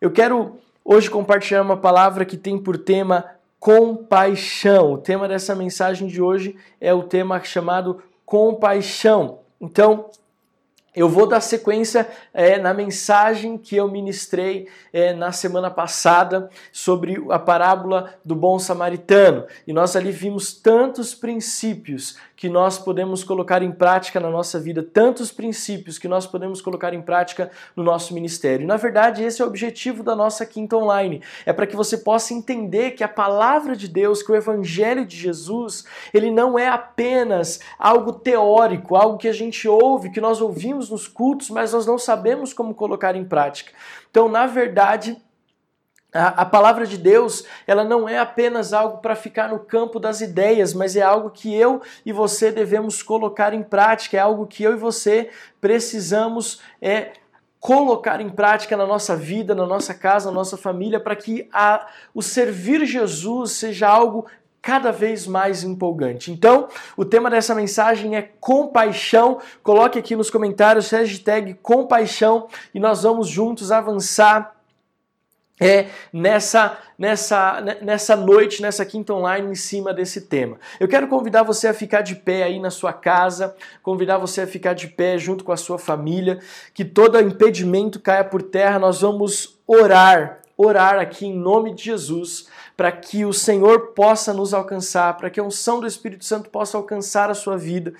eu 0.00 0.10
quero 0.10 0.58
hoje 0.82 1.10
compartilhar 1.10 1.62
uma 1.62 1.76
palavra 1.76 2.24
que 2.24 2.36
tem 2.36 2.58
por 2.58 2.78
tema 2.78 3.26
compaixão. 3.58 4.94
O 4.94 4.98
tema 4.98 5.28
dessa 5.28 5.54
mensagem 5.54 6.08
de 6.08 6.22
hoje 6.22 6.56
é 6.80 6.94
o 6.94 7.02
tema 7.02 7.42
chamado 7.44 8.02
compaixão. 8.24 9.40
Então, 9.60 10.06
eu 10.94 11.08
vou 11.08 11.26
dar 11.26 11.40
sequência 11.40 12.08
é, 12.34 12.58
na 12.58 12.74
mensagem 12.74 13.56
que 13.56 13.76
eu 13.76 13.88
ministrei 13.88 14.68
é, 14.92 15.12
na 15.12 15.30
semana 15.30 15.70
passada 15.70 16.50
sobre 16.72 17.22
a 17.30 17.38
parábola 17.38 18.14
do 18.24 18.34
bom 18.34 18.58
samaritano. 18.58 19.46
E 19.66 19.72
nós 19.72 19.94
ali 19.94 20.10
vimos 20.10 20.52
tantos 20.52 21.14
princípios 21.14 22.16
que 22.40 22.48
nós 22.48 22.78
podemos 22.78 23.22
colocar 23.22 23.62
em 23.62 23.70
prática 23.70 24.18
na 24.18 24.30
nossa 24.30 24.58
vida, 24.58 24.82
tantos 24.82 25.30
princípios 25.30 25.98
que 25.98 26.08
nós 26.08 26.26
podemos 26.26 26.62
colocar 26.62 26.94
em 26.94 27.02
prática 27.02 27.50
no 27.76 27.82
nosso 27.82 28.14
ministério. 28.14 28.64
E, 28.64 28.66
na 28.66 28.78
verdade, 28.78 29.22
esse 29.22 29.42
é 29.42 29.44
o 29.44 29.48
objetivo 29.48 30.02
da 30.02 30.16
nossa 30.16 30.46
Quinta 30.46 30.74
Online. 30.74 31.22
É 31.44 31.52
para 31.52 31.66
que 31.66 31.76
você 31.76 31.98
possa 31.98 32.32
entender 32.32 32.92
que 32.92 33.04
a 33.04 33.08
palavra 33.08 33.76
de 33.76 33.86
Deus, 33.86 34.22
que 34.22 34.32
o 34.32 34.34
Evangelho 34.34 35.04
de 35.04 35.18
Jesus, 35.18 35.84
ele 36.14 36.30
não 36.30 36.58
é 36.58 36.66
apenas 36.66 37.60
algo 37.78 38.10
teórico, 38.10 38.96
algo 38.96 39.18
que 39.18 39.28
a 39.28 39.34
gente 39.34 39.68
ouve, 39.68 40.10
que 40.10 40.18
nós 40.18 40.40
ouvimos 40.40 40.88
nos 40.88 41.06
cultos, 41.06 41.50
mas 41.50 41.74
nós 41.74 41.84
não 41.84 41.98
sabemos 41.98 42.54
como 42.54 42.74
colocar 42.74 43.14
em 43.14 43.24
prática. 43.24 43.72
Então, 44.10 44.30
na 44.30 44.46
verdade, 44.46 45.22
a, 46.12 46.42
a, 46.42 46.44
palavra 46.44 46.86
de 46.86 46.98
Deus, 46.98 47.44
ela 47.66 47.84
não 47.84 48.08
é 48.08 48.18
apenas 48.18 48.72
algo 48.72 48.98
para 48.98 49.14
ficar 49.14 49.48
no 49.48 49.58
campo 49.60 50.00
das 50.00 50.20
ideias, 50.20 50.74
mas 50.74 50.96
é 50.96 51.02
algo 51.02 51.30
que 51.30 51.54
eu 51.54 51.80
e 52.04 52.12
você 52.12 52.50
devemos 52.50 53.02
colocar 53.02 53.54
em 53.54 53.62
prática, 53.62 54.16
é 54.16 54.20
algo 54.20 54.46
que 54.46 54.62
eu 54.62 54.72
e 54.72 54.76
você 54.76 55.30
precisamos 55.60 56.60
é, 56.82 57.12
colocar 57.60 58.20
em 58.20 58.30
prática 58.30 58.76
na 58.76 58.86
nossa 58.86 59.14
vida, 59.14 59.54
na 59.54 59.66
nossa 59.66 59.94
casa, 59.94 60.30
na 60.30 60.34
nossa 60.34 60.56
família, 60.56 60.98
para 60.98 61.14
que 61.14 61.48
a, 61.52 61.86
o 62.14 62.22
servir 62.22 62.84
Jesus 62.86 63.52
seja 63.52 63.88
algo 63.88 64.26
cada 64.62 64.90
vez 64.90 65.26
mais 65.26 65.62
empolgante. 65.62 66.30
Então, 66.30 66.68
o 66.96 67.04
tema 67.04 67.30
dessa 67.30 67.54
mensagem 67.54 68.16
é 68.16 68.22
compaixão. 68.22 69.38
Coloque 69.62 69.98
aqui 69.98 70.14
nos 70.14 70.28
comentários 70.28 70.90
hashtag 70.90 71.54
compaixão 71.54 72.46
e 72.74 72.80
nós 72.80 73.02
vamos 73.02 73.28
juntos 73.28 73.72
avançar 73.72 74.59
é 75.60 75.88
nessa, 76.10 76.78
nessa, 76.98 77.60
nessa 77.82 78.16
noite, 78.16 78.62
nessa 78.62 78.84
quinta 78.86 79.12
online, 79.12 79.50
em 79.50 79.54
cima 79.54 79.92
desse 79.92 80.22
tema. 80.22 80.58
Eu 80.80 80.88
quero 80.88 81.06
convidar 81.06 81.42
você 81.42 81.68
a 81.68 81.74
ficar 81.74 82.00
de 82.00 82.16
pé 82.16 82.44
aí 82.44 82.58
na 82.58 82.70
sua 82.70 82.94
casa, 82.94 83.54
convidar 83.82 84.16
você 84.16 84.40
a 84.40 84.46
ficar 84.46 84.72
de 84.72 84.88
pé 84.88 85.18
junto 85.18 85.44
com 85.44 85.52
a 85.52 85.56
sua 85.58 85.78
família, 85.78 86.40
que 86.72 86.84
todo 86.84 87.20
impedimento 87.20 88.00
caia 88.00 88.24
por 88.24 88.42
terra. 88.42 88.78
Nós 88.78 89.02
vamos 89.02 89.58
orar, 89.66 90.40
orar 90.56 90.98
aqui 90.98 91.26
em 91.26 91.36
nome 91.36 91.74
de 91.74 91.84
Jesus, 91.84 92.48
para 92.74 92.90
que 92.90 93.26
o 93.26 93.32
Senhor 93.32 93.88
possa 93.88 94.32
nos 94.32 94.54
alcançar, 94.54 95.14
para 95.18 95.28
que 95.28 95.38
a 95.38 95.44
unção 95.44 95.80
do 95.80 95.86
Espírito 95.86 96.24
Santo 96.24 96.48
possa 96.48 96.78
alcançar 96.78 97.28
a 97.28 97.34
sua 97.34 97.58
vida 97.58 97.92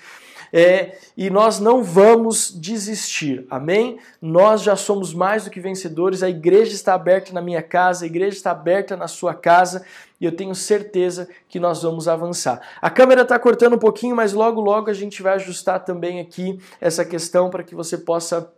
é, 0.53 0.97
e 1.15 1.29
nós 1.29 1.59
não 1.59 1.83
vamos 1.83 2.51
desistir, 2.51 3.45
amém? 3.49 3.99
Nós 4.21 4.61
já 4.61 4.75
somos 4.75 5.13
mais 5.13 5.45
do 5.45 5.49
que 5.49 5.59
vencedores, 5.59 6.23
a 6.23 6.29
igreja 6.29 6.73
está 6.73 6.93
aberta 6.93 7.31
na 7.31 7.41
minha 7.41 7.61
casa, 7.61 8.03
a 8.03 8.07
igreja 8.07 8.35
está 8.35 8.51
aberta 8.51 8.97
na 8.97 9.07
sua 9.07 9.33
casa 9.33 9.85
e 10.19 10.25
eu 10.25 10.31
tenho 10.31 10.53
certeza 10.53 11.29
que 11.47 11.59
nós 11.59 11.83
vamos 11.83 12.07
avançar. 12.07 12.61
A 12.81 12.89
câmera 12.89 13.21
está 13.21 13.39
cortando 13.39 13.75
um 13.75 13.79
pouquinho, 13.79 14.15
mas 14.15 14.33
logo, 14.33 14.59
logo 14.59 14.89
a 14.89 14.93
gente 14.93 15.21
vai 15.21 15.33
ajustar 15.35 15.83
também 15.85 16.19
aqui 16.19 16.59
essa 16.79 17.05
questão 17.05 17.49
para 17.49 17.63
que 17.63 17.73
você 17.73 17.97
possa 17.97 18.51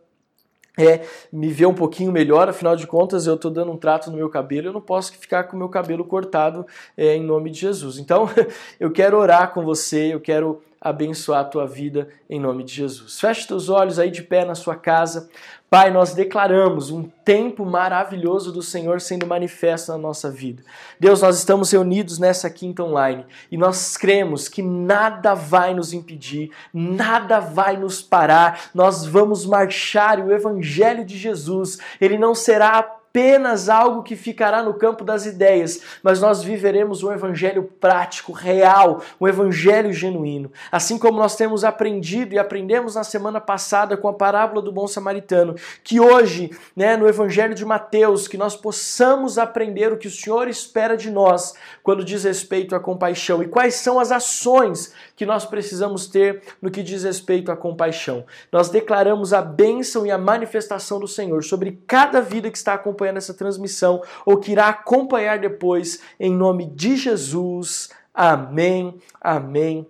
é 0.76 1.06
me 1.32 1.50
ver 1.50 1.68
um 1.68 1.74
pouquinho 1.74 2.12
melhor, 2.12 2.50
afinal 2.50 2.76
de 2.76 2.88
contas 2.88 3.28
eu 3.28 3.36
estou 3.36 3.52
dando 3.52 3.72
um 3.72 3.78
trato 3.78 4.10
no 4.10 4.18
meu 4.18 4.28
cabelo, 4.28 4.70
eu 4.70 4.74
não 4.74 4.82
posso 4.82 5.16
ficar 5.16 5.44
com 5.44 5.56
o 5.56 5.60
meu 5.60 5.70
cabelo 5.70 6.04
cortado 6.04 6.66
é, 6.98 7.16
em 7.16 7.24
nome 7.24 7.52
de 7.52 7.60
Jesus. 7.60 8.00
Então 8.00 8.28
eu 8.80 8.92
quero 8.92 9.18
orar 9.18 9.54
com 9.54 9.64
você, 9.64 10.14
eu 10.14 10.20
quero 10.20 10.64
abençoar 10.84 11.40
a 11.40 11.46
tua 11.46 11.66
vida 11.66 12.10
em 12.30 12.38
nome 12.38 12.66
de 12.66 12.74
Jesus. 12.74 13.18
Feche 13.18 13.48
teus 13.48 13.70
olhos 13.70 13.98
aí 13.98 14.12
de 14.12 14.22
pé 14.22 14.44
na 14.44 14.54
sua 14.54 14.76
casa. 14.76 15.30
Pai, 15.70 15.90
nós 15.90 16.14
declaramos 16.14 16.92
um 16.92 17.04
tempo 17.24 17.66
maravilhoso 17.66 18.52
do 18.52 18.62
Senhor 18.62 19.00
sendo 19.00 19.26
manifesto 19.26 19.94
na 19.94 19.98
nossa 19.98 20.30
vida. 20.30 20.62
Deus, 21.00 21.22
nós 21.22 21.38
estamos 21.38 21.72
reunidos 21.72 22.20
nessa 22.20 22.50
quinta 22.50 22.84
online 22.84 23.26
e 23.50 23.58
nós 23.58 23.96
cremos 23.96 24.50
que 24.50 24.62
nada 24.62 25.34
vai 25.34 25.74
nos 25.74 25.94
impedir, 25.94 26.52
nada 26.74 27.40
vai 27.40 27.78
nos 27.78 28.02
parar. 28.02 28.70
Nós 28.74 29.06
vamos 29.06 29.46
marchar 29.46 30.20
e 30.20 30.24
o 30.24 30.34
evangelho 30.34 31.06
de 31.06 31.18
Jesus, 31.18 31.80
ele 32.00 32.18
não 32.18 32.36
será 32.36 33.00
apenas 33.14 33.70
algo 33.70 34.02
que 34.02 34.16
ficará 34.16 34.64
no 34.64 34.74
campo 34.74 35.04
das 35.04 35.28
ideias, 35.28 35.82
mas 36.02 36.20
nós 36.20 36.42
viveremos 36.42 37.04
um 37.04 37.12
evangelho 37.12 37.70
prático, 37.80 38.32
real, 38.32 39.04
um 39.22 39.28
evangelho 39.28 39.94
genuíno. 39.94 40.52
Assim 40.72 40.98
como 40.98 41.20
nós 41.20 41.36
temos 41.36 41.64
aprendido 41.64 42.34
e 42.34 42.40
aprendemos 42.40 42.96
na 42.96 43.04
semana 43.04 43.40
passada 43.40 43.96
com 43.96 44.08
a 44.08 44.14
parábola 44.14 44.64
do 44.64 44.72
bom 44.72 44.88
samaritano, 44.88 45.54
que 45.84 46.00
hoje, 46.00 46.50
né, 46.76 46.98
no 46.98 47.08
evangelho 47.08 47.54
de 47.54 47.64
Mateus, 47.64 48.28
que 48.28 48.36
nós 48.36 48.56
possamos 48.56 49.38
aprender 49.38 49.94
o 49.94 49.98
que 49.98 50.08
o 50.08 50.12
Senhor 50.12 50.48
espera 50.48 50.98
de 50.98 51.12
nós 51.12 51.54
quando 51.84 52.04
diz 52.04 52.24
respeito 52.24 52.76
à 52.76 52.80
compaixão 52.80 53.44
e 53.44 53.48
quais 53.48 53.76
são 53.76 54.00
as 54.00 54.12
ações 54.12 54.92
que 55.16 55.24
nós 55.24 55.46
precisamos 55.46 56.08
ter 56.08 56.42
no 56.60 56.72
que 56.72 56.82
diz 56.82 57.04
respeito 57.04 57.52
à 57.52 57.56
compaixão. 57.56 58.26
Nós 58.52 58.70
declaramos 58.70 59.34
a 59.34 59.42
bênção 59.42 60.04
e 60.04 60.10
a 60.10 60.18
manifestação 60.18 61.00
do 61.00 61.08
Senhor 61.08 61.44
sobre 61.44 61.80
cada 61.86 62.20
vida 62.20 62.50
que 62.50 62.58
está 62.58 62.74
acompanhando 62.74 63.03
essa 63.06 63.34
transmissão 63.34 64.02
ou 64.26 64.38
que 64.38 64.52
irá 64.52 64.70
acompanhar 64.70 65.40
depois, 65.40 66.02
em 66.20 66.34
nome 66.34 66.68
de 66.68 66.96
Jesus. 66.96 67.90
Amém, 68.14 68.98
amém 69.20 69.88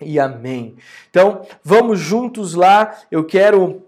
e 0.00 0.18
amém. 0.18 0.76
Então, 1.10 1.46
vamos 1.62 1.98
juntos 1.98 2.54
lá. 2.54 2.96
Eu 3.10 3.24
quero 3.24 3.82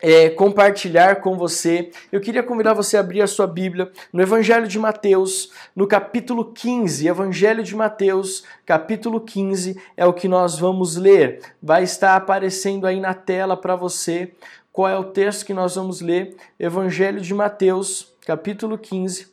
é, 0.00 0.30
compartilhar 0.30 1.16
com 1.16 1.36
você. 1.36 1.90
Eu 2.10 2.20
queria 2.20 2.42
convidar 2.42 2.72
você 2.72 2.96
a 2.96 3.00
abrir 3.00 3.20
a 3.20 3.26
sua 3.26 3.46
Bíblia 3.46 3.90
no 4.12 4.22
Evangelho 4.22 4.66
de 4.66 4.78
Mateus, 4.78 5.50
no 5.74 5.86
capítulo 5.86 6.52
15. 6.52 7.08
Evangelho 7.08 7.62
de 7.62 7.74
Mateus, 7.74 8.44
capítulo 8.64 9.20
15 9.20 9.80
é 9.96 10.06
o 10.06 10.12
que 10.12 10.28
nós 10.28 10.58
vamos 10.58 10.96
ler. 10.96 11.40
Vai 11.62 11.82
estar 11.82 12.16
aparecendo 12.16 12.86
aí 12.86 13.00
na 13.00 13.14
tela 13.14 13.56
para 13.56 13.76
você 13.76 14.32
qual 14.78 14.88
é 14.88 14.96
o 14.96 15.02
texto 15.02 15.44
que 15.44 15.52
nós 15.52 15.74
vamos 15.74 16.00
ler. 16.00 16.36
Evangelho 16.56 17.20
de 17.20 17.34
Mateus, 17.34 18.14
capítulo 18.24 18.78
15. 18.78 19.26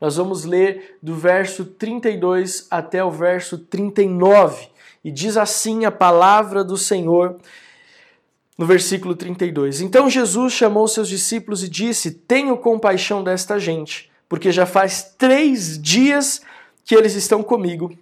Nós 0.00 0.16
vamos 0.16 0.46
ler 0.46 0.96
do 1.02 1.14
verso 1.14 1.66
32 1.66 2.66
até 2.70 3.04
o 3.04 3.10
verso 3.10 3.58
39. 3.58 4.70
E 5.04 5.10
diz 5.10 5.36
assim 5.36 5.84
a 5.84 5.90
palavra 5.90 6.64
do 6.64 6.78
Senhor 6.78 7.36
no 8.56 8.64
versículo 8.64 9.14
32. 9.14 9.82
Então 9.82 10.08
Jesus 10.08 10.54
chamou 10.54 10.88
seus 10.88 11.10
discípulos 11.10 11.62
e 11.62 11.68
disse: 11.68 12.10
Tenho 12.10 12.56
compaixão 12.56 13.22
desta 13.22 13.60
gente, 13.60 14.10
porque 14.30 14.50
já 14.50 14.64
faz 14.64 15.14
três 15.18 15.78
dias 15.78 16.40
que 16.86 16.94
eles 16.94 17.14
estão 17.14 17.42
comigo 17.42 17.92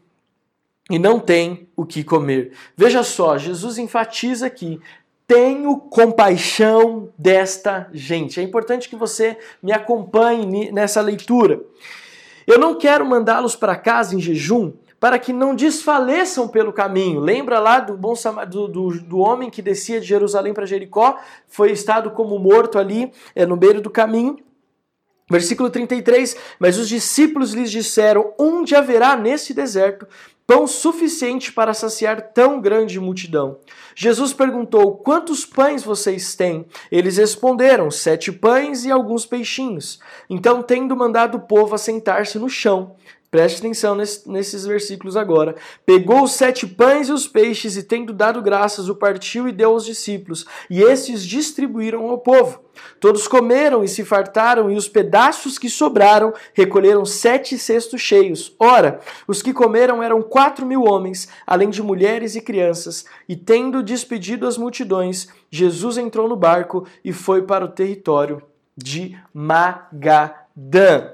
e 0.89 0.97
não 0.97 1.19
têm 1.19 1.67
o 1.75 1.85
que 1.85 2.05
comer. 2.05 2.53
Veja 2.77 3.03
só, 3.03 3.37
Jesus 3.37 3.79
enfatiza 3.79 4.47
aqui: 4.47 4.81
tenho 5.27 5.79
compaixão 5.79 7.13
desta 7.17 7.89
gente. 7.93 8.41
É 8.41 8.43
importante 8.43 8.89
que 8.89 8.97
você 8.97 9.39
me 9.63 9.73
acompanhe 9.73 10.71
nessa 10.71 11.01
leitura. 11.01 11.61
Eu 12.47 12.59
não 12.59 12.75
quero 12.75 13.07
mandá-los 13.07 13.57
para 13.57 13.77
casa 13.77 14.15
em 14.15 14.21
jejum 14.21 14.73
para 15.05 15.19
que 15.19 15.35
não 15.35 15.55
desfaleçam 15.55 16.49
pelo 16.49 16.73
caminho. 16.73 17.21
Lembra 17.21 17.59
lá 17.59 17.79
do, 17.79 17.95
bom, 17.95 18.15
do, 18.49 18.67
do, 18.67 18.89
do 19.03 19.19
homem 19.19 19.51
que 19.51 19.61
descia 19.61 20.01
de 20.01 20.07
Jerusalém 20.07 20.55
para 20.55 20.65
Jericó, 20.65 21.19
foi 21.47 21.73
estado 21.73 22.11
como 22.11 22.39
morto 22.39 22.79
ali 22.79 23.13
é, 23.35 23.45
no 23.45 23.55
meio 23.55 23.83
do 23.83 23.91
caminho. 23.91 24.39
Versículo 25.31 25.69
33: 25.69 26.37
Mas 26.59 26.79
os 26.79 26.89
discípulos 26.89 27.53
lhes 27.53 27.71
disseram: 27.71 28.33
Onde 28.39 28.75
haverá 28.75 29.15
nesse 29.15 29.53
deserto 29.53 30.07
pão 30.47 30.67
suficiente 30.67 31.53
para 31.53 31.75
saciar 31.75 32.33
tão 32.33 32.61
grande 32.61 33.01
multidão? 33.01 33.59
Jesus 33.95 34.33
perguntou: 34.33 34.97
Quantos 34.97 35.45
pães 35.45 35.83
vocês 35.83 36.35
têm? 36.35 36.67
Eles 36.91 37.17
responderam: 37.17 37.91
Sete 37.91 38.33
pães 38.33 38.85
e 38.85 38.91
alguns 38.91 39.27
peixinhos. 39.27 39.99
Então, 40.29 40.63
tendo 40.63 40.97
mandado 40.97 41.39
o 41.39 41.43
povo 41.43 41.75
assentar-se 41.75 42.39
no 42.39 42.49
chão, 42.49 42.97
Preste 43.35 43.59
atenção 43.59 43.97
nesses 43.97 44.65
versículos 44.65 45.17
agora. 45.17 45.57
Pegou 45.85 46.23
os 46.23 46.35
sete 46.35 46.69
pães 46.69 47.09
e 47.09 47.13
os 47.13 47.27
peixes, 47.27 47.77
e 47.77 47.83
tendo 47.83 48.13
dado 48.13 48.41
graças, 48.41 48.89
o 48.89 48.95
partiu 48.95 49.49
e 49.49 49.53
deu 49.53 49.71
aos 49.71 49.85
discípulos, 49.85 50.47
e 50.71 50.81
estes 50.81 51.27
distribuíram 51.27 52.09
ao 52.09 52.19
povo. 52.19 52.64
Todos 53.01 53.29
comeram 53.29 53.85
e 53.85 53.89
se 53.89 54.05
fartaram, 54.05 54.71
e 54.71 54.77
os 54.77 54.89
pedaços 54.89 55.59
que 55.59 55.69
sobraram 55.69 56.33
recolheram 56.53 57.05
sete 57.05 57.59
cestos 57.59 58.01
cheios. 58.01 58.55
Ora, 58.59 59.01
os 59.27 59.43
que 59.43 59.53
comeram 59.53 60.03
eram 60.03 60.23
quatro 60.23 60.65
mil 60.65 60.85
homens, 60.85 61.29
além 61.47 61.71
de 61.71 61.83
mulheres 61.83 62.35
e 62.35 62.41
crianças. 62.41 63.05
E 63.29 63.37
tendo 63.37 63.83
despedido 63.83 64.47
as 64.47 64.59
multidões, 64.59 65.29
Jesus 65.51 65.99
entrou 65.99 66.29
no 66.29 66.37
barco 66.37 66.87
e 67.05 67.13
foi 67.13 67.43
para 67.43 67.65
o 67.65 67.69
território 67.69 68.43
de 68.77 69.17
Magadã. 69.33 71.11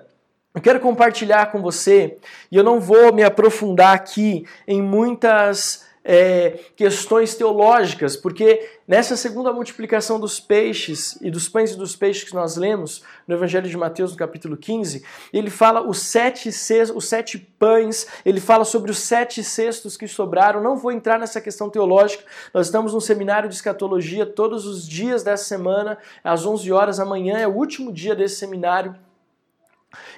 Eu 0.53 0.61
quero 0.61 0.81
compartilhar 0.81 1.53
com 1.53 1.63
você, 1.63 2.19
e 2.51 2.57
eu 2.57 2.65
não 2.65 2.81
vou 2.81 3.13
me 3.15 3.23
aprofundar 3.23 3.95
aqui 3.95 4.45
em 4.67 4.83
muitas 4.83 5.89
é, 6.05 6.59
questões 6.75 7.35
teológicas, 7.35 8.17
porque 8.17 8.69
nessa 8.89 9.17
segunda 9.17 9.53
multiplicação 9.53 10.19
dos 10.19 10.41
peixes 10.41 11.19
e 11.21 11.31
dos 11.31 11.49
pães 11.49 11.73
e 11.73 11.77
dos 11.77 11.95
peixes 11.95 12.25
que 12.25 12.35
nós 12.35 12.57
lemos 12.57 13.03
no 13.29 13.35
Evangelho 13.35 13.69
de 13.69 13.77
Mateus, 13.77 14.13
no 14.13 14.17
capítulo 14.17 14.57
15, 14.57 15.05
ele 15.33 15.51
fala 15.51 15.87
os 15.87 15.99
sete, 15.99 16.51
cestos, 16.51 16.97
os 16.97 17.09
sete 17.09 17.39
pães, 17.59 18.07
ele 18.25 18.41
fala 18.41 18.65
sobre 18.65 18.91
os 18.91 18.99
sete 18.99 19.45
cestos 19.45 19.97
que 19.97 20.09
sobraram. 20.09 20.63
Não 20.63 20.77
vou 20.77 20.91
entrar 20.91 21.19
nessa 21.19 21.41
questão 21.41 21.69
teológica, 21.69 22.25
nós 22.53 22.67
estamos 22.67 22.95
num 22.95 23.01
seminário 23.01 23.49
de 23.49 23.55
escatologia 23.55 24.25
todos 24.25 24.67
os 24.67 24.89
dias 24.89 25.23
dessa 25.23 25.45
semana, 25.45 25.99
às 26.25 26.47
11 26.47 26.73
horas, 26.73 26.99
amanhã 26.99 27.39
é 27.39 27.47
o 27.47 27.55
último 27.55 27.93
dia 27.93 28.15
desse 28.15 28.37
seminário. 28.37 28.95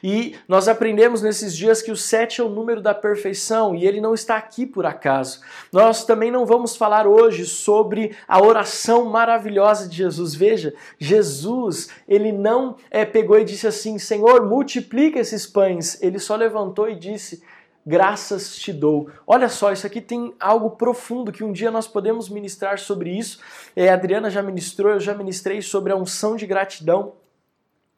E 0.02 0.36
nós 0.46 0.69
aprendemos 0.69 1.22
nesses 1.22 1.56
dias 1.56 1.80
que 1.80 1.90
o 1.90 1.96
7 1.96 2.40
é 2.40 2.44
o 2.44 2.48
número 2.48 2.82
da 2.82 2.94
perfeição 2.94 3.74
e 3.74 3.86
ele 3.86 4.00
não 4.00 4.14
está 4.14 4.36
aqui 4.36 4.66
por 4.66 4.84
acaso. 4.84 5.40
Nós 5.72 6.04
também 6.04 6.30
não 6.30 6.44
vamos 6.44 6.76
falar 6.76 7.06
hoje 7.06 7.46
sobre 7.46 8.16
a 8.26 8.42
oração 8.42 9.06
maravilhosa 9.06 9.88
de 9.88 9.96
Jesus. 9.96 10.34
Veja, 10.34 10.74
Jesus, 10.98 11.88
ele 12.06 12.32
não 12.32 12.76
é, 12.90 13.04
pegou 13.04 13.38
e 13.38 13.44
disse 13.44 13.66
assim: 13.66 13.98
Senhor, 13.98 14.46
multiplica 14.46 15.19
esses 15.19 15.46
pães. 15.46 16.00
Ele 16.02 16.18
só 16.18 16.36
levantou 16.36 16.88
e 16.88 16.94
disse: 16.94 17.42
Graças 17.84 18.56
te 18.56 18.72
dou. 18.72 19.10
Olha 19.26 19.48
só, 19.48 19.72
isso 19.72 19.86
aqui 19.86 20.00
tem 20.00 20.32
algo 20.38 20.70
profundo 20.70 21.32
que 21.32 21.42
um 21.42 21.52
dia 21.52 21.70
nós 21.70 21.88
podemos 21.88 22.28
ministrar 22.28 22.78
sobre 22.78 23.10
isso. 23.10 23.40
É, 23.75 23.88
a 23.88 23.94
Adriana 23.94 24.30
já 24.30 24.40
ministrou, 24.40 24.92
eu 24.92 25.00
já 25.00 25.14
ministrei 25.14 25.60
sobre 25.60 25.92
a 25.92 25.96
unção 25.96 26.36
de 26.36 26.46
gratidão. 26.46 27.14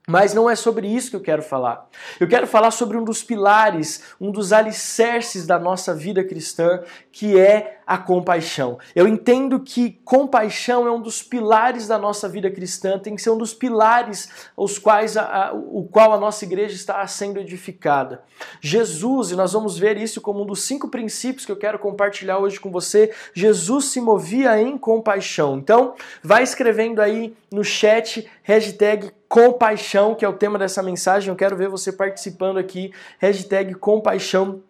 Mas 0.06 0.34
não 0.34 0.50
é 0.50 0.54
sobre 0.54 0.86
isso 0.86 1.10
que 1.10 1.16
eu 1.16 1.20
quero 1.20 1.42
falar. 1.42 1.88
Eu 2.20 2.28
quero 2.28 2.46
falar 2.46 2.70
sobre 2.70 2.98
um 2.98 3.04
dos 3.04 3.22
pilares, 3.22 4.02
um 4.20 4.30
dos 4.30 4.52
alicerces 4.52 5.46
da 5.46 5.58
nossa 5.58 5.94
vida 5.94 6.22
cristã, 6.22 6.82
que 7.10 7.38
é 7.38 7.78
a 7.86 7.98
compaixão. 7.98 8.78
Eu 8.94 9.06
entendo 9.06 9.60
que 9.60 10.00
compaixão 10.04 10.86
é 10.86 10.90
um 10.90 11.00
dos 11.00 11.22
pilares 11.22 11.86
da 11.86 11.98
nossa 11.98 12.28
vida 12.28 12.50
cristã, 12.50 12.98
tem 12.98 13.14
que 13.14 13.22
ser 13.22 13.30
um 13.30 13.38
dos 13.38 13.52
pilares 13.52 14.28
os 14.56 14.78
quais 14.78 15.16
a, 15.16 15.22
a, 15.22 15.52
o 15.52 15.88
qual 15.90 16.12
a 16.12 16.18
nossa 16.18 16.44
igreja 16.44 16.74
está 16.74 17.06
sendo 17.06 17.40
edificada. 17.40 18.22
Jesus, 18.60 19.30
e 19.30 19.36
nós 19.36 19.52
vamos 19.52 19.78
ver 19.78 19.96
isso 19.96 20.20
como 20.20 20.42
um 20.42 20.46
dos 20.46 20.62
cinco 20.62 20.88
princípios 20.88 21.44
que 21.44 21.52
eu 21.52 21.56
quero 21.56 21.78
compartilhar 21.78 22.38
hoje 22.38 22.58
com 22.58 22.70
você, 22.70 23.12
Jesus 23.32 23.86
se 23.86 24.00
movia 24.00 24.60
em 24.60 24.76
compaixão. 24.78 25.56
Então, 25.56 25.94
vai 26.22 26.42
escrevendo 26.42 27.00
aí 27.00 27.34
no 27.50 27.62
chat, 27.62 28.28
hashtag 28.42 29.12
compaixão, 29.28 30.14
que 30.14 30.24
é 30.24 30.28
o 30.28 30.32
tema 30.32 30.58
dessa 30.58 30.82
mensagem. 30.82 31.28
Eu 31.28 31.36
quero 31.36 31.56
ver 31.56 31.68
você 31.68 31.92
participando 31.92 32.58
aqui. 32.58 32.92
Hashtag 33.18 33.74
compaixão, 33.74 34.62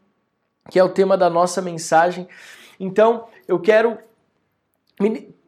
que 0.70 0.78
é 0.78 0.84
o 0.84 0.88
tema 0.88 1.16
da 1.16 1.28
nossa 1.28 1.60
mensagem. 1.60 2.26
Então, 2.78 3.26
eu 3.46 3.58
quero 3.58 3.98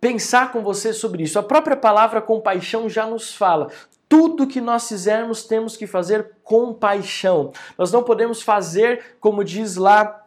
pensar 0.01 0.53
com 0.53 0.63
você 0.63 0.93
sobre 0.93 1.23
isso. 1.23 1.39
A 1.39 1.43
própria 1.43 1.77
palavra 1.77 2.21
compaixão 2.21 2.89
já 2.89 3.07
nos 3.07 3.35
fala. 3.35 3.71
Tudo 4.09 4.47
que 4.47 4.61
nós 4.61 4.89
fizermos 4.89 5.45
temos 5.45 5.77
que 5.77 5.87
fazer 5.87 6.33
com 6.43 6.73
paixão. 6.73 7.53
Nós 7.77 7.91
não 7.91 8.03
podemos 8.03 8.43
fazer, 8.43 9.17
como 9.21 9.43
diz 9.43 9.77
lá 9.77 10.26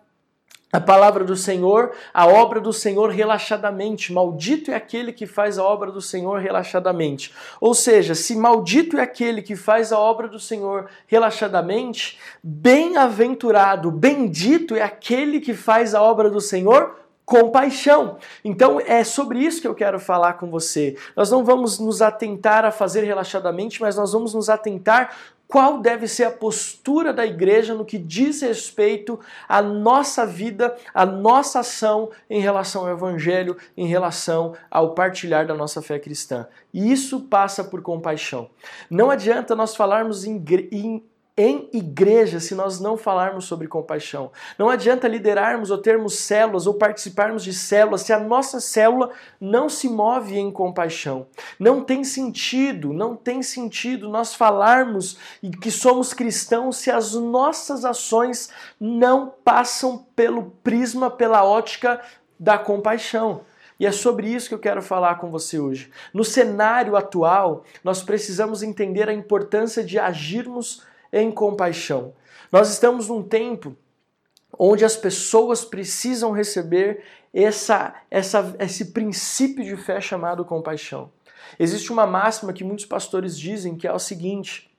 a 0.72 0.80
palavra 0.80 1.24
do 1.24 1.36
Senhor, 1.36 1.94
a 2.14 2.28
obra 2.28 2.60
do 2.60 2.72
Senhor 2.72 3.10
relaxadamente. 3.10 4.14
Maldito 4.14 4.72
é 4.72 4.76
aquele 4.76 5.12
que 5.12 5.26
faz 5.26 5.58
a 5.58 5.64
obra 5.64 5.92
do 5.92 6.02
Senhor 6.02 6.40
relaxadamente. 6.40 7.34
Ou 7.60 7.74
seja, 7.74 8.14
se 8.14 8.36
maldito 8.36 8.98
é 8.98 9.02
aquele 9.02 9.42
que 9.42 9.56
faz 9.56 9.92
a 9.92 9.98
obra 9.98 10.28
do 10.28 10.40
Senhor 10.40 10.88
relaxadamente, 11.08 12.20
bem-aventurado, 12.44 13.90
bendito 13.90 14.76
é 14.76 14.84
aquele 14.84 15.40
que 15.40 15.54
faz 15.54 15.96
a 15.96 16.02
obra 16.02 16.30
do 16.30 16.40
Senhor 16.40 16.96
com 17.30 17.52
paixão. 17.52 18.18
Então 18.44 18.82
é 18.82 19.04
sobre 19.04 19.38
isso 19.38 19.62
que 19.62 19.68
eu 19.68 19.76
quero 19.76 20.00
falar 20.00 20.34
com 20.34 20.50
você. 20.50 20.98
Nós 21.16 21.30
não 21.30 21.46
vamos 21.46 21.78
nos 21.78 22.02
atentar 22.02 22.66
a 22.66 22.72
fazer 22.72 23.04
relaxadamente, 23.04 23.80
mas 23.80 23.96
nós 23.96 24.14
vamos 24.14 24.34
nos 24.34 24.50
atentar 24.50 25.16
qual 25.48 25.80
deve 25.80 26.08
ser 26.08 26.24
a 26.24 26.32
postura 26.32 27.14
da 27.14 27.28
igreja 27.28 27.76
no 27.76 27.86
que 27.86 28.00
diz 28.00 28.42
respeito 28.42 29.20
à 29.48 29.62
nossa 29.62 30.26
vida, 30.26 30.76
à 30.92 31.06
nossa 31.06 31.60
ação 31.60 32.10
em 32.28 32.42
relação 32.42 32.82
ao 32.82 32.94
evangelho, 32.94 33.56
em 33.78 33.86
relação 33.86 34.56
ao 34.72 34.96
partilhar 34.96 35.46
da 35.46 35.54
nossa 35.54 35.84
fé 35.84 36.00
cristã. 36.00 36.48
E 36.74 36.92
isso 36.92 37.22
passa 37.22 37.64
por 37.64 37.84
compaixão. 37.84 38.50
Não 38.90 39.12
adianta 39.12 39.56
nós 39.56 39.76
falarmos 39.76 40.26
em, 40.26 40.44
em 40.72 41.04
em 41.40 41.70
igreja 41.72 42.38
se 42.38 42.54
nós 42.54 42.82
não 42.82 42.98
falarmos 42.98 43.46
sobre 43.46 43.66
compaixão. 43.66 44.30
Não 44.58 44.70
adianta 44.70 45.08
liderarmos 45.08 45.72
ou 45.72 45.78
termos 45.78 46.16
células 46.16 46.68
ou 46.68 46.74
participarmos 46.74 47.46
de 47.46 47.54
células 47.54 48.02
se 48.02 48.12
a 48.12 48.20
nossa 48.20 48.60
célula 48.60 49.12
não 49.40 49.70
se 49.70 49.88
move 49.88 50.38
em 50.38 50.52
compaixão. 50.52 51.28
Não 51.58 51.82
tem 51.82 52.04
sentido, 52.04 52.92
não 52.92 53.16
tem 53.16 53.42
sentido 53.42 54.10
nós 54.10 54.36
falarmos 54.36 55.18
que 55.62 55.72
somos 55.72 56.14
cristãos 56.14 56.76
se 56.76 56.92
as 56.92 57.14
nossas 57.14 57.86
ações 57.86 58.50
não 58.78 59.34
passam 59.42 60.06
pelo 60.14 60.52
prisma, 60.62 61.10
pela 61.10 61.46
ótica 61.46 62.02
da 62.38 62.58
compaixão. 62.58 63.46
E 63.80 63.86
é 63.86 63.94
sobre 63.94 64.28
isso 64.28 64.50
que 64.50 64.56
eu 64.56 64.60
quero 64.60 64.82
falar 64.82 65.16
com 65.20 65.32
você 65.32 65.58
hoje. 65.58 65.90
No 66.14 66.26
cenário 66.26 66.98
atual, 66.98 67.64
nós 67.82 68.04
precisamos 68.04 68.62
entender 68.62 69.08
a 69.08 69.14
importância 69.14 69.82
de 69.82 69.98
agirmos 69.98 70.89
em 71.12 71.32
compaixão. 71.32 72.14
Nós 72.52 72.70
estamos 72.70 73.08
num 73.10 73.24
tempo 73.24 73.76
onde 74.58 74.84
as 74.84 74.96
pessoas 74.98 75.64
precisam 75.64 76.32
receber 76.32 77.04
essa, 77.34 77.96
essa, 78.10 78.56
esse 78.60 78.86
princípio 78.86 79.64
de 79.64 79.78
fé 79.78 80.02
chamado 80.02 80.44
compaixão. 80.44 81.12
Existe 81.58 81.92
uma 81.92 82.06
máxima 82.06 82.54
que 82.54 82.64
muitos 82.64 82.86
pastores 82.86 83.38
dizem 83.38 83.76
que 83.76 83.88
é 83.88 83.94
o 83.94 84.00
seguinte: 84.00 84.70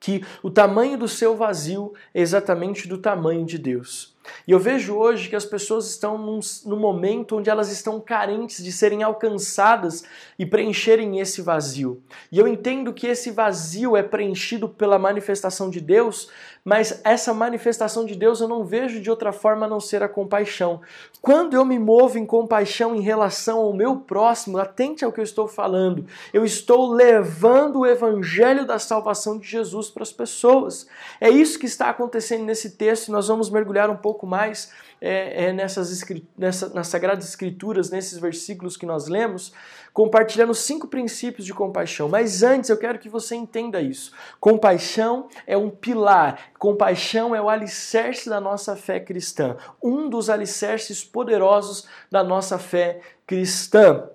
que 0.00 0.24
o 0.42 0.50
tamanho 0.50 0.98
do 0.98 1.08
seu 1.08 1.36
vazio 1.36 1.92
é 2.14 2.20
exatamente 2.20 2.88
do 2.88 2.98
tamanho 2.98 3.44
de 3.44 3.58
Deus. 3.58 4.16
E 4.46 4.52
eu 4.52 4.58
vejo 4.58 4.96
hoje 4.96 5.28
que 5.28 5.36
as 5.36 5.44
pessoas 5.44 5.88
estão 5.88 6.18
num, 6.18 6.40
num, 6.66 6.78
momento 6.78 7.36
onde 7.36 7.50
elas 7.50 7.70
estão 7.70 8.00
carentes 8.00 8.62
de 8.62 8.72
serem 8.72 9.02
alcançadas 9.02 10.04
e 10.38 10.46
preencherem 10.46 11.20
esse 11.20 11.42
vazio. 11.42 12.02
E 12.30 12.38
eu 12.38 12.48
entendo 12.48 12.92
que 12.92 13.06
esse 13.06 13.30
vazio 13.30 13.96
é 13.96 14.02
preenchido 14.02 14.68
pela 14.68 14.98
manifestação 14.98 15.70
de 15.70 15.80
Deus, 15.80 16.28
mas 16.64 17.00
essa 17.04 17.32
manifestação 17.32 18.04
de 18.04 18.14
Deus 18.14 18.40
eu 18.40 18.48
não 18.48 18.64
vejo 18.64 19.00
de 19.00 19.10
outra 19.10 19.32
forma 19.32 19.66
a 19.66 19.68
não 19.68 19.80
ser 19.80 20.02
a 20.02 20.08
compaixão. 20.08 20.80
Quando 21.22 21.54
eu 21.54 21.64
me 21.64 21.78
movo 21.78 22.18
em 22.18 22.26
compaixão 22.26 22.94
em 22.94 23.00
relação 23.00 23.58
ao 23.58 23.72
meu 23.72 23.96
próximo, 23.96 24.58
atente 24.58 25.04
ao 25.04 25.12
que 25.12 25.20
eu 25.20 25.24
estou 25.24 25.48
falando, 25.48 26.06
eu 26.32 26.44
estou 26.44 26.92
levando 26.92 27.80
o 27.80 27.86
evangelho 27.86 28.66
da 28.66 28.78
salvação 28.78 29.38
de 29.38 29.46
Jesus 29.46 29.90
para 29.90 30.02
as 30.02 30.12
pessoas. 30.12 30.86
É 31.20 31.30
isso 31.30 31.58
que 31.58 31.66
está 31.66 31.90
acontecendo 31.90 32.44
nesse 32.44 32.70
texto 32.70 33.08
e 33.08 33.12
nós 33.12 33.28
vamos 33.28 33.50
mergulhar 33.50 33.90
um 33.90 33.96
pouco 33.96 34.19
pouco 34.20 34.26
mais 34.26 34.70
é, 35.00 35.46
é, 35.46 35.52
nessas, 35.52 36.04
nessa, 36.36 36.68
nas 36.74 36.88
Sagradas 36.88 37.26
Escrituras, 37.26 37.88
nesses 37.88 38.18
versículos 38.18 38.76
que 38.76 38.84
nós 38.84 39.08
lemos, 39.08 39.50
compartilhando 39.94 40.52
cinco 40.52 40.86
princípios 40.86 41.46
de 41.46 41.54
compaixão. 41.54 42.06
Mas 42.06 42.42
antes 42.42 42.68
eu 42.68 42.76
quero 42.76 42.98
que 42.98 43.08
você 43.08 43.34
entenda 43.34 43.80
isso. 43.80 44.12
Compaixão 44.38 45.28
é 45.46 45.56
um 45.56 45.70
pilar, 45.70 46.52
compaixão 46.58 47.34
é 47.34 47.40
o 47.40 47.48
alicerce 47.48 48.28
da 48.28 48.40
nossa 48.40 48.76
fé 48.76 49.00
cristã, 49.00 49.56
um 49.82 50.10
dos 50.10 50.28
alicerces 50.28 51.02
poderosos 51.02 51.88
da 52.10 52.22
nossa 52.22 52.58
fé 52.58 53.00
cristã. 53.26 54.06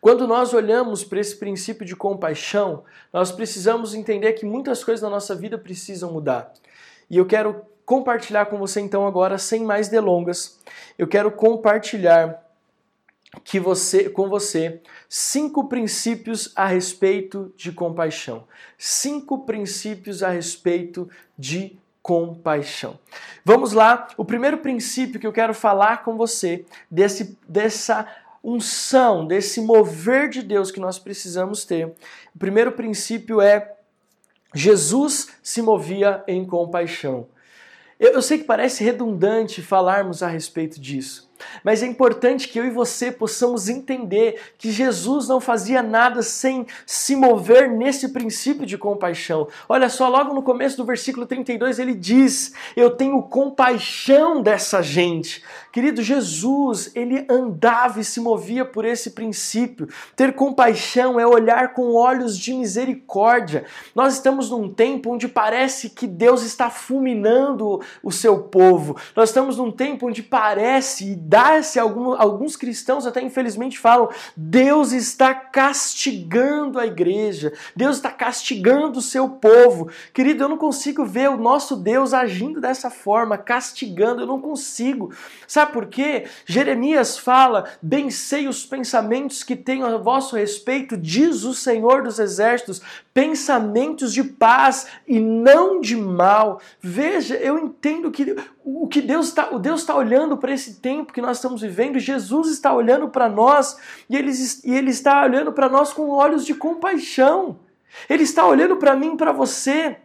Quando 0.00 0.26
nós 0.26 0.52
olhamos 0.52 1.04
para 1.04 1.20
esse 1.20 1.36
princípio 1.36 1.86
de 1.86 1.94
compaixão, 1.94 2.84
nós 3.12 3.30
precisamos 3.30 3.94
entender 3.94 4.32
que 4.32 4.44
muitas 4.44 4.82
coisas 4.82 5.02
na 5.02 5.10
nossa 5.10 5.34
vida 5.34 5.56
precisam 5.56 6.12
mudar. 6.12 6.52
E 7.08 7.16
eu 7.16 7.26
quero 7.26 7.64
compartilhar 7.86 8.46
com 8.46 8.58
você 8.58 8.80
então 8.80 9.06
agora, 9.06 9.38
sem 9.38 9.64
mais 9.64 9.88
delongas, 9.88 10.58
eu 10.98 11.06
quero 11.06 11.30
compartilhar 11.30 12.42
que 13.44 13.60
você, 13.60 14.10
com 14.10 14.28
você 14.28 14.80
cinco 15.08 15.68
princípios 15.68 16.52
a 16.56 16.66
respeito 16.66 17.52
de 17.56 17.70
compaixão. 17.70 18.44
Cinco 18.76 19.44
princípios 19.46 20.22
a 20.22 20.30
respeito 20.30 21.08
de 21.38 21.78
compaixão. 22.02 22.98
Vamos 23.44 23.72
lá, 23.72 24.08
o 24.16 24.24
primeiro 24.24 24.58
princípio 24.58 25.20
que 25.20 25.26
eu 25.26 25.32
quero 25.32 25.54
falar 25.54 26.04
com 26.04 26.16
você 26.16 26.64
desse 26.90 27.38
dessa 27.48 28.06
unção, 28.42 29.26
desse 29.26 29.60
mover 29.60 30.28
de 30.28 30.40
Deus 30.40 30.70
que 30.70 30.78
nós 30.78 30.98
precisamos 30.98 31.64
ter. 31.64 31.86
O 32.34 32.38
primeiro 32.38 32.72
princípio 32.72 33.40
é 33.40 33.74
Jesus 34.54 35.28
se 35.42 35.60
movia 35.60 36.22
em 36.28 36.44
compaixão. 36.44 37.26
Eu, 37.98 38.12
eu 38.12 38.22
sei 38.22 38.38
que 38.38 38.44
parece 38.44 38.84
redundante 38.84 39.62
falarmos 39.62 40.22
a 40.22 40.28
respeito 40.28 40.80
disso, 40.80 41.25
Mas 41.62 41.82
é 41.82 41.86
importante 41.86 42.48
que 42.48 42.58
eu 42.58 42.64
e 42.64 42.70
você 42.70 43.10
possamos 43.10 43.68
entender 43.68 44.40
que 44.58 44.70
Jesus 44.70 45.28
não 45.28 45.40
fazia 45.40 45.82
nada 45.82 46.22
sem 46.22 46.66
se 46.84 47.16
mover 47.16 47.70
nesse 47.70 48.10
princípio 48.10 48.66
de 48.66 48.78
compaixão. 48.78 49.48
Olha 49.68 49.88
só, 49.88 50.08
logo 50.08 50.34
no 50.34 50.42
começo 50.42 50.76
do 50.76 50.84
versículo 50.84 51.26
32 51.26 51.78
ele 51.78 51.94
diz: 51.94 52.52
Eu 52.76 52.90
tenho 52.90 53.22
compaixão 53.22 54.42
dessa 54.42 54.82
gente. 54.82 55.42
Querido, 55.72 56.02
Jesus, 56.02 56.90
ele 56.94 57.26
andava 57.28 58.00
e 58.00 58.04
se 58.04 58.18
movia 58.18 58.64
por 58.64 58.84
esse 58.84 59.10
princípio. 59.10 59.88
Ter 60.14 60.32
compaixão 60.32 61.20
é 61.20 61.26
olhar 61.26 61.74
com 61.74 61.94
olhos 61.94 62.38
de 62.38 62.54
misericórdia. 62.54 63.64
Nós 63.94 64.14
estamos 64.14 64.50
num 64.50 64.72
tempo 64.72 65.10
onde 65.10 65.28
parece 65.28 65.90
que 65.90 66.06
Deus 66.06 66.42
está 66.42 66.70
fulminando 66.70 67.82
o 68.02 68.10
seu 68.10 68.38
povo. 68.38 68.96
Nós 69.14 69.28
estamos 69.28 69.58
num 69.58 69.70
tempo 69.70 70.08
onde 70.08 70.22
parece, 70.22 71.14
dá-se 71.26 71.78
alguns, 71.78 72.54
cristãos 72.54 73.06
até 73.06 73.20
infelizmente 73.20 73.78
falam, 73.78 74.08
Deus 74.36 74.92
está 74.92 75.34
castigando 75.34 76.78
a 76.78 76.86
igreja. 76.86 77.52
Deus 77.74 77.96
está 77.96 78.10
castigando 78.10 79.00
o 79.00 79.02
seu 79.02 79.28
povo. 79.28 79.90
Querido, 80.14 80.44
eu 80.44 80.48
não 80.48 80.56
consigo 80.56 81.04
ver 81.04 81.28
o 81.28 81.36
nosso 81.36 81.76
Deus 81.76 82.14
agindo 82.14 82.60
dessa 82.60 82.90
forma, 82.90 83.36
castigando. 83.36 84.22
Eu 84.22 84.26
não 84.26 84.40
consigo. 84.40 85.12
Sabe 85.48 85.72
por 85.72 85.86
quê? 85.86 86.26
Jeremias 86.44 87.18
fala: 87.18 87.64
Bem 87.82 88.08
sei 88.10 88.46
os 88.46 88.64
pensamentos 88.64 89.42
que 89.42 89.56
tenho 89.56 89.84
a 89.84 89.96
vosso 89.96 90.36
respeito, 90.36 90.96
diz 90.96 91.42
o 91.42 91.52
Senhor 91.52 92.02
dos 92.02 92.18
Exércitos, 92.18 92.80
pensamentos 93.16 94.12
de 94.12 94.22
paz 94.22 94.88
e 95.08 95.18
não 95.18 95.80
de 95.80 95.96
mal. 95.96 96.60
Veja, 96.82 97.34
eu 97.36 97.58
entendo 97.58 98.10
que 98.10 98.36
o 98.62 98.86
que 98.86 99.00
Deus 99.00 99.28
está, 99.28 99.54
o 99.54 99.58
Deus 99.58 99.80
está 99.80 99.96
olhando 99.96 100.36
para 100.36 100.52
esse 100.52 100.80
tempo 100.82 101.14
que 101.14 101.22
nós 101.22 101.38
estamos 101.38 101.62
vivendo, 101.62 101.98
Jesus 101.98 102.50
está 102.50 102.74
olhando 102.74 103.08
para 103.08 103.26
nós 103.26 103.78
e 104.10 104.16
ele, 104.16 104.30
e 104.62 104.74
ele 104.74 104.90
está 104.90 105.24
olhando 105.24 105.50
para 105.50 105.66
nós 105.66 105.94
com 105.94 106.10
olhos 106.10 106.44
de 106.44 106.52
compaixão. 106.52 107.58
Ele 108.06 108.22
está 108.22 108.44
olhando 108.44 108.76
para 108.76 108.94
mim, 108.94 109.16
para 109.16 109.32
você 109.32 109.96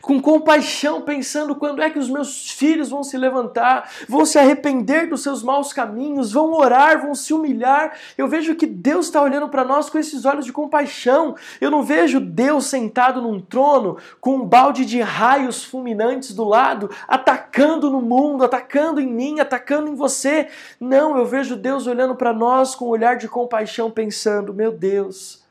com 0.00 0.20
compaixão, 0.20 1.02
pensando 1.02 1.54
quando 1.54 1.82
é 1.82 1.90
que 1.90 1.98
os 1.98 2.08
meus 2.08 2.50
filhos 2.50 2.90
vão 2.90 3.02
se 3.02 3.16
levantar, 3.16 3.90
vão 4.08 4.24
se 4.24 4.38
arrepender 4.38 5.08
dos 5.08 5.22
seus 5.22 5.42
maus 5.42 5.72
caminhos, 5.72 6.32
vão 6.32 6.52
orar, 6.52 7.00
vão 7.00 7.14
se 7.14 7.32
humilhar. 7.32 7.96
Eu 8.16 8.28
vejo 8.28 8.54
que 8.54 8.66
Deus 8.66 9.06
está 9.06 9.22
olhando 9.22 9.48
para 9.48 9.64
nós 9.64 9.88
com 9.88 9.98
esses 9.98 10.24
olhos 10.24 10.44
de 10.44 10.52
compaixão. 10.52 11.36
Eu 11.60 11.70
não 11.70 11.82
vejo 11.82 12.20
Deus 12.20 12.66
sentado 12.66 13.20
num 13.20 13.40
trono 13.40 13.98
com 14.20 14.36
um 14.36 14.44
balde 14.44 14.84
de 14.84 15.00
raios 15.00 15.64
fulminantes 15.64 16.34
do 16.34 16.44
lado, 16.44 16.90
atacando 17.06 17.90
no 17.90 18.00
mundo, 18.00 18.44
atacando 18.44 19.00
em 19.00 19.06
mim, 19.06 19.40
atacando 19.40 19.88
em 19.88 19.94
você. 19.94 20.48
Não, 20.80 21.16
eu 21.16 21.26
vejo 21.26 21.56
Deus 21.56 21.86
olhando 21.86 22.14
para 22.14 22.32
nós 22.32 22.74
com 22.74 22.86
um 22.86 22.90
olhar 22.90 23.16
de 23.16 23.28
compaixão, 23.28 23.90
pensando: 23.90 24.52
meu 24.54 24.72
Deus, 24.72 25.44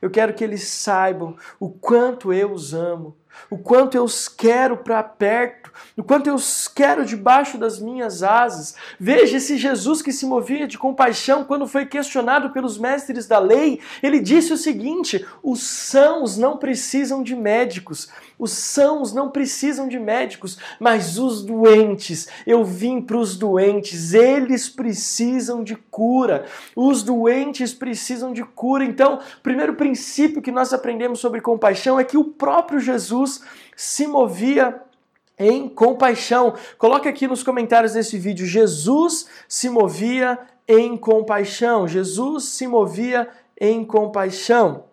eu 0.00 0.10
quero 0.10 0.34
que 0.34 0.44
eles 0.44 0.64
saibam 0.64 1.36
o 1.58 1.68
quanto 1.68 2.32
eu 2.32 2.52
os 2.52 2.74
amo 2.74 3.16
o 3.50 3.58
quanto 3.58 3.96
eu 3.96 4.04
os 4.04 4.28
quero 4.28 4.76
para 4.78 5.02
perto, 5.02 5.70
o 5.96 6.02
quanto 6.02 6.28
eu 6.28 6.34
os 6.34 6.68
quero 6.68 7.04
debaixo 7.04 7.58
das 7.58 7.78
minhas 7.78 8.22
asas. 8.22 8.74
Veja 8.98 9.36
esse 9.36 9.56
Jesus 9.56 10.02
que 10.02 10.12
se 10.12 10.26
movia 10.26 10.66
de 10.66 10.78
compaixão 10.78 11.44
quando 11.44 11.66
foi 11.66 11.86
questionado 11.86 12.50
pelos 12.50 12.78
mestres 12.78 13.26
da 13.26 13.38
lei. 13.38 13.80
Ele 14.02 14.20
disse 14.20 14.52
o 14.52 14.56
seguinte: 14.56 15.24
os 15.42 15.62
sãos 15.62 16.36
não 16.36 16.56
precisam 16.56 17.22
de 17.22 17.34
médicos, 17.34 18.08
os 18.38 18.52
sãos 18.52 19.12
não 19.12 19.30
precisam 19.30 19.88
de 19.88 19.98
médicos, 19.98 20.58
mas 20.80 21.18
os 21.18 21.42
doentes. 21.42 22.28
Eu 22.46 22.64
vim 22.64 23.00
para 23.00 23.16
os 23.16 23.36
doentes, 23.36 24.12
eles 24.12 24.68
precisam 24.68 25.62
de 25.62 25.76
cura. 25.76 26.46
Os 26.74 27.02
doentes 27.02 27.72
precisam 27.72 28.32
de 28.32 28.42
cura. 28.42 28.84
Então, 28.84 29.16
o 29.16 29.40
primeiro 29.42 29.74
princípio 29.74 30.42
que 30.42 30.50
nós 30.50 30.72
aprendemos 30.72 31.20
sobre 31.20 31.40
compaixão 31.40 31.98
é 31.98 32.04
que 32.04 32.16
o 32.16 32.24
próprio 32.24 32.80
Jesus 32.80 33.42
se 33.76 34.06
movia 34.06 34.80
em 35.38 35.68
compaixão. 35.68 36.54
Coloque 36.78 37.08
aqui 37.08 37.26
nos 37.26 37.42
comentários 37.42 37.92
desse 37.92 38.18
vídeo: 38.18 38.46
Jesus 38.46 39.26
se 39.48 39.68
movia 39.68 40.38
em 40.66 40.96
compaixão. 40.96 41.86
Jesus 41.86 42.44
se 42.44 42.66
movia 42.66 43.28
em 43.60 43.84
compaixão. 43.84 44.84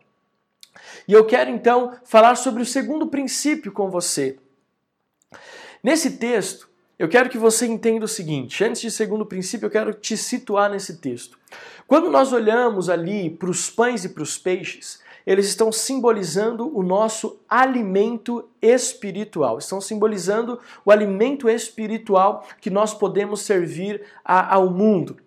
E 1.07 1.13
eu 1.13 1.25
quero 1.25 1.49
então 1.49 1.93
falar 2.03 2.35
sobre 2.35 2.61
o 2.61 2.65
segundo 2.65 3.07
princípio 3.07 3.71
com 3.71 3.89
você. 3.89 4.37
Nesse 5.83 6.11
texto, 6.17 6.69
eu 6.97 7.09
quero 7.09 7.29
que 7.29 7.37
você 7.37 7.65
entenda 7.65 8.05
o 8.05 8.07
seguinte: 8.07 8.63
antes 8.63 8.81
de 8.81 8.91
segundo 8.91 9.25
princípio, 9.25 9.65
eu 9.65 9.71
quero 9.71 9.93
te 9.93 10.15
situar 10.15 10.69
nesse 10.69 10.97
texto. 10.97 11.37
Quando 11.87 12.09
nós 12.09 12.31
olhamos 12.31 12.89
ali 12.89 13.29
para 13.29 13.49
os 13.49 13.69
pães 13.69 14.05
e 14.05 14.09
para 14.09 14.23
os 14.23 14.37
peixes, 14.37 15.01
eles 15.25 15.47
estão 15.47 15.71
simbolizando 15.71 16.75
o 16.77 16.83
nosso 16.83 17.39
alimento 17.49 18.47
espiritual, 18.61 19.57
estão 19.57 19.81
simbolizando 19.81 20.59
o 20.85 20.91
alimento 20.91 21.49
espiritual 21.49 22.47
que 22.59 22.69
nós 22.69 22.93
podemos 22.93 23.41
servir 23.41 24.03
a, 24.23 24.55
ao 24.55 24.69
mundo. 24.69 25.17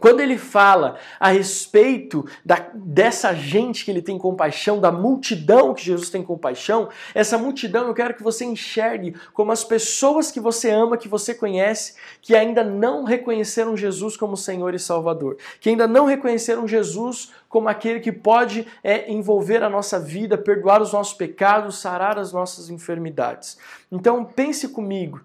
Quando 0.00 0.20
ele 0.20 0.38
fala 0.38 0.96
a 1.18 1.28
respeito 1.28 2.24
da, 2.44 2.68
dessa 2.74 3.34
gente 3.34 3.84
que 3.84 3.90
ele 3.90 4.02
tem 4.02 4.18
compaixão, 4.18 4.80
da 4.80 4.92
multidão 4.92 5.74
que 5.74 5.84
Jesus 5.84 6.10
tem 6.10 6.22
compaixão, 6.22 6.88
essa 7.14 7.36
multidão 7.36 7.86
eu 7.86 7.94
quero 7.94 8.14
que 8.14 8.22
você 8.22 8.44
enxergue 8.44 9.14
como 9.32 9.52
as 9.52 9.64
pessoas 9.64 10.30
que 10.30 10.40
você 10.40 10.70
ama, 10.70 10.96
que 10.96 11.08
você 11.08 11.34
conhece, 11.34 11.94
que 12.20 12.34
ainda 12.34 12.62
não 12.62 13.04
reconheceram 13.04 13.76
Jesus 13.76 14.16
como 14.16 14.36
Senhor 14.36 14.74
e 14.74 14.78
Salvador, 14.78 15.36
que 15.60 15.70
ainda 15.70 15.86
não 15.86 16.06
reconheceram 16.06 16.66
Jesus 16.66 17.32
como 17.48 17.68
aquele 17.68 18.00
que 18.00 18.12
pode 18.12 18.66
é, 18.84 19.10
envolver 19.10 19.62
a 19.62 19.70
nossa 19.70 19.98
vida, 19.98 20.36
perdoar 20.36 20.82
os 20.82 20.92
nossos 20.92 21.14
pecados, 21.14 21.78
sarar 21.78 22.18
as 22.18 22.32
nossas 22.32 22.68
enfermidades. 22.68 23.58
Então 23.90 24.24
pense 24.24 24.68
comigo, 24.68 25.20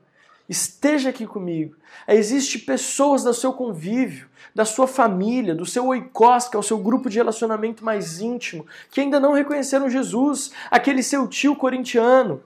esteja 0.48 1.10
aqui 1.10 1.26
comigo. 1.26 1.76
Existem 2.08 2.62
pessoas 2.62 3.24
do 3.24 3.34
seu 3.34 3.54
convívio 3.54 4.28
da 4.54 4.66
sua 4.66 4.88
família, 4.88 5.56
do 5.56 5.66
seu 5.66 5.88
oikos, 5.88 6.48
que 6.48 6.56
é 6.56 6.60
o 6.60 6.64
seu 6.64 6.78
grupo 6.78 7.10
de 7.10 7.18
relacionamento 7.18 7.84
mais 7.84 8.20
íntimo, 8.20 8.66
que 8.92 9.02
ainda 9.02 9.20
não 9.20 9.34
reconheceram 9.34 9.90
Jesus, 9.90 10.52
aquele 10.70 11.02
seu 11.02 11.28
tio 11.28 11.56
corintiano, 11.56 12.44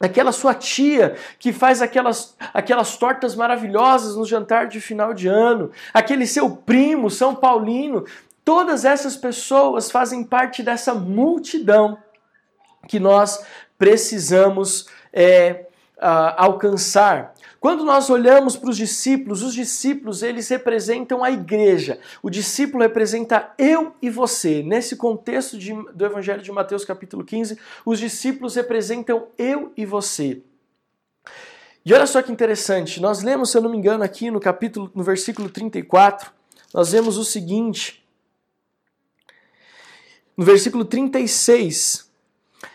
aquela 0.00 0.32
sua 0.32 0.54
tia 0.54 1.16
que 1.38 1.52
faz 1.52 1.82
aquelas, 1.82 2.34
aquelas 2.54 2.96
tortas 2.96 3.34
maravilhosas 3.34 4.16
no 4.16 4.24
jantar 4.24 4.68
de 4.68 4.80
final 4.80 5.12
de 5.12 5.28
ano, 5.28 5.70
aquele 5.92 6.26
seu 6.26 6.50
primo 6.50 7.10
São 7.10 7.34
Paulino, 7.34 8.04
todas 8.44 8.84
essas 8.84 9.16
pessoas 9.16 9.90
fazem 9.90 10.24
parte 10.24 10.62
dessa 10.62 10.94
multidão 10.94 11.98
que 12.88 12.98
nós 12.98 13.44
precisamos 13.78 14.88
é, 15.12 15.65
uh, 15.98 16.34
alcançar. 16.36 17.34
Quando 17.60 17.84
nós 17.84 18.10
olhamos 18.10 18.56
para 18.56 18.70
os 18.70 18.76
discípulos, 18.76 19.42
os 19.42 19.54
discípulos 19.54 20.22
eles 20.22 20.48
representam 20.48 21.24
a 21.24 21.30
igreja. 21.30 21.98
O 22.22 22.30
discípulo 22.30 22.82
representa 22.82 23.52
eu 23.58 23.94
e 24.00 24.10
você. 24.10 24.62
Nesse 24.62 24.96
contexto 24.96 25.58
de, 25.58 25.72
do 25.92 26.04
Evangelho 26.04 26.42
de 26.42 26.52
Mateus 26.52 26.84
capítulo 26.84 27.24
15, 27.24 27.58
os 27.84 27.98
discípulos 27.98 28.54
representam 28.54 29.28
eu 29.38 29.72
e 29.76 29.84
você. 29.84 30.42
E 31.84 31.94
olha 31.94 32.06
só 32.06 32.20
que 32.20 32.32
interessante, 32.32 33.00
nós 33.00 33.22
lemos, 33.22 33.50
se 33.50 33.56
eu 33.56 33.62
não 33.62 33.70
me 33.70 33.78
engano, 33.78 34.02
aqui 34.02 34.28
no 34.28 34.40
capítulo, 34.40 34.90
no 34.92 35.04
versículo 35.04 35.48
34, 35.48 36.32
nós 36.74 36.90
vemos 36.90 37.16
o 37.16 37.24
seguinte. 37.24 38.04
No 40.36 40.44
versículo 40.44 40.84
36, 40.84 42.05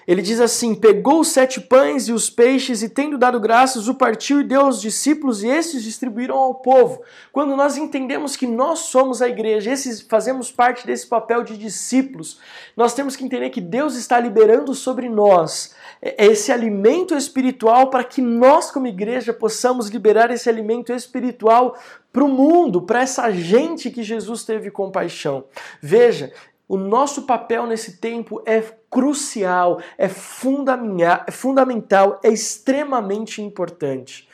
ele 0.08 0.22
diz 0.22 0.40
assim: 0.40 0.74
Pegou 0.76 1.20
os 1.22 1.30
sete 1.30 1.62
pães 1.62 2.08
e 2.08 2.12
os 2.12 2.30
peixes, 2.30 2.82
e 2.82 2.90
tendo 2.90 3.18
dado 3.18 3.40
graças, 3.40 3.88
o 3.88 3.96
partiu 3.96 4.42
e 4.42 4.44
deu 4.44 4.62
aos 4.62 4.82
discípulos, 4.82 5.44
e 5.44 5.48
esses 5.48 5.84
distribuíram 5.84 6.38
ao 6.38 6.56
povo. 6.56 7.02
Quando 7.32 7.56
nós 7.56 7.78
entendemos 7.78 8.36
que 8.36 8.48
nós 8.48 8.80
somos 8.80 9.22
a 9.22 9.30
igreja, 9.30 9.72
esses 9.72 10.02
fazemos 10.02 10.52
parte 10.52 10.86
desse 10.86 11.08
papel 11.08 11.44
de 11.44 11.58
discípulos, 11.58 12.40
nós 12.76 12.94
temos 12.94 13.16
que 13.16 13.24
entender 13.24 13.50
que 13.50 13.62
Deus 13.62 13.96
está 13.96 14.20
liberando 14.20 14.74
sobre 14.74 15.08
nós 15.08 15.76
é, 16.02 16.26
esse 16.26 16.52
alimento 16.52 17.16
espiritual 17.16 17.90
para 17.90 18.04
que 18.04 18.22
nós, 18.22 18.72
como 18.72 18.88
igreja, 18.88 19.32
possamos 19.32 19.88
liberar 19.88 20.32
esse 20.32 20.50
alimento 20.50 20.92
espiritual 20.92 21.78
para 22.12 22.24
o 22.24 22.28
mundo, 22.28 22.82
para 22.82 23.02
essa 23.02 23.32
gente 23.32 23.90
que 23.90 24.04
Jesus 24.04 24.44
teve 24.44 24.70
compaixão. 24.70 25.46
Veja, 25.82 26.34
o 26.72 26.78
nosso 26.78 27.24
papel 27.24 27.68
nesse 27.68 27.98
tempo 27.98 28.42
é 28.46 28.62
crucial, 28.90 29.82
é, 29.98 30.06
é 30.06 31.32
fundamental, 31.32 32.18
é 32.24 32.30
extremamente 32.30 33.42
importante. 33.42 34.25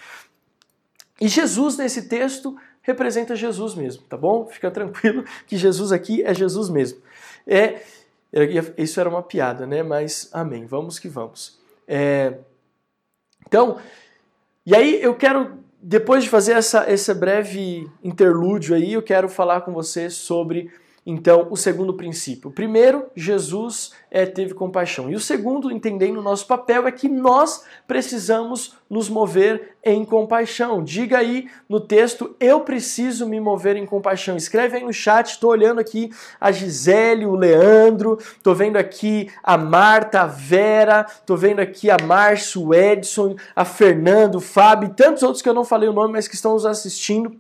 E 1.20 1.28
Jesus 1.28 1.78
nesse 1.78 2.08
texto 2.08 2.56
representa 2.84 3.36
Jesus 3.36 3.74
mesmo, 3.74 4.04
tá 4.04 4.16
bom? 4.16 4.46
Fica 4.46 4.70
tranquilo 4.70 5.26
que 5.48 5.58
Jesus 5.58 5.92
aqui 5.92 6.22
é 6.22 6.32
Jesus 6.32 6.70
mesmo. 6.70 7.02
É, 7.48 7.82
isso 8.78 9.00
era 9.00 9.10
uma 9.10 9.24
piada, 9.24 9.66
né? 9.66 9.82
Mas 9.82 10.30
amém, 10.32 10.68
vamos 10.68 11.00
que 11.00 11.10
vamos. 11.10 11.60
É, 11.88 12.38
então, 13.48 13.80
e 14.64 14.76
aí 14.76 15.02
eu 15.02 15.16
quero 15.16 15.58
depois 15.82 16.24
de 16.24 16.30
fazer 16.30 16.52
essa, 16.52 16.88
esse 16.88 17.12
breve 17.16 17.90
interlúdio 18.04 18.76
aí, 18.76 18.94
eu 18.94 19.02
quero 19.02 19.28
falar 19.28 19.62
com 19.62 19.74
você 19.74 20.08
sobre 20.08 20.72
então, 21.10 21.48
o 21.50 21.56
segundo 21.56 21.94
princípio. 21.94 22.52
Primeiro, 22.52 23.06
Jesus 23.16 23.94
é, 24.12 24.26
teve 24.26 24.54
compaixão. 24.54 25.10
E 25.10 25.16
o 25.16 25.22
segundo, 25.22 25.72
entendendo 25.72 26.18
o 26.18 26.22
nosso 26.22 26.46
papel, 26.46 26.86
é 26.86 26.92
que 26.92 27.08
nós 27.08 27.64
precisamos 27.88 28.76
nos 28.90 29.08
mover 29.08 29.78
em 29.82 30.04
compaixão. 30.04 30.84
Diga 30.84 31.20
aí 31.20 31.48
no 31.70 31.80
texto, 31.80 32.36
eu 32.42 32.60
preciso 32.60 33.26
me 33.26 33.40
mover 33.40 33.78
em 33.78 33.86
compaixão. 33.86 34.36
Escreve 34.36 34.76
aí 34.76 34.84
no 34.84 34.92
chat, 34.92 35.30
estou 35.30 35.52
olhando 35.52 35.80
aqui 35.80 36.12
a 36.42 36.52
Gisele, 36.52 37.26
o 37.26 37.38
Leandro, 37.38 38.18
estou 38.20 38.54
vendo 38.54 38.76
aqui 38.76 39.32
a 39.42 39.58
Marta, 39.58 40.24
a 40.24 40.28
Vera, 40.28 41.06
estou 41.08 41.38
vendo 41.38 41.62
aqui 41.62 41.90
a 41.90 41.96
Márcio, 42.04 42.66
o 42.66 42.74
Edson, 42.74 43.38
a 43.56 43.64
Fernando, 43.64 44.36
o 44.36 44.42
Fábio 44.42 44.90
e 44.90 44.94
tantos 44.94 45.24
outros 45.24 45.42
que 45.42 45.48
eu 45.48 45.54
não 45.54 45.64
falei 45.64 45.88
o 45.88 45.94
nome, 45.94 46.12
mas 46.12 46.28
que 46.28 46.36
estão 46.36 46.52
nos 46.52 46.66
assistindo. 46.66 47.40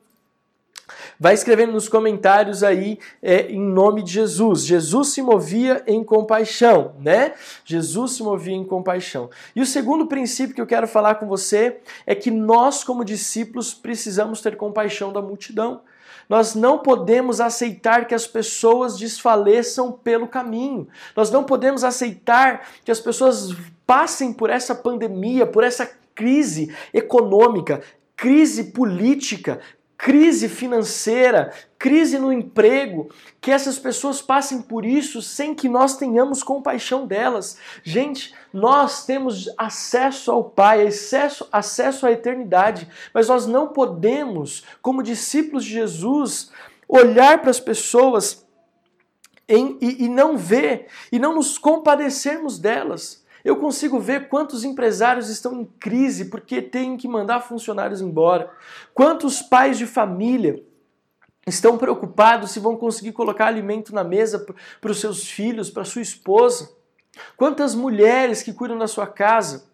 Vai 1.20 1.34
escrevendo 1.34 1.74
nos 1.74 1.90
comentários 1.90 2.64
aí 2.64 3.00
é, 3.22 3.52
em 3.52 3.60
nome 3.60 4.04
de 4.04 4.14
Jesus. 4.14 4.66
Jesus 4.66 5.10
se 5.10 5.22
movia 5.22 5.84
em 5.88 6.04
compaixão, 6.04 6.96
né? 7.00 7.34
Jesus 7.66 8.14
se 8.14 8.24
movia 8.24 8.56
em 8.56 8.64
compaixão. 8.64 9.30
E 9.56 9.62
o 9.62 9.66
segundo 9.66 10.08
princípio 10.08 10.56
que 10.56 10.62
eu 10.62 10.68
quero 10.68 10.88
falar 10.88 11.16
com 11.16 11.28
você 11.28 11.78
é 12.06 12.16
que 12.16 12.32
nós, 12.32 12.84
como 12.84 13.04
discípulos, 13.06 13.74
precisamos 13.74 14.42
ter 14.42 14.56
compaixão 14.56 15.12
da 15.12 15.22
multidão. 15.22 15.82
Nós 16.30 16.56
não 16.56 16.80
podemos 16.80 17.40
aceitar 17.40 18.06
que 18.06 18.14
as 18.14 18.28
pessoas 18.28 18.98
desfaleçam 18.98 19.92
pelo 19.92 20.28
caminho. 20.28 20.88
Nós 21.16 21.32
não 21.32 21.44
podemos 21.44 21.84
aceitar 21.84 22.68
que 22.84 22.92
as 22.92 23.00
pessoas 23.00 23.56
passem 23.86 24.34
por 24.34 24.50
essa 24.50 24.76
pandemia, 24.76 25.46
por 25.46 25.64
essa 25.64 25.90
crise 26.14 26.76
econômica, 26.94 27.82
crise 28.16 28.66
política, 28.66 29.62
crise 30.08 30.48
financeira, 30.48 31.52
crise 31.78 32.18
no 32.18 32.32
emprego, 32.32 33.10
que 33.42 33.52
essas 33.52 33.78
pessoas 33.78 34.22
passem 34.22 34.62
por 34.62 34.86
isso 34.86 35.22
sem 35.22 35.54
que 35.54 35.68
nós 35.68 35.98
tenhamos 35.98 36.42
compaixão 36.42 37.06
delas. 37.06 37.58
Gente, 37.84 38.34
nós 38.54 39.06
temos 39.06 39.54
acesso 39.58 40.32
ao 40.32 40.46
Pai, 40.46 40.88
acesso, 40.88 41.46
acesso 41.52 42.08
à 42.08 42.12
eternidade, 42.14 42.88
mas 43.14 43.28
nós 43.28 43.46
não 43.46 43.68
podemos, 43.68 44.64
como 44.82 45.04
discípulos 45.04 45.66
de 45.66 45.72
Jesus, 45.72 46.52
olhar 46.88 47.42
para 47.42 47.52
as 47.52 47.60
pessoas 47.60 48.48
em, 49.46 49.78
e, 49.82 50.06
e 50.06 50.08
não 50.08 50.38
ver, 50.38 50.88
e 51.12 51.20
não 51.20 51.36
nos 51.36 51.58
compadecermos 51.58 52.58
delas. 52.58 53.26
Eu 53.48 53.56
consigo 53.56 53.98
ver 53.98 54.27
quantos 54.27 54.66
empresários 54.66 55.30
estão 55.30 55.62
em 55.62 55.63
crise 55.63 56.25
porque 56.25 56.62
têm 56.62 56.98
que 56.98 57.08
mandar 57.08 57.39
funcionários 57.39 58.01
embora. 58.01 58.51
Quantos 58.94 59.42
pais 59.42 59.77
de 59.77 59.86
família 59.86 60.62
estão 61.48 61.77
preocupados 61.77 62.51
se 62.51 62.60
vão 62.60 62.75
conseguir 62.75 63.13
colocar 63.13 63.48
alimento 63.48 63.96
na 63.96 64.04
mesa 64.04 64.46
para 64.82 64.92
os 64.92 65.00
seus 65.00 65.25
filhos, 65.30 65.70
para 65.70 65.86
sua 65.86 66.01
esposa. 66.01 66.75
Quantas 67.38 67.74
mulheres 67.74 68.44
que 68.44 68.51
cuidam 68.51 68.77
da 68.77 68.86
sua 68.86 69.08
casa 69.08 69.72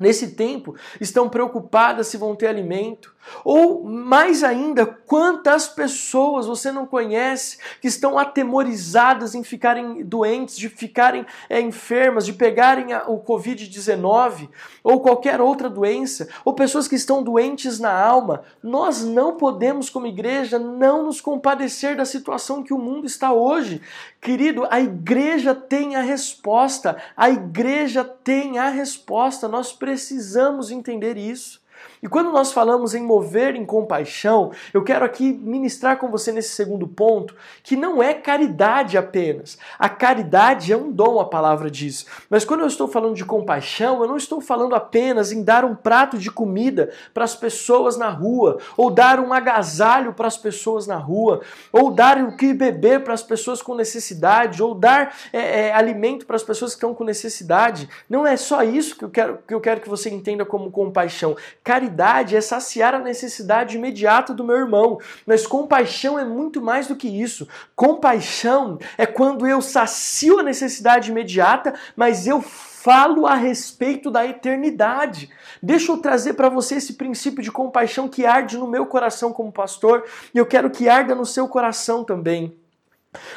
nesse 0.00 0.30
tempo 0.30 0.74
estão 0.98 1.28
preocupadas 1.28 2.06
se 2.06 2.16
vão 2.16 2.34
ter 2.34 2.46
alimento. 2.46 3.11
Ou 3.44 3.84
mais 3.84 4.42
ainda, 4.42 4.84
quantas 4.86 5.68
pessoas 5.68 6.46
você 6.46 6.70
não 6.70 6.86
conhece 6.86 7.58
que 7.80 7.88
estão 7.88 8.18
atemorizadas 8.18 9.34
em 9.34 9.42
ficarem 9.42 10.04
doentes, 10.04 10.56
de 10.56 10.68
ficarem 10.68 11.24
é, 11.48 11.60
enfermas, 11.60 12.26
de 12.26 12.32
pegarem 12.32 12.92
a, 12.92 13.04
o 13.08 13.22
Covid-19 13.22 14.48
ou 14.82 15.00
qualquer 15.00 15.40
outra 15.40 15.70
doença, 15.70 16.28
ou 16.44 16.54
pessoas 16.54 16.88
que 16.88 16.96
estão 16.96 17.22
doentes 17.22 17.78
na 17.78 17.92
alma. 17.92 18.42
Nós 18.62 19.02
não 19.02 19.36
podemos, 19.36 19.88
como 19.88 20.06
igreja, 20.06 20.58
não 20.58 21.04
nos 21.04 21.20
compadecer 21.20 21.96
da 21.96 22.04
situação 22.04 22.62
que 22.62 22.74
o 22.74 22.78
mundo 22.78 23.06
está 23.06 23.32
hoje. 23.32 23.80
Querido, 24.20 24.66
a 24.70 24.80
igreja 24.80 25.54
tem 25.54 25.96
a 25.96 26.02
resposta, 26.02 26.96
a 27.16 27.30
igreja 27.30 28.04
tem 28.04 28.58
a 28.58 28.68
resposta, 28.68 29.48
nós 29.48 29.72
precisamos 29.72 30.70
entender 30.70 31.16
isso. 31.16 31.62
E 32.04 32.08
quando 32.08 32.32
nós 32.32 32.50
falamos 32.50 32.96
em 32.96 33.02
mover 33.04 33.54
em 33.54 33.64
compaixão, 33.64 34.50
eu 34.74 34.82
quero 34.82 35.04
aqui 35.04 35.32
ministrar 35.32 35.98
com 35.98 36.10
você 36.10 36.32
nesse 36.32 36.48
segundo 36.48 36.88
ponto 36.88 37.32
que 37.62 37.76
não 37.76 38.02
é 38.02 38.12
caridade 38.12 38.98
apenas. 38.98 39.56
A 39.78 39.88
caridade 39.88 40.72
é 40.72 40.76
um 40.76 40.90
dom, 40.90 41.20
a 41.20 41.24
palavra 41.24 41.70
diz. 41.70 42.04
Mas 42.28 42.44
quando 42.44 42.62
eu 42.62 42.66
estou 42.66 42.88
falando 42.88 43.14
de 43.14 43.24
compaixão, 43.24 44.02
eu 44.02 44.08
não 44.08 44.16
estou 44.16 44.40
falando 44.40 44.74
apenas 44.74 45.30
em 45.30 45.44
dar 45.44 45.64
um 45.64 45.76
prato 45.76 46.18
de 46.18 46.28
comida 46.28 46.92
para 47.14 47.22
as 47.22 47.36
pessoas 47.36 47.96
na 47.96 48.08
rua, 48.08 48.58
ou 48.76 48.90
dar 48.90 49.20
um 49.20 49.32
agasalho 49.32 50.12
para 50.12 50.26
as 50.26 50.36
pessoas 50.36 50.88
na 50.88 50.96
rua, 50.96 51.42
ou 51.72 51.92
dar 51.92 52.18
o 52.18 52.36
que 52.36 52.52
beber 52.52 53.04
para 53.04 53.14
as 53.14 53.22
pessoas 53.22 53.62
com 53.62 53.76
necessidade, 53.76 54.60
ou 54.60 54.74
dar 54.74 55.14
é, 55.32 55.68
é, 55.68 55.72
alimento 55.72 56.26
para 56.26 56.34
as 56.34 56.42
pessoas 56.42 56.72
que 56.72 56.78
estão 56.78 56.96
com 56.96 57.04
necessidade. 57.04 57.88
Não 58.10 58.26
é 58.26 58.36
só 58.36 58.64
isso 58.64 58.98
que 58.98 59.04
eu 59.04 59.10
quero 59.10 59.38
que, 59.46 59.54
eu 59.54 59.60
quero 59.60 59.80
que 59.80 59.88
você 59.88 60.10
entenda 60.10 60.44
como 60.44 60.68
compaixão. 60.68 61.36
Caridade 61.62 61.91
caridade 61.92 62.34
é 62.34 62.40
saciar 62.40 62.94
a 62.94 62.98
necessidade 62.98 63.76
imediata 63.76 64.32
do 64.32 64.44
meu 64.44 64.56
irmão, 64.56 64.98
mas 65.26 65.46
compaixão 65.46 66.18
é 66.18 66.24
muito 66.24 66.60
mais 66.60 66.86
do 66.86 66.96
que 66.96 67.06
isso. 67.06 67.46
Compaixão 67.76 68.78
é 68.96 69.04
quando 69.04 69.46
eu 69.46 69.60
sacio 69.60 70.40
a 70.40 70.42
necessidade 70.42 71.10
imediata, 71.10 71.74
mas 71.94 72.26
eu 72.26 72.40
falo 72.40 73.26
a 73.26 73.34
respeito 73.34 74.10
da 74.10 74.26
eternidade. 74.26 75.28
Deixa 75.62 75.92
eu 75.92 75.98
trazer 75.98 76.32
para 76.32 76.48
você 76.48 76.76
esse 76.76 76.94
princípio 76.94 77.42
de 77.42 77.52
compaixão 77.52 78.08
que 78.08 78.24
arde 78.24 78.56
no 78.56 78.66
meu 78.66 78.86
coração 78.86 79.32
como 79.32 79.52
pastor 79.52 80.04
e 80.34 80.38
eu 80.38 80.46
quero 80.46 80.70
que 80.70 80.88
arda 80.88 81.14
no 81.14 81.26
seu 81.26 81.46
coração 81.46 82.02
também. 82.02 82.56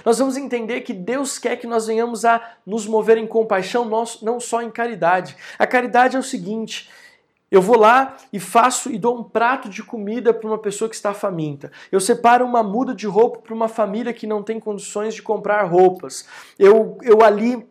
Nós 0.05 0.19
vamos 0.19 0.37
entender 0.37 0.81
que 0.81 0.93
Deus 0.93 1.37
quer 1.37 1.57
que 1.57 1.67
nós 1.67 1.87
venhamos 1.87 2.23
a 2.23 2.41
nos 2.65 2.87
mover 2.87 3.17
em 3.17 3.27
compaixão, 3.27 3.85
não 4.21 4.39
só 4.39 4.61
em 4.61 4.71
caridade. 4.71 5.35
A 5.59 5.67
caridade 5.67 6.15
é 6.15 6.19
o 6.19 6.23
seguinte: 6.23 6.89
eu 7.51 7.61
vou 7.61 7.77
lá 7.77 8.17
e 8.33 8.39
faço 8.39 8.91
e 8.91 8.97
dou 8.97 9.19
um 9.19 9.23
prato 9.23 9.69
de 9.69 9.83
comida 9.83 10.33
para 10.33 10.47
uma 10.47 10.57
pessoa 10.57 10.89
que 10.89 10.95
está 10.95 11.13
faminta. 11.13 11.71
Eu 11.91 11.99
separo 11.99 12.45
uma 12.45 12.63
muda 12.63 12.93
de 12.93 13.07
roupa 13.07 13.39
para 13.39 13.53
uma 13.53 13.67
família 13.67 14.13
que 14.13 14.27
não 14.27 14.41
tem 14.41 14.59
condições 14.59 15.13
de 15.13 15.21
comprar 15.21 15.63
roupas. 15.63 16.27
Eu, 16.57 16.97
eu 17.01 17.23
ali 17.23 17.67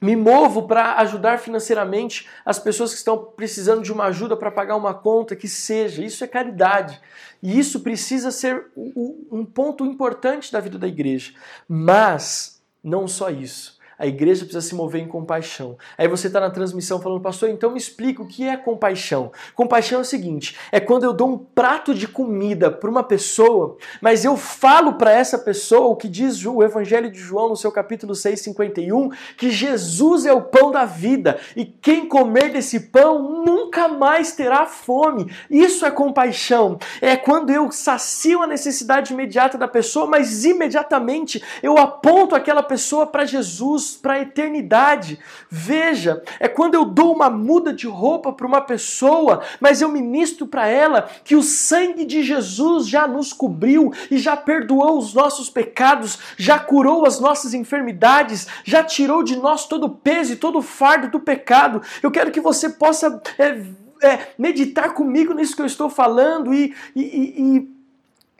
me 0.00 0.16
movo 0.16 0.66
para 0.66 0.94
ajudar 0.96 1.38
financeiramente 1.38 2.26
as 2.44 2.58
pessoas 2.58 2.90
que 2.90 2.96
estão 2.96 3.18
precisando 3.18 3.82
de 3.82 3.92
uma 3.92 4.04
ajuda 4.04 4.36
para 4.36 4.50
pagar 4.50 4.76
uma 4.76 4.94
conta, 4.94 5.36
que 5.36 5.46
seja. 5.46 6.02
Isso 6.02 6.24
é 6.24 6.26
caridade. 6.26 7.00
E 7.42 7.58
isso 7.58 7.80
precisa 7.80 8.30
ser 8.30 8.66
um 8.76 9.44
ponto 9.44 9.84
importante 9.84 10.50
da 10.50 10.58
vida 10.58 10.78
da 10.78 10.88
igreja. 10.88 11.34
Mas 11.68 12.62
não 12.82 13.06
só 13.06 13.30
isso. 13.30 13.78
A 14.00 14.06
igreja 14.06 14.46
precisa 14.46 14.66
se 14.66 14.74
mover 14.74 15.02
em 15.02 15.06
compaixão. 15.06 15.76
Aí 15.98 16.08
você 16.08 16.28
está 16.28 16.40
na 16.40 16.48
transmissão 16.48 17.02
falando, 17.02 17.20
pastor, 17.20 17.50
então 17.50 17.70
me 17.70 17.76
explica 17.76 18.22
o 18.22 18.26
que 18.26 18.48
é 18.48 18.56
compaixão. 18.56 19.30
Compaixão 19.54 19.98
é 19.98 20.00
o 20.00 20.06
seguinte: 20.06 20.56
é 20.72 20.80
quando 20.80 21.04
eu 21.04 21.12
dou 21.12 21.28
um 21.28 21.36
prato 21.36 21.94
de 21.94 22.08
comida 22.08 22.70
para 22.70 22.88
uma 22.88 23.04
pessoa, 23.04 23.76
mas 24.00 24.24
eu 24.24 24.38
falo 24.38 24.94
para 24.94 25.12
essa 25.12 25.38
pessoa 25.38 25.88
o 25.88 25.96
que 25.96 26.08
diz 26.08 26.42
o 26.46 26.62
Evangelho 26.62 27.10
de 27.10 27.18
João 27.18 27.50
no 27.50 27.56
seu 27.56 27.70
capítulo 27.70 28.14
6, 28.14 28.40
51, 28.40 29.10
que 29.36 29.50
Jesus 29.50 30.24
é 30.24 30.32
o 30.32 30.40
pão 30.40 30.70
da 30.70 30.86
vida 30.86 31.38
e 31.54 31.66
quem 31.66 32.08
comer 32.08 32.50
desse 32.52 32.80
pão 32.80 33.44
nunca 33.44 33.86
mais 33.86 34.32
terá 34.32 34.64
fome. 34.64 35.30
Isso 35.50 35.84
é 35.84 35.90
compaixão. 35.90 36.78
É 37.02 37.18
quando 37.18 37.50
eu 37.50 37.70
sacio 37.70 38.42
a 38.42 38.46
necessidade 38.46 39.12
imediata 39.12 39.58
da 39.58 39.68
pessoa, 39.68 40.06
mas 40.06 40.46
imediatamente 40.46 41.42
eu 41.62 41.76
aponto 41.76 42.34
aquela 42.34 42.62
pessoa 42.62 43.06
para 43.06 43.26
Jesus 43.26 43.89
para 43.96 44.14
a 44.14 44.20
eternidade. 44.20 45.18
Veja, 45.48 46.22
é 46.38 46.48
quando 46.48 46.74
eu 46.74 46.84
dou 46.84 47.14
uma 47.14 47.30
muda 47.30 47.72
de 47.72 47.86
roupa 47.86 48.32
para 48.32 48.46
uma 48.46 48.60
pessoa, 48.60 49.42
mas 49.60 49.80
eu 49.80 49.88
ministro 49.88 50.46
para 50.46 50.66
ela 50.66 51.08
que 51.24 51.36
o 51.36 51.42
sangue 51.42 52.04
de 52.04 52.22
Jesus 52.22 52.88
já 52.88 53.06
nos 53.06 53.32
cobriu 53.32 53.92
e 54.10 54.18
já 54.18 54.36
perdoou 54.36 54.98
os 54.98 55.14
nossos 55.14 55.48
pecados, 55.50 56.18
já 56.36 56.58
curou 56.58 57.06
as 57.06 57.20
nossas 57.20 57.54
enfermidades, 57.54 58.46
já 58.64 58.82
tirou 58.82 59.22
de 59.22 59.36
nós 59.36 59.66
todo 59.66 59.84
o 59.84 59.90
peso 59.90 60.32
e 60.32 60.36
todo 60.36 60.58
o 60.58 60.62
fardo 60.62 61.08
do 61.08 61.20
pecado. 61.20 61.82
Eu 62.02 62.10
quero 62.10 62.30
que 62.30 62.40
você 62.40 62.68
possa 62.68 63.20
é, 63.38 63.62
é, 64.02 64.28
meditar 64.38 64.94
comigo 64.94 65.34
nisso 65.34 65.54
que 65.54 65.62
eu 65.62 65.66
estou 65.66 65.88
falando 65.88 66.52
e, 66.54 66.74
e, 66.94 67.02
e 67.02 67.80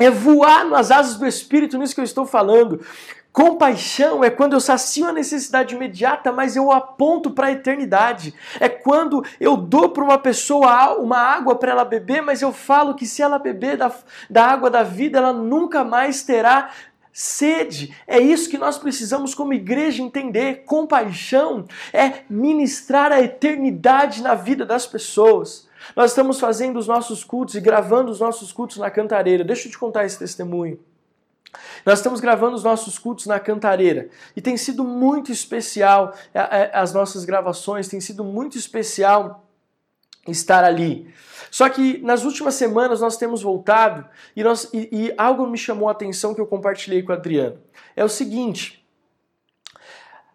é 0.01 0.11
voar 0.11 0.65
nas 0.65 0.91
asas 0.91 1.17
do 1.17 1.27
Espírito 1.27 1.77
nisso 1.77 1.95
que 1.95 2.01
eu 2.01 2.05
estou 2.05 2.25
falando. 2.25 2.81
Compaixão 3.33 4.25
é 4.25 4.31
quando 4.31 4.55
eu 4.55 4.61
sacio 4.61 5.07
a 5.07 5.13
necessidade 5.13 5.75
imediata, 5.75 6.33
mas 6.33 6.57
eu 6.57 6.73
aponto 6.73 7.31
para 7.31 7.47
a 7.47 7.53
eternidade. 7.53 8.35
É 8.59 8.69
quando 8.69 9.25
eu 9.39 9.57
dou 9.57 9.91
para 9.91 10.03
uma 10.03 10.19
pessoa 10.19 10.95
uma 10.97 11.19
água 11.19 11.55
para 11.55 11.71
ela 11.71 11.85
beber, 11.85 12.23
mas 12.23 12.43
eu 12.43 12.53
falo 12.53 12.95
que 12.95 13.07
se 13.07 13.23
ela 13.23 13.39
beber 13.39 13.77
da, 13.77 13.93
da 14.29 14.47
água 14.47 14.69
da 14.69 14.83
vida, 14.83 15.19
ela 15.19 15.33
nunca 15.33 15.85
mais 15.85 16.25
terá 16.25 16.71
sede. 17.13 17.95
É 18.07 18.19
isso 18.19 18.51
que 18.51 18.59
nós 18.59 18.79
precisamos 18.79 19.33
como 19.33 19.53
igreja 19.53 20.03
entender. 20.03 20.65
Compaixão 20.65 21.67
é 21.93 22.23
ministrar 22.29 23.13
a 23.13 23.21
eternidade 23.21 24.23
na 24.23 24.35
vida 24.35 24.67
das 24.67 24.87
pessoas. 24.87 25.69
Nós 25.95 26.11
estamos 26.11 26.41
fazendo 26.41 26.79
os 26.79 26.89
nossos 26.89 27.23
cultos 27.23 27.55
e 27.55 27.61
gravando 27.61 28.11
os 28.11 28.19
nossos 28.19 28.53
cultos 28.53 28.79
na 28.79 28.91
cantareira. 28.91 29.45
Deixa 29.45 29.69
eu 29.69 29.73
te 29.73 29.79
contar 29.79 30.05
esse 30.05 30.19
testemunho. 30.19 30.79
Nós 31.85 31.99
estamos 31.99 32.21
gravando 32.21 32.57
os 32.57 32.65
nossos 32.65 32.99
cultos 32.99 33.27
na 33.27 33.41
Cantareira 33.41 34.09
e 34.37 34.41
tem 34.41 34.57
sido 34.57 34.85
muito 34.85 35.33
especial 35.33 36.15
é, 36.33 36.39
é, 36.39 36.71
as 36.73 36.93
nossas 36.93 37.25
gravações, 37.25 37.89
tem 37.89 38.01
sido 38.01 38.25
muito 38.25 38.57
especial 38.57 39.45
estar 40.29 40.65
ali. 40.65 41.13
Só 41.51 41.69
que 41.69 41.99
nas 41.99 42.25
últimas 42.25 42.55
semanas 42.55 43.01
nós 43.01 43.17
temos 43.17 43.43
voltado 43.43 44.05
e, 44.37 44.45
nós, 44.45 44.69
e, 44.73 44.89
e 44.93 45.15
algo 45.17 45.47
me 45.47 45.59
chamou 45.59 45.89
a 45.89 45.93
atenção 45.93 46.35
que 46.35 46.41
eu 46.41 46.47
compartilhei 46.47 47.03
com 47.03 47.13
o 47.13 47.15
Adriano. 47.15 47.59
É 47.97 48.05
o 48.05 48.09
seguinte. 48.09 48.81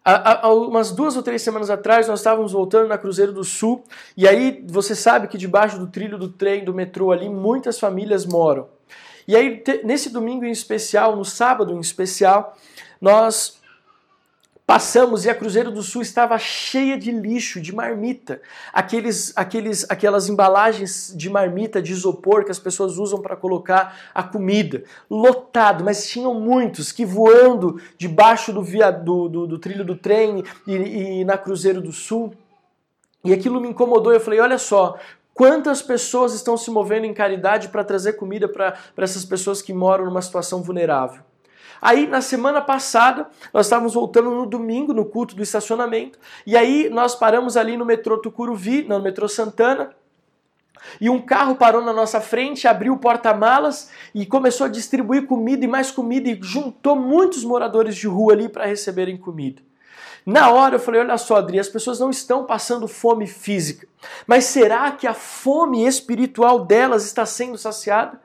Há, 0.04 0.46
há, 0.46 0.54
umas 0.54 0.92
duas 0.92 1.16
ou 1.16 1.24
três 1.24 1.42
semanas 1.42 1.70
atrás 1.70 2.08
nós 2.08 2.20
estávamos 2.20 2.52
voltando 2.52 2.88
na 2.88 2.98
Cruzeiro 2.98 3.34
do 3.34 3.44
Sul 3.44 3.84
e 4.16 4.28
aí 4.28 4.64
você 4.68 4.96
sabe 4.96 5.28
que 5.28 5.38
debaixo 5.38 5.80
do 5.80 5.88
trilho 5.88 6.18
do 6.18 6.30
trem, 6.30 6.64
do 6.64 6.74
metrô 6.74 7.12
ali, 7.12 7.30
muitas 7.30 7.80
famílias 7.80 8.26
moram. 8.26 8.75
E 9.28 9.36
aí, 9.36 9.64
nesse 9.84 10.10
domingo 10.10 10.46
em 10.46 10.52
especial, 10.52 11.16
no 11.16 11.26
sábado 11.26 11.74
em 11.74 11.80
especial, 11.80 12.58
nós 13.02 13.60
Passamos 14.66 15.26
e 15.26 15.30
a 15.30 15.36
Cruzeiro 15.36 15.70
do 15.70 15.84
Sul 15.84 16.02
estava 16.02 16.40
cheia 16.40 16.98
de 16.98 17.12
lixo, 17.12 17.62
de 17.62 17.74
marmita. 17.74 18.42
Aqueles, 18.74 19.32
aqueles, 19.36 19.86
aquelas 19.92 20.28
embalagens 20.28 21.14
de 21.16 21.30
marmita, 21.30 21.80
de 21.80 21.92
isopor 21.92 22.44
que 22.44 22.50
as 22.50 22.58
pessoas 22.58 22.98
usam 22.98 23.22
para 23.22 23.36
colocar 23.36 23.96
a 24.12 24.24
comida. 24.24 24.84
Lotado, 25.08 25.84
mas 25.84 26.10
tinham 26.10 26.34
muitos 26.34 26.92
que 26.92 27.06
voando 27.06 27.80
debaixo 27.96 28.52
do, 28.52 28.64
via, 28.64 28.90
do, 28.90 29.30
do, 29.30 29.46
do 29.46 29.60
trilho 29.60 29.86
do 29.86 29.96
trem 29.96 30.44
e, 30.66 30.74
e 31.20 31.26
na 31.26 31.38
Cruzeiro 31.38 31.80
do 31.80 31.92
Sul. 31.92 32.34
E 33.24 33.32
aquilo 33.32 33.62
me 33.62 33.70
incomodou. 33.70 34.12
Eu 34.12 34.20
falei: 34.20 34.40
olha 34.40 34.58
só, 34.58 34.98
Quantas 35.36 35.82
pessoas 35.82 36.34
estão 36.34 36.56
se 36.56 36.72
movendo 36.72 37.06
em 37.06 37.14
caridade 37.14 37.68
para 37.68 37.84
trazer 37.84 38.14
comida 38.14 38.48
para 38.48 38.74
essas 38.96 39.26
pessoas 39.26 39.62
que 39.62 39.74
moram 39.74 40.06
numa 40.06 40.22
situação 40.22 40.64
vulnerável? 40.64 41.22
Aí, 41.82 42.08
na 42.08 42.22
semana 42.22 42.62
passada, 42.62 43.28
nós 43.54 43.66
estávamos 43.66 43.94
voltando 43.94 44.32
no 44.32 44.46
domingo, 44.46 44.94
no 44.94 45.04
culto 45.04 45.36
do 45.36 45.44
estacionamento, 45.44 46.18
e 46.48 46.56
aí 46.56 46.90
nós 46.90 47.16
paramos 47.16 47.58
ali 47.58 47.76
no 47.76 47.84
metrô 47.84 48.18
Tucuruvi, 48.18 48.84
no 48.84 48.98
metrô 49.02 49.28
Santana, 49.28 49.94
e 51.02 51.10
um 51.10 51.22
carro 51.22 51.58
parou 51.58 51.84
na 51.84 51.92
nossa 51.92 52.22
frente, 52.22 52.66
abriu 52.66 52.94
o 52.94 52.98
porta-malas 52.98 53.92
e 54.14 54.26
começou 54.26 54.68
a 54.68 54.70
distribuir 54.70 55.26
comida 55.26 55.66
e 55.66 55.68
mais 55.68 55.92
comida 55.92 56.30
e 56.30 56.40
juntou 56.42 56.96
muitos 56.96 57.44
moradores 57.44 57.98
de 57.98 58.08
rua 58.08 58.32
ali 58.32 58.48
para 58.48 58.66
receberem 58.66 59.18
comida. 59.18 59.62
Na 60.26 60.50
hora 60.52 60.76
eu 60.76 60.80
falei: 60.80 61.02
olha 61.02 61.18
só, 61.18 61.36
Adri, 61.36 61.60
as 61.60 61.70
pessoas 61.70 62.00
não 62.00 62.10
estão 62.10 62.46
passando 62.46 62.88
fome 62.88 63.28
física, 63.28 63.88
mas 64.26 64.46
será 64.46 64.92
que 64.92 65.06
a 65.06 65.14
fome 65.14 65.86
espiritual 65.86 66.66
delas 66.66 67.06
está 67.06 67.26
sendo 67.26 67.58
saciada? 67.58 68.20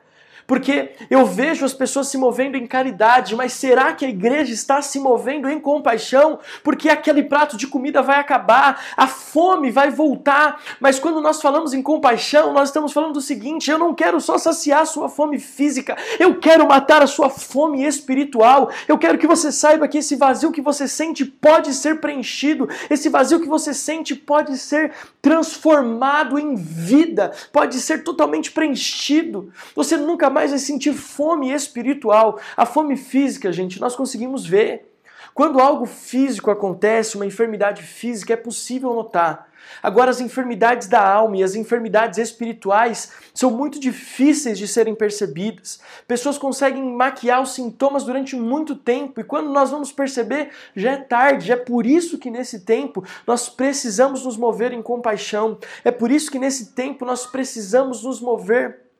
Porque 0.51 0.89
eu 1.09 1.25
vejo 1.25 1.63
as 1.63 1.73
pessoas 1.73 2.09
se 2.09 2.17
movendo 2.17 2.57
em 2.57 2.67
caridade, 2.67 3.37
mas 3.37 3.53
será 3.53 3.93
que 3.93 4.03
a 4.03 4.09
igreja 4.09 4.51
está 4.51 4.81
se 4.81 4.99
movendo 4.99 5.49
em 5.49 5.57
compaixão? 5.57 6.39
Porque 6.61 6.89
aquele 6.89 7.23
prato 7.23 7.55
de 7.55 7.67
comida 7.67 8.01
vai 8.01 8.19
acabar, 8.19 8.83
a 8.97 9.07
fome 9.07 9.71
vai 9.71 9.89
voltar. 9.89 10.61
Mas 10.77 10.99
quando 10.99 11.21
nós 11.21 11.41
falamos 11.41 11.73
em 11.73 11.81
compaixão, 11.81 12.51
nós 12.51 12.67
estamos 12.67 12.91
falando 12.91 13.13
do 13.13 13.21
seguinte: 13.21 13.71
eu 13.71 13.77
não 13.77 13.93
quero 13.93 14.19
só 14.19 14.37
saciar 14.37 14.81
a 14.81 14.85
sua 14.85 15.07
fome 15.07 15.39
física, 15.39 15.95
eu 16.19 16.37
quero 16.37 16.67
matar 16.67 17.01
a 17.01 17.07
sua 17.07 17.29
fome 17.29 17.85
espiritual. 17.85 18.69
Eu 18.89 18.97
quero 18.97 19.17
que 19.17 19.27
você 19.27 19.53
saiba 19.53 19.87
que 19.87 19.99
esse 19.99 20.17
vazio 20.17 20.51
que 20.51 20.59
você 20.59 20.85
sente 20.85 21.23
pode 21.23 21.73
ser 21.73 22.01
preenchido, 22.01 22.67
esse 22.89 23.07
vazio 23.07 23.39
que 23.39 23.47
você 23.47 23.73
sente 23.73 24.13
pode 24.13 24.57
ser 24.57 24.91
transformado 25.21 26.37
em 26.37 26.55
vida, 26.55 27.31
pode 27.53 27.79
ser 27.79 28.03
totalmente 28.03 28.51
preenchido. 28.51 29.49
Você 29.73 29.95
nunca 29.95 30.29
mais 30.29 30.40
vai 30.49 30.59
sentir 30.59 30.93
fome 30.93 31.51
espiritual. 31.51 32.39
A 32.57 32.65
fome 32.65 32.97
física, 32.97 33.51
gente, 33.51 33.79
nós 33.79 33.95
conseguimos 33.95 34.45
ver. 34.45 34.91
Quando 35.33 35.61
algo 35.61 35.85
físico 35.85 36.51
acontece, 36.51 37.15
uma 37.15 37.25
enfermidade 37.25 37.83
física, 37.83 38.33
é 38.33 38.37
possível 38.37 38.93
notar. 38.93 39.49
Agora, 39.81 40.11
as 40.11 40.19
enfermidades 40.19 40.87
da 40.87 41.01
alma 41.01 41.37
e 41.37 41.43
as 41.43 41.55
enfermidades 41.55 42.19
espirituais 42.19 43.11
são 43.33 43.51
muito 43.51 43.79
difíceis 43.79 44.57
de 44.57 44.67
serem 44.67 44.93
percebidas. 44.93 45.79
Pessoas 46.07 46.37
conseguem 46.37 46.83
maquiar 46.83 47.41
os 47.41 47.53
sintomas 47.53 48.03
durante 48.03 48.35
muito 48.35 48.75
tempo 48.75 49.21
e 49.21 49.23
quando 49.23 49.49
nós 49.49 49.71
vamos 49.71 49.91
perceber, 49.91 50.49
já 50.75 50.91
é 50.91 50.97
tarde. 50.97 51.51
É 51.51 51.55
por 51.55 51.85
isso 51.85 52.17
que 52.17 52.29
nesse 52.29 52.61
tempo 52.61 53.03
nós 53.25 53.47
precisamos 53.47 54.25
nos 54.25 54.35
mover 54.35 54.73
em 54.73 54.81
compaixão. 54.81 55.57
É 55.83 55.91
por 55.91 56.11
isso 56.11 56.31
que 56.31 56.39
nesse 56.39 56.73
tempo 56.73 57.05
nós 57.05 57.25
precisamos 57.25 58.03
nos 58.03 58.19
mover 58.19 58.90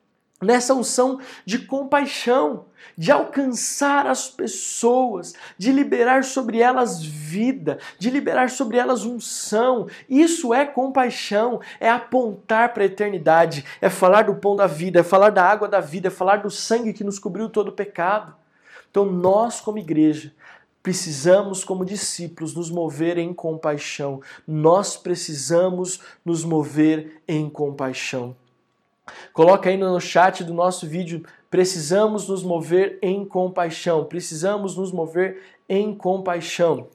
nessa 0.42 0.74
unção 0.74 1.20
de 1.44 1.60
compaixão, 1.60 2.66
de 2.96 3.10
alcançar 3.10 4.06
as 4.06 4.28
pessoas, 4.28 5.34
de 5.56 5.72
liberar 5.72 6.24
sobre 6.24 6.58
elas 6.58 7.02
vida, 7.02 7.78
de 7.98 8.10
liberar 8.10 8.50
sobre 8.50 8.76
elas 8.76 9.04
unção. 9.04 9.86
Isso 10.08 10.52
é 10.52 10.66
compaixão, 10.66 11.60
é 11.80 11.88
apontar 11.88 12.74
para 12.74 12.82
a 12.82 12.86
eternidade, 12.86 13.64
é 13.80 13.88
falar 13.88 14.22
do 14.22 14.34
pão 14.34 14.56
da 14.56 14.66
vida, 14.66 15.00
é 15.00 15.02
falar 15.02 15.30
da 15.30 15.44
água 15.44 15.68
da 15.68 15.80
vida, 15.80 16.08
é 16.08 16.10
falar 16.10 16.36
do 16.36 16.50
sangue 16.50 16.92
que 16.92 17.04
nos 17.04 17.18
cobriu 17.18 17.48
todo 17.48 17.68
o 17.68 17.72
pecado. 17.72 18.34
Então 18.90 19.06
nós 19.06 19.60
como 19.60 19.78
igreja 19.78 20.34
precisamos, 20.82 21.62
como 21.62 21.84
discípulos, 21.84 22.54
nos 22.54 22.70
mover 22.70 23.16
em 23.16 23.32
compaixão. 23.32 24.20
Nós 24.46 24.96
precisamos 24.96 26.00
nos 26.24 26.44
mover 26.44 27.22
em 27.28 27.48
compaixão. 27.48 28.34
Coloca 29.32 29.68
aí 29.68 29.76
no 29.76 30.00
chat 30.00 30.44
do 30.44 30.54
nosso 30.54 30.86
vídeo. 30.86 31.24
Precisamos 31.50 32.28
nos 32.28 32.42
mover 32.42 32.98
em 33.02 33.24
compaixão. 33.24 34.04
Precisamos 34.04 34.76
nos 34.76 34.92
mover 34.92 35.42
em 35.68 35.94
compaixão. 35.94 36.88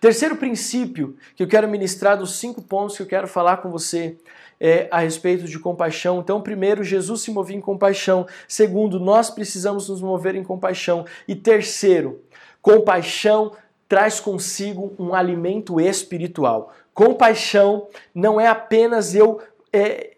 Terceiro 0.00 0.36
princípio 0.36 1.16
que 1.34 1.42
eu 1.42 1.48
quero 1.48 1.68
ministrar 1.68 2.16
dos 2.16 2.36
cinco 2.36 2.62
pontos 2.62 2.96
que 2.96 3.02
eu 3.02 3.06
quero 3.06 3.28
falar 3.28 3.58
com 3.58 3.70
você 3.70 4.16
é, 4.60 4.88
a 4.90 5.00
respeito 5.00 5.44
de 5.44 5.58
compaixão. 5.58 6.20
Então, 6.20 6.40
primeiro, 6.40 6.82
Jesus 6.82 7.22
se 7.22 7.30
movia 7.30 7.56
em 7.56 7.60
compaixão. 7.60 8.26
Segundo, 8.48 8.98
nós 8.98 9.30
precisamos 9.30 9.88
nos 9.88 10.00
mover 10.00 10.34
em 10.34 10.42
compaixão. 10.42 11.04
E 11.28 11.34
terceiro, 11.34 12.22
compaixão 12.62 13.52
traz 13.88 14.18
consigo 14.18 14.94
um 14.98 15.14
alimento 15.14 15.80
espiritual. 15.80 16.72
Compaixão 16.94 17.88
não 18.14 18.40
é 18.40 18.48
apenas 18.48 19.14
eu 19.14 19.40
é, 19.72 20.16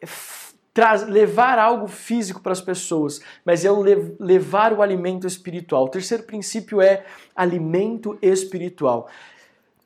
levar 1.06 1.58
algo 1.58 1.86
físico 1.86 2.40
para 2.40 2.52
as 2.52 2.60
pessoas, 2.60 3.20
mas 3.44 3.64
é 3.64 3.70
o 3.70 3.82
levar 4.18 4.72
o 4.72 4.82
alimento 4.82 5.26
espiritual. 5.26 5.84
O 5.84 5.88
terceiro 5.88 6.22
princípio 6.22 6.80
é 6.80 7.04
alimento 7.34 8.18
espiritual. 8.22 9.08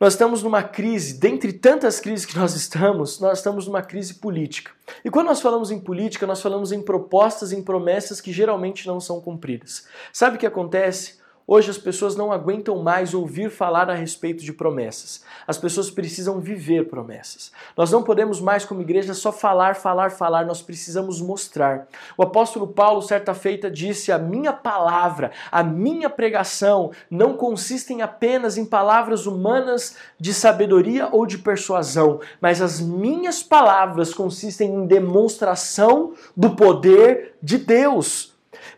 Nós 0.02 0.14
estamos 0.14 0.42
numa 0.42 0.64
crise, 0.64 1.14
dentre 1.14 1.52
tantas 1.52 2.00
crises 2.00 2.26
que 2.26 2.36
nós 2.36 2.56
estamos, 2.56 3.20
nós 3.20 3.38
estamos 3.38 3.68
numa 3.68 3.82
crise 3.82 4.14
política. 4.14 4.72
E 5.04 5.08
quando 5.10 5.28
nós 5.28 5.40
falamos 5.40 5.70
em 5.70 5.78
política, 5.78 6.26
nós 6.26 6.42
falamos 6.42 6.72
em 6.72 6.82
propostas, 6.82 7.52
em 7.52 7.62
promessas 7.62 8.20
que 8.20 8.32
geralmente 8.32 8.84
não 8.86 8.98
são 8.98 9.20
cumpridas. 9.20 9.86
Sabe 10.12 10.36
o 10.36 10.38
que 10.40 10.46
acontece? 10.46 11.21
Hoje 11.46 11.70
as 11.70 11.78
pessoas 11.78 12.14
não 12.14 12.32
aguentam 12.32 12.82
mais 12.82 13.14
ouvir 13.14 13.50
falar 13.50 13.90
a 13.90 13.94
respeito 13.94 14.44
de 14.44 14.52
promessas. 14.52 15.24
As 15.46 15.58
pessoas 15.58 15.90
precisam 15.90 16.40
viver 16.40 16.88
promessas. 16.88 17.50
Nós 17.76 17.90
não 17.90 18.02
podemos 18.02 18.40
mais, 18.40 18.64
como 18.64 18.80
igreja, 18.80 19.12
só 19.12 19.32
falar, 19.32 19.74
falar, 19.74 20.10
falar, 20.10 20.46
nós 20.46 20.62
precisamos 20.62 21.20
mostrar. 21.20 21.88
O 22.16 22.22
apóstolo 22.22 22.68
Paulo, 22.68 23.02
certa 23.02 23.34
feita, 23.34 23.70
disse: 23.70 24.12
A 24.12 24.18
minha 24.18 24.52
palavra, 24.52 25.32
a 25.50 25.62
minha 25.64 26.08
pregação 26.08 26.92
não 27.10 27.36
consistem 27.36 28.02
apenas 28.02 28.56
em 28.56 28.64
palavras 28.64 29.26
humanas 29.26 29.96
de 30.18 30.32
sabedoria 30.32 31.08
ou 31.10 31.26
de 31.26 31.38
persuasão, 31.38 32.20
mas 32.40 32.62
as 32.62 32.80
minhas 32.80 33.42
palavras 33.42 34.14
consistem 34.14 34.72
em 34.72 34.86
demonstração 34.86 36.14
do 36.36 36.50
poder 36.54 37.34
de 37.42 37.58
Deus. 37.58 38.31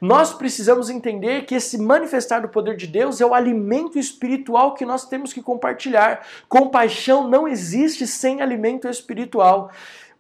Nós 0.05 0.35
precisamos 0.35 0.91
entender 0.91 1.47
que 1.47 1.55
esse 1.55 1.79
manifestar 1.79 2.43
do 2.43 2.49
poder 2.51 2.77
de 2.77 2.87
Deus 2.87 3.23
é 3.23 3.25
o 3.25 3.33
alimento 3.33 3.99
espiritual 3.99 4.75
que 4.75 4.85
nós 4.85 5.09
temos 5.09 5.33
que 5.33 5.41
compartilhar. 5.41 6.27
Compaixão 6.47 7.27
não 7.27 7.49
existe 7.49 8.07
sem 8.07 8.43
alimento 8.43 8.87
espiritual. 8.87 9.71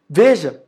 Veja, 0.08 0.63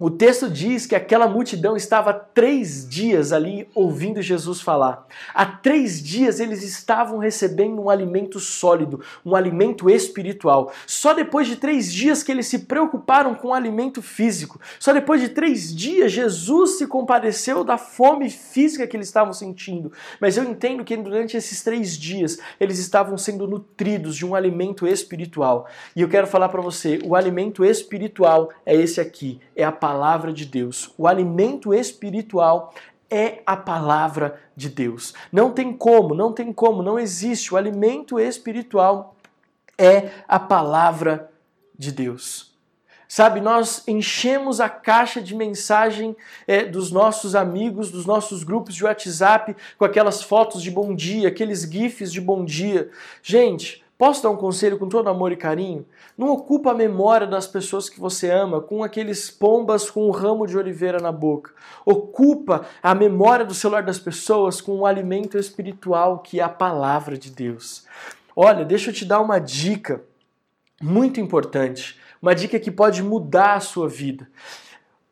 o 0.00 0.08
texto 0.08 0.48
diz 0.48 0.86
que 0.86 0.94
aquela 0.94 1.28
multidão 1.28 1.76
estava 1.76 2.14
três 2.14 2.88
dias 2.88 3.34
ali 3.34 3.68
ouvindo 3.74 4.22
Jesus 4.22 4.62
falar. 4.62 5.06
Há 5.34 5.44
três 5.44 6.02
dias 6.02 6.40
eles 6.40 6.62
estavam 6.62 7.18
recebendo 7.18 7.82
um 7.82 7.90
alimento 7.90 8.40
sólido, 8.40 9.04
um 9.22 9.36
alimento 9.36 9.90
espiritual. 9.90 10.72
Só 10.86 11.12
depois 11.12 11.46
de 11.46 11.56
três 11.56 11.92
dias 11.92 12.22
que 12.22 12.32
eles 12.32 12.46
se 12.46 12.60
preocuparam 12.60 13.34
com 13.34 13.48
o 13.48 13.52
alimento 13.52 14.00
físico. 14.00 14.58
Só 14.78 14.94
depois 14.94 15.20
de 15.20 15.28
três 15.28 15.74
dias 15.74 16.10
Jesus 16.10 16.78
se 16.78 16.86
compadeceu 16.86 17.62
da 17.62 17.76
fome 17.76 18.30
física 18.30 18.86
que 18.86 18.96
eles 18.96 19.08
estavam 19.08 19.34
sentindo. 19.34 19.92
Mas 20.18 20.38
eu 20.38 20.44
entendo 20.44 20.82
que 20.82 20.96
durante 20.96 21.36
esses 21.36 21.62
três 21.62 21.94
dias 21.94 22.38
eles 22.58 22.78
estavam 22.78 23.18
sendo 23.18 23.46
nutridos 23.46 24.16
de 24.16 24.24
um 24.24 24.34
alimento 24.34 24.86
espiritual. 24.86 25.68
E 25.94 26.00
eu 26.00 26.08
quero 26.08 26.26
falar 26.26 26.48
para 26.48 26.62
você: 26.62 26.98
o 27.04 27.14
alimento 27.14 27.62
espiritual 27.62 28.48
é 28.64 28.74
esse 28.74 28.98
aqui, 28.98 29.38
é 29.54 29.62
a 29.62 29.70
palavra 29.70 29.89
palavra 29.90 30.32
de 30.32 30.46
Deus. 30.46 30.94
O 30.96 31.08
alimento 31.08 31.74
espiritual 31.74 32.72
é 33.10 33.42
a 33.44 33.56
palavra 33.56 34.40
de 34.54 34.68
Deus. 34.68 35.14
Não 35.32 35.50
tem 35.50 35.72
como, 35.72 36.14
não 36.14 36.32
tem 36.32 36.52
como, 36.52 36.80
não 36.80 36.96
existe. 36.96 37.52
O 37.52 37.56
alimento 37.56 38.20
espiritual 38.20 39.16
é 39.76 40.10
a 40.28 40.38
palavra 40.38 41.28
de 41.76 41.90
Deus. 41.90 42.54
Sabe, 43.08 43.40
nós 43.40 43.82
enchemos 43.88 44.60
a 44.60 44.68
caixa 44.68 45.20
de 45.20 45.34
mensagem 45.34 46.16
é, 46.46 46.64
dos 46.64 46.92
nossos 46.92 47.34
amigos, 47.34 47.90
dos 47.90 48.06
nossos 48.06 48.44
grupos 48.44 48.76
de 48.76 48.84
WhatsApp, 48.84 49.56
com 49.76 49.84
aquelas 49.84 50.22
fotos 50.22 50.62
de 50.62 50.70
bom 50.70 50.94
dia, 50.94 51.26
aqueles 51.26 51.62
GIFs 51.62 52.12
de 52.12 52.20
bom 52.20 52.44
dia. 52.44 52.88
Gente, 53.20 53.79
posso 54.00 54.22
dar 54.22 54.30
um 54.30 54.36
conselho 54.36 54.78
com 54.78 54.88
todo 54.88 55.08
amor 55.08 55.30
e 55.30 55.36
carinho? 55.36 55.86
Não 56.16 56.30
ocupa 56.30 56.70
a 56.70 56.74
memória 56.74 57.26
das 57.26 57.46
pessoas 57.46 57.88
que 57.88 58.00
você 58.00 58.30
ama 58.30 58.60
com 58.60 58.82
aqueles 58.82 59.30
pombas 59.30 59.90
com 59.90 60.08
um 60.08 60.10
ramo 60.10 60.46
de 60.46 60.56
oliveira 60.56 60.98
na 60.98 61.12
boca. 61.12 61.52
Ocupa 61.84 62.66
a 62.82 62.94
memória 62.94 63.44
do 63.44 63.54
celular 63.54 63.82
das 63.82 63.98
pessoas 63.98 64.60
com 64.60 64.74
um 64.76 64.86
alimento 64.86 65.36
espiritual 65.36 66.20
que 66.20 66.40
é 66.40 66.42
a 66.42 66.48
palavra 66.48 67.18
de 67.18 67.30
Deus. 67.30 67.84
Olha, 68.34 68.64
deixa 68.64 68.88
eu 68.90 68.94
te 68.94 69.04
dar 69.04 69.20
uma 69.20 69.38
dica 69.38 70.02
muito 70.80 71.20
importante 71.20 72.00
uma 72.20 72.34
dica 72.34 72.60
que 72.60 72.70
pode 72.70 73.02
mudar 73.02 73.54
a 73.54 73.60
sua 73.60 73.88
vida. 73.88 74.28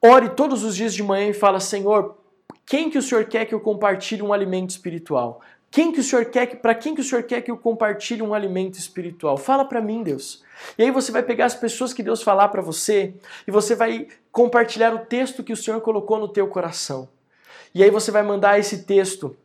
Ore 0.00 0.30
todos 0.30 0.62
os 0.62 0.76
dias 0.76 0.94
de 0.94 1.02
manhã 1.02 1.28
e 1.28 1.34
fala: 1.34 1.58
Senhor, 1.58 2.18
quem 2.66 2.90
que 2.90 2.98
o 2.98 3.02
Senhor 3.02 3.24
quer 3.24 3.46
que 3.46 3.54
eu 3.54 3.60
compartilhe 3.60 4.22
um 4.22 4.32
alimento 4.32 4.70
espiritual? 4.70 5.40
Quem 5.70 5.92
que 5.92 6.00
o 6.00 6.02
Senhor 6.02 6.24
quer 6.26 6.46
que 6.46 6.56
para 6.56 6.74
quem 6.74 6.94
que 6.94 7.00
o 7.00 7.04
Senhor 7.04 7.22
quer 7.24 7.42
que 7.42 7.50
eu 7.50 7.56
compartilhe 7.56 8.22
um 8.22 8.32
alimento 8.32 8.78
espiritual? 8.78 9.36
Fala 9.36 9.64
para 9.64 9.80
mim, 9.80 10.02
Deus. 10.02 10.42
E 10.78 10.82
aí 10.82 10.90
você 10.90 11.12
vai 11.12 11.22
pegar 11.22 11.44
as 11.44 11.54
pessoas 11.54 11.92
que 11.92 12.02
Deus 12.02 12.22
falar 12.22 12.48
para 12.48 12.62
você 12.62 13.14
e 13.46 13.50
você 13.50 13.74
vai 13.74 14.08
compartilhar 14.32 14.94
o 14.94 15.00
texto 15.00 15.44
que 15.44 15.52
o 15.52 15.56
Senhor 15.56 15.80
colocou 15.80 16.18
no 16.18 16.28
teu 16.28 16.48
coração. 16.48 17.08
E 17.74 17.82
aí 17.82 17.90
você 17.90 18.10
vai 18.10 18.22
mandar 18.22 18.58
esse 18.58 18.84
texto 18.84 19.36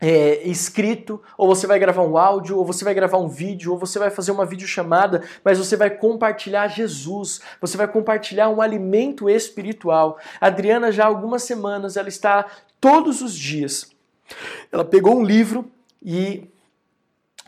é, 0.00 0.48
escrito, 0.48 1.20
ou 1.36 1.46
você 1.46 1.66
vai 1.66 1.78
gravar 1.78 2.02
um 2.02 2.16
áudio, 2.16 2.56
ou 2.56 2.64
você 2.64 2.84
vai 2.84 2.94
gravar 2.94 3.18
um 3.18 3.28
vídeo, 3.28 3.72
ou 3.72 3.78
você 3.78 3.98
vai 3.98 4.08
fazer 4.08 4.32
uma 4.32 4.46
videochamada, 4.46 5.22
mas 5.44 5.58
você 5.58 5.76
vai 5.76 5.90
compartilhar 5.90 6.68
Jesus, 6.68 7.40
você 7.60 7.76
vai 7.76 7.86
compartilhar 7.86 8.48
um 8.48 8.62
alimento 8.62 9.28
espiritual. 9.28 10.18
A 10.40 10.46
Adriana, 10.46 10.90
já 10.90 11.04
há 11.04 11.06
algumas 11.06 11.42
semanas, 11.42 11.96
ela 11.96 12.08
está 12.08 12.46
todos 12.80 13.20
os 13.20 13.34
dias. 13.34 13.90
Ela 14.70 14.84
pegou 14.84 15.16
um 15.16 15.24
livro 15.24 15.70
e 16.02 16.48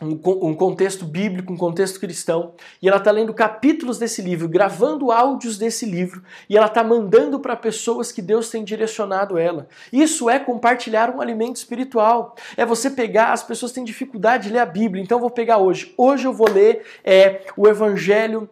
um, 0.01 0.53
contexto 0.53 1.05
bíblico, 1.05 1.53
um 1.53 1.57
contexto 1.57 1.99
cristão, 1.99 2.53
e 2.81 2.87
ela 2.87 2.97
está 2.97 3.11
lendo 3.11 3.33
capítulos 3.33 3.97
desse 3.97 4.21
livro, 4.21 4.49
gravando 4.49 5.11
áudios 5.11 5.57
desse 5.57 5.85
livro, 5.85 6.23
e 6.49 6.57
ela 6.57 6.65
está 6.67 6.83
mandando 6.83 7.39
para 7.39 7.55
pessoas 7.55 8.11
que 8.11 8.21
Deus 8.21 8.49
tem 8.49 8.63
direcionado 8.63 9.37
ela. 9.37 9.67
Isso 9.91 10.29
é 10.29 10.39
compartilhar 10.39 11.09
um 11.09 11.21
alimento 11.21 11.57
espiritual. 11.57 12.35
É 12.57 12.65
você 12.65 12.89
pegar, 12.89 13.31
as 13.31 13.43
pessoas 13.43 13.71
têm 13.71 13.83
dificuldade 13.83 14.47
de 14.47 14.53
ler 14.53 14.59
a 14.59 14.65
Bíblia, 14.65 15.03
então 15.03 15.17
eu 15.17 15.21
vou 15.21 15.31
pegar 15.31 15.57
hoje. 15.57 15.93
Hoje 15.97 16.25
eu 16.25 16.33
vou 16.33 16.49
ler 16.49 16.83
é, 17.03 17.41
o 17.55 17.67
Evangelho 17.67 18.49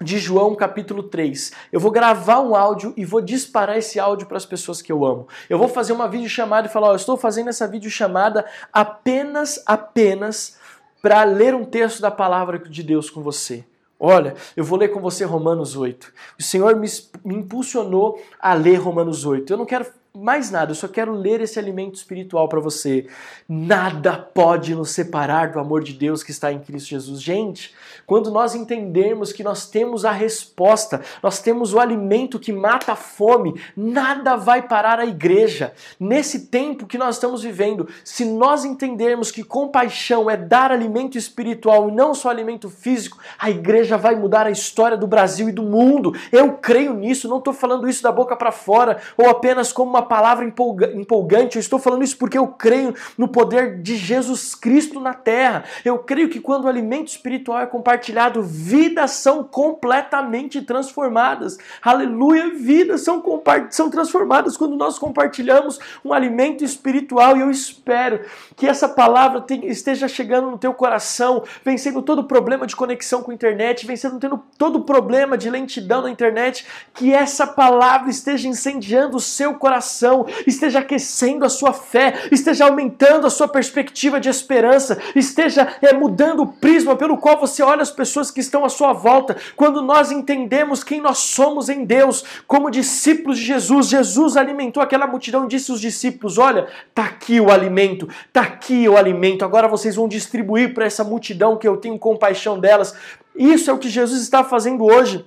de 0.00 0.18
João 0.18 0.54
capítulo 0.54 1.02
3. 1.02 1.52
Eu 1.70 1.80
vou 1.80 1.90
gravar 1.90 2.40
um 2.40 2.54
áudio 2.54 2.94
e 2.96 3.04
vou 3.04 3.20
disparar 3.20 3.76
esse 3.76 4.00
áudio 4.00 4.26
para 4.26 4.36
as 4.36 4.46
pessoas 4.46 4.80
que 4.80 4.90
eu 4.90 5.04
amo. 5.04 5.28
Eu 5.48 5.58
vou 5.58 5.68
fazer 5.68 5.92
uma 5.92 6.08
videochamada 6.08 6.68
e 6.68 6.70
falar, 6.70 6.88
ó, 6.88 6.92
eu 6.92 6.96
estou 6.96 7.16
fazendo 7.16 7.48
essa 7.48 7.68
videochamada 7.68 8.44
apenas, 8.72 9.62
apenas 9.66 10.58
para 11.02 11.24
ler 11.24 11.54
um 11.54 11.64
texto 11.64 12.00
da 12.00 12.10
palavra 12.10 12.58
de 12.58 12.82
Deus 12.82 13.10
com 13.10 13.22
você. 13.22 13.64
Olha, 13.98 14.34
eu 14.56 14.64
vou 14.64 14.78
ler 14.78 14.88
com 14.88 15.00
você 15.00 15.24
Romanos 15.24 15.76
8. 15.76 16.12
O 16.38 16.42
Senhor 16.42 16.74
me, 16.74 16.88
me 17.22 17.34
impulsionou 17.34 18.18
a 18.40 18.54
ler 18.54 18.76
Romanos 18.76 19.26
8. 19.26 19.52
Eu 19.52 19.58
não 19.58 19.66
quero 19.66 19.86
mais 20.12 20.50
nada, 20.50 20.72
eu 20.72 20.74
só 20.74 20.88
quero 20.88 21.12
ler 21.12 21.40
esse 21.40 21.56
alimento 21.56 21.94
espiritual 21.94 22.48
para 22.48 22.58
você. 22.58 23.06
Nada 23.48 24.12
pode 24.18 24.74
nos 24.74 24.90
separar 24.90 25.52
do 25.52 25.60
amor 25.60 25.84
de 25.84 25.92
Deus 25.92 26.24
que 26.24 26.32
está 26.32 26.52
em 26.52 26.58
Cristo 26.58 26.88
Jesus. 26.88 27.22
Gente, 27.22 27.72
quando 28.06 28.28
nós 28.28 28.56
entendermos 28.56 29.32
que 29.32 29.44
nós 29.44 29.68
temos 29.70 30.04
a 30.04 30.10
resposta, 30.10 31.00
nós 31.22 31.40
temos 31.40 31.72
o 31.72 31.78
alimento 31.78 32.40
que 32.40 32.52
mata 32.52 32.92
a 32.92 32.96
fome, 32.96 33.60
nada 33.76 34.34
vai 34.34 34.62
parar 34.62 34.98
a 34.98 35.06
igreja. 35.06 35.72
Nesse 35.98 36.46
tempo 36.46 36.86
que 36.86 36.98
nós 36.98 37.14
estamos 37.14 37.44
vivendo, 37.44 37.88
se 38.02 38.24
nós 38.24 38.64
entendermos 38.64 39.30
que 39.30 39.44
compaixão 39.44 40.28
é 40.28 40.36
dar 40.36 40.72
alimento 40.72 41.16
espiritual 41.16 41.88
e 41.88 41.92
não 41.92 42.14
só 42.14 42.30
alimento 42.30 42.68
físico, 42.68 43.18
a 43.38 43.48
igreja 43.48 43.96
vai 43.96 44.16
mudar 44.16 44.44
a 44.44 44.50
história 44.50 44.96
do 44.96 45.06
Brasil 45.06 45.48
e 45.48 45.52
do 45.52 45.62
mundo. 45.62 46.12
Eu 46.32 46.54
creio 46.54 46.94
nisso, 46.94 47.28
não 47.28 47.38
estou 47.38 47.52
falando 47.52 47.88
isso 47.88 48.02
da 48.02 48.10
boca 48.10 48.34
para 48.34 48.50
fora 48.50 49.00
ou 49.16 49.30
apenas 49.30 49.72
como 49.72 49.90
uma 49.90 49.99
uma 50.00 50.06
palavra 50.06 50.44
empolgante, 50.44 51.56
eu 51.56 51.60
estou 51.60 51.78
falando 51.78 52.02
isso 52.02 52.16
porque 52.16 52.38
eu 52.38 52.46
creio 52.48 52.94
no 53.16 53.28
poder 53.28 53.80
de 53.82 53.96
Jesus 53.96 54.54
Cristo 54.54 54.98
na 54.98 55.12
terra. 55.12 55.64
Eu 55.84 55.98
creio 55.98 56.28
que 56.28 56.40
quando 56.40 56.64
o 56.64 56.68
alimento 56.68 57.08
espiritual 57.08 57.60
é 57.60 57.66
compartilhado, 57.66 58.42
vidas 58.42 59.12
são 59.12 59.44
completamente 59.44 60.62
transformadas. 60.62 61.58
Aleluia, 61.82 62.50
vidas 62.54 63.02
são, 63.02 63.22
são 63.70 63.90
transformadas 63.90 64.56
quando 64.56 64.76
nós 64.76 64.98
compartilhamos 64.98 65.78
um 66.04 66.12
alimento 66.12 66.64
espiritual. 66.64 67.36
E 67.36 67.40
eu 67.40 67.50
espero 67.50 68.20
que 68.56 68.66
essa 68.66 68.88
palavra 68.88 69.44
esteja 69.64 70.08
chegando 70.08 70.50
no 70.50 70.58
teu 70.58 70.72
coração, 70.72 71.44
vencendo 71.64 72.00
todo 72.02 72.24
problema 72.24 72.66
de 72.66 72.74
conexão 72.74 73.22
com 73.22 73.30
a 73.30 73.34
internet, 73.34 73.86
vencendo 73.86 74.18
tendo 74.18 74.42
todo 74.56 74.80
problema 74.80 75.36
de 75.36 75.50
lentidão 75.50 76.02
na 76.02 76.10
internet, 76.10 76.66
que 76.94 77.12
essa 77.12 77.46
palavra 77.46 78.08
esteja 78.08 78.48
incendiando 78.48 79.16
o 79.16 79.20
seu 79.20 79.54
coração 79.54 79.89
coração, 79.90 80.26
esteja 80.46 80.78
aquecendo 80.78 81.44
a 81.44 81.48
sua 81.48 81.72
fé, 81.72 82.14
esteja 82.30 82.66
aumentando 82.66 83.26
a 83.26 83.30
sua 83.30 83.48
perspectiva 83.48 84.20
de 84.20 84.28
esperança, 84.28 84.98
esteja 85.16 85.76
é, 85.82 85.92
mudando 85.92 86.42
o 86.42 86.46
prisma 86.46 86.94
pelo 86.94 87.18
qual 87.18 87.38
você 87.38 87.62
olha 87.62 87.82
as 87.82 87.90
pessoas 87.90 88.30
que 88.30 88.40
estão 88.40 88.64
à 88.64 88.68
sua 88.68 88.92
volta. 88.92 89.36
Quando 89.56 89.82
nós 89.82 90.12
entendemos 90.12 90.84
quem 90.84 91.00
nós 91.00 91.18
somos 91.18 91.68
em 91.68 91.84
Deus, 91.84 92.24
como 92.46 92.70
discípulos 92.70 93.38
de 93.38 93.44
Jesus, 93.44 93.88
Jesus 93.88 94.36
alimentou 94.36 94.82
aquela 94.82 95.06
multidão 95.06 95.44
e 95.44 95.48
disse 95.48 95.70
aos 95.70 95.80
discípulos: 95.80 96.38
Olha, 96.38 96.68
tá 96.94 97.04
aqui 97.04 97.40
o 97.40 97.50
alimento, 97.50 98.08
tá 98.32 98.42
aqui 98.42 98.88
o 98.88 98.96
alimento, 98.96 99.44
agora 99.44 99.66
vocês 99.66 99.96
vão 99.96 100.06
distribuir 100.06 100.72
para 100.72 100.84
essa 100.84 101.02
multidão 101.02 101.56
que 101.56 101.66
eu 101.66 101.76
tenho 101.76 101.98
compaixão 101.98 102.58
delas. 102.58 102.94
Isso 103.34 103.70
é 103.70 103.72
o 103.72 103.78
que 103.78 103.88
Jesus 103.88 104.22
está 104.22 104.44
fazendo 104.44 104.84
hoje. 104.84 105.24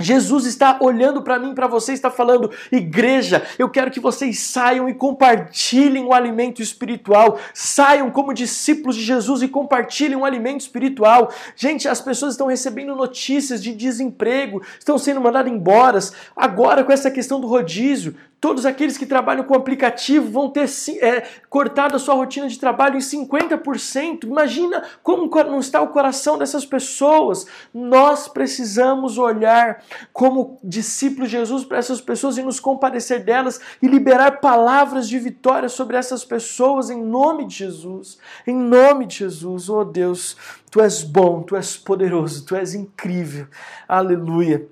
Jesus 0.00 0.44
está 0.44 0.78
olhando 0.80 1.22
para 1.22 1.38
mim, 1.38 1.54
para 1.54 1.68
você, 1.68 1.92
está 1.92 2.10
falando: 2.10 2.50
igreja, 2.72 3.46
eu 3.58 3.68
quero 3.70 3.90
que 3.90 4.00
vocês 4.00 4.40
saiam 4.40 4.88
e 4.88 4.94
compartilhem 4.94 6.04
o 6.04 6.12
alimento 6.12 6.60
espiritual. 6.60 7.38
Saiam 7.52 8.10
como 8.10 8.34
discípulos 8.34 8.96
de 8.96 9.02
Jesus 9.02 9.42
e 9.42 9.48
compartilhem 9.48 10.16
o 10.16 10.24
alimento 10.24 10.62
espiritual. 10.62 11.32
Gente, 11.54 11.88
as 11.88 12.00
pessoas 12.00 12.32
estão 12.34 12.48
recebendo 12.48 12.96
notícias 12.96 13.62
de 13.62 13.72
desemprego, 13.72 14.62
estão 14.78 14.98
sendo 14.98 15.20
mandadas 15.20 15.52
embora. 15.52 15.98
Agora, 16.34 16.82
com 16.82 16.92
essa 16.92 17.10
questão 17.10 17.40
do 17.40 17.46
rodízio, 17.46 18.16
Todos 18.44 18.66
aqueles 18.66 18.98
que 18.98 19.06
trabalham 19.06 19.42
com 19.42 19.54
aplicativo 19.54 20.30
vão 20.30 20.50
ter 20.50 20.68
é, 21.00 21.22
cortado 21.48 21.96
a 21.96 21.98
sua 21.98 22.14
rotina 22.14 22.46
de 22.46 22.58
trabalho 22.58 22.96
em 22.96 22.98
50%. 22.98 24.24
Imagina 24.24 24.82
como 25.02 25.30
não 25.44 25.60
está 25.60 25.80
o 25.80 25.88
coração 25.88 26.36
dessas 26.36 26.66
pessoas. 26.66 27.46
Nós 27.72 28.28
precisamos 28.28 29.16
olhar 29.16 29.82
como 30.12 30.58
discípulos 30.62 31.30
de 31.30 31.38
Jesus 31.38 31.64
para 31.64 31.78
essas 31.78 32.00
pessoas 32.00 32.38
e 32.38 32.42
nos 32.42 32.60
compadecer 32.60 33.24
delas 33.24 33.60
e 33.80 33.86
liberar 33.86 34.40
palavras 34.40 35.08
de 35.08 35.18
vitória 35.18 35.68
sobre 35.68 35.96
essas 35.96 36.24
pessoas 36.24 36.90
em 36.90 37.02
nome 37.02 37.46
de 37.46 37.56
Jesus. 37.56 38.18
Em 38.46 38.54
nome 38.54 39.06
de 39.06 39.16
Jesus, 39.16 39.68
oh 39.68 39.84
Deus, 39.84 40.36
tu 40.70 40.80
és 40.80 41.02
bom, 41.02 41.42
tu 41.42 41.56
és 41.56 41.76
poderoso, 41.76 42.44
tu 42.44 42.54
és 42.56 42.74
incrível. 42.74 43.46
Aleluia. 43.88 44.66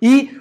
E 0.00 0.40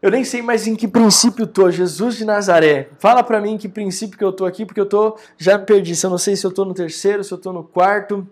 eu 0.00 0.10
nem 0.10 0.24
sei 0.24 0.42
mais 0.42 0.66
em 0.66 0.76
que 0.76 0.86
princípio 0.86 1.46
tô. 1.46 1.70
Jesus 1.70 2.16
de 2.16 2.24
Nazaré. 2.24 2.90
Fala 2.98 3.22
para 3.22 3.40
mim 3.40 3.54
em 3.54 3.58
que 3.58 3.68
princípio 3.68 4.16
que 4.16 4.24
eu 4.24 4.32
tô 4.32 4.44
aqui, 4.44 4.64
porque 4.64 4.80
eu 4.80 4.86
tô 4.86 5.16
já 5.36 5.58
perdi. 5.58 5.96
Se 5.96 6.06
eu 6.06 6.10
não 6.10 6.18
sei 6.18 6.36
se 6.36 6.46
eu 6.46 6.52
tô 6.52 6.64
no 6.64 6.74
terceiro, 6.74 7.24
se 7.24 7.32
eu 7.32 7.38
tô 7.38 7.52
no 7.52 7.64
quarto. 7.64 8.26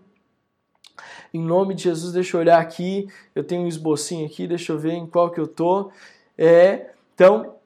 Em 1.34 1.42
nome 1.42 1.74
de 1.74 1.82
Jesus, 1.82 2.12
deixa 2.12 2.36
eu 2.36 2.40
olhar 2.40 2.60
aqui. 2.60 3.08
Eu 3.34 3.42
tenho 3.42 3.62
um 3.62 3.66
esbocinho 3.66 4.24
aqui, 4.24 4.46
deixa 4.46 4.70
eu 4.70 4.78
ver 4.78 4.92
em 4.92 5.04
qual 5.04 5.32
que 5.32 5.40
eu 5.40 5.48
tô. 5.48 5.90
É, 6.38 6.90
então, 7.12 7.56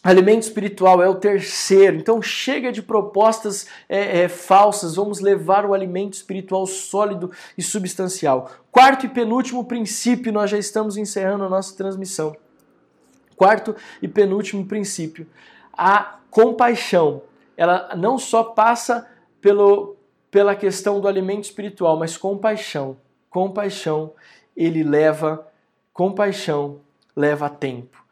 alimento 0.00 0.42
espiritual 0.42 1.02
é 1.02 1.08
o 1.08 1.16
terceiro. 1.16 1.96
Então, 1.96 2.22
chega 2.22 2.70
de 2.70 2.80
propostas 2.80 3.66
é, 3.88 4.20
é, 4.20 4.28
falsas. 4.28 4.94
Vamos 4.94 5.18
levar 5.18 5.66
o 5.66 5.74
alimento 5.74 6.12
espiritual 6.12 6.68
sólido 6.68 7.32
e 7.58 7.62
substancial. 7.64 8.48
Quarto 8.70 9.06
e 9.06 9.08
penúltimo 9.08 9.64
princípio, 9.64 10.32
nós 10.32 10.48
já 10.48 10.56
estamos 10.56 10.96
encerrando 10.96 11.42
a 11.42 11.48
nossa 11.48 11.76
transmissão. 11.76 12.36
Quarto 13.34 13.74
e 14.00 14.06
penúltimo 14.06 14.64
princípio, 14.66 15.26
a 15.72 16.20
compaixão. 16.30 17.22
Ela 17.56 17.96
não 17.96 18.18
só 18.18 18.44
passa 18.44 19.04
pelo, 19.40 19.93
pela 20.34 20.56
questão 20.56 21.00
do 21.00 21.06
alimento 21.06 21.44
espiritual, 21.44 21.96
mas 21.96 22.16
compaixão. 22.16 22.96
Compaixão, 23.30 24.12
ele 24.56 24.82
leva, 24.82 25.46
compaixão 25.92 26.80
leva 27.14 27.48
tempo. 27.48 28.04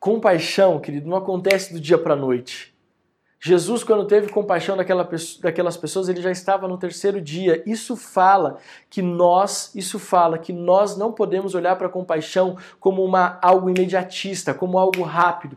compaixão, 0.00 0.80
querido, 0.80 1.06
não 1.06 1.18
acontece 1.18 1.74
do 1.74 1.78
dia 1.78 1.98
para 1.98 2.14
a 2.14 2.16
noite. 2.16 2.74
Jesus, 3.46 3.84
quando 3.84 4.04
teve 4.06 4.28
compaixão 4.28 4.76
daquela, 4.76 5.08
daquelas 5.40 5.76
pessoas, 5.76 6.08
ele 6.08 6.20
já 6.20 6.32
estava 6.32 6.66
no 6.66 6.76
terceiro 6.76 7.20
dia. 7.20 7.62
Isso 7.64 7.96
fala 7.96 8.58
que 8.90 9.00
nós, 9.00 9.70
isso 9.72 10.00
fala 10.00 10.36
que 10.36 10.52
nós 10.52 10.96
não 10.96 11.12
podemos 11.12 11.54
olhar 11.54 11.76
para 11.76 11.86
a 11.86 11.90
compaixão 11.90 12.56
como 12.80 13.04
uma 13.04 13.38
algo 13.40 13.70
imediatista, 13.70 14.52
como 14.52 14.78
algo 14.78 15.02
rápido. 15.02 15.56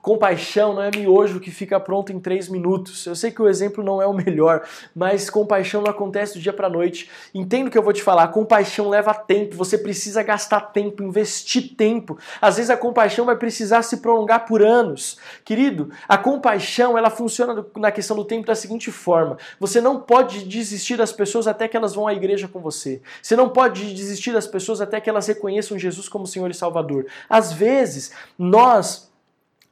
Compaixão 0.00 0.72
não 0.72 0.82
é 0.82 0.90
miojo 0.90 1.38
que 1.38 1.50
fica 1.50 1.78
pronto 1.78 2.10
em 2.12 2.18
três 2.18 2.48
minutos. 2.48 3.04
Eu 3.04 3.14
sei 3.14 3.30
que 3.30 3.42
o 3.42 3.48
exemplo 3.48 3.84
não 3.84 4.00
é 4.00 4.06
o 4.06 4.14
melhor, 4.14 4.66
mas 4.94 5.28
compaixão 5.28 5.82
não 5.82 5.90
acontece 5.90 6.34
do 6.34 6.40
dia 6.40 6.52
para 6.54 6.66
a 6.66 6.70
noite. 6.70 7.10
Entendo 7.34 7.68
o 7.68 7.70
que 7.70 7.76
eu 7.76 7.82
vou 7.82 7.92
te 7.92 8.02
falar. 8.02 8.28
Compaixão 8.28 8.88
leva 8.88 9.12
tempo. 9.12 9.54
Você 9.56 9.76
precisa 9.76 10.22
gastar 10.22 10.60
tempo, 10.72 11.02
investir 11.02 11.76
tempo. 11.76 12.16
Às 12.40 12.56
vezes 12.56 12.70
a 12.70 12.76
compaixão 12.76 13.26
vai 13.26 13.36
precisar 13.36 13.82
se 13.82 13.98
prolongar 13.98 14.46
por 14.46 14.62
anos. 14.62 15.18
Querido, 15.44 15.90
a 16.08 16.16
compaixão 16.16 16.96
ela 16.96 17.10
funciona 17.18 17.66
na 17.76 17.90
questão 17.90 18.16
do 18.16 18.24
tempo 18.24 18.46
da 18.46 18.54
seguinte 18.54 18.90
forma: 18.90 19.36
você 19.58 19.80
não 19.80 20.00
pode 20.00 20.44
desistir 20.44 20.96
das 20.96 21.12
pessoas 21.12 21.46
até 21.46 21.66
que 21.66 21.76
elas 21.76 21.94
vão 21.94 22.06
à 22.06 22.14
igreja 22.14 22.48
com 22.48 22.60
você. 22.60 23.02
Você 23.20 23.34
não 23.36 23.48
pode 23.48 23.92
desistir 23.92 24.32
das 24.32 24.46
pessoas 24.46 24.80
até 24.80 25.00
que 25.00 25.10
elas 25.10 25.26
reconheçam 25.26 25.78
Jesus 25.78 26.08
como 26.08 26.26
Senhor 26.26 26.50
e 26.50 26.54
Salvador. 26.54 27.06
Às 27.28 27.52
vezes, 27.52 28.12
nós 28.38 29.07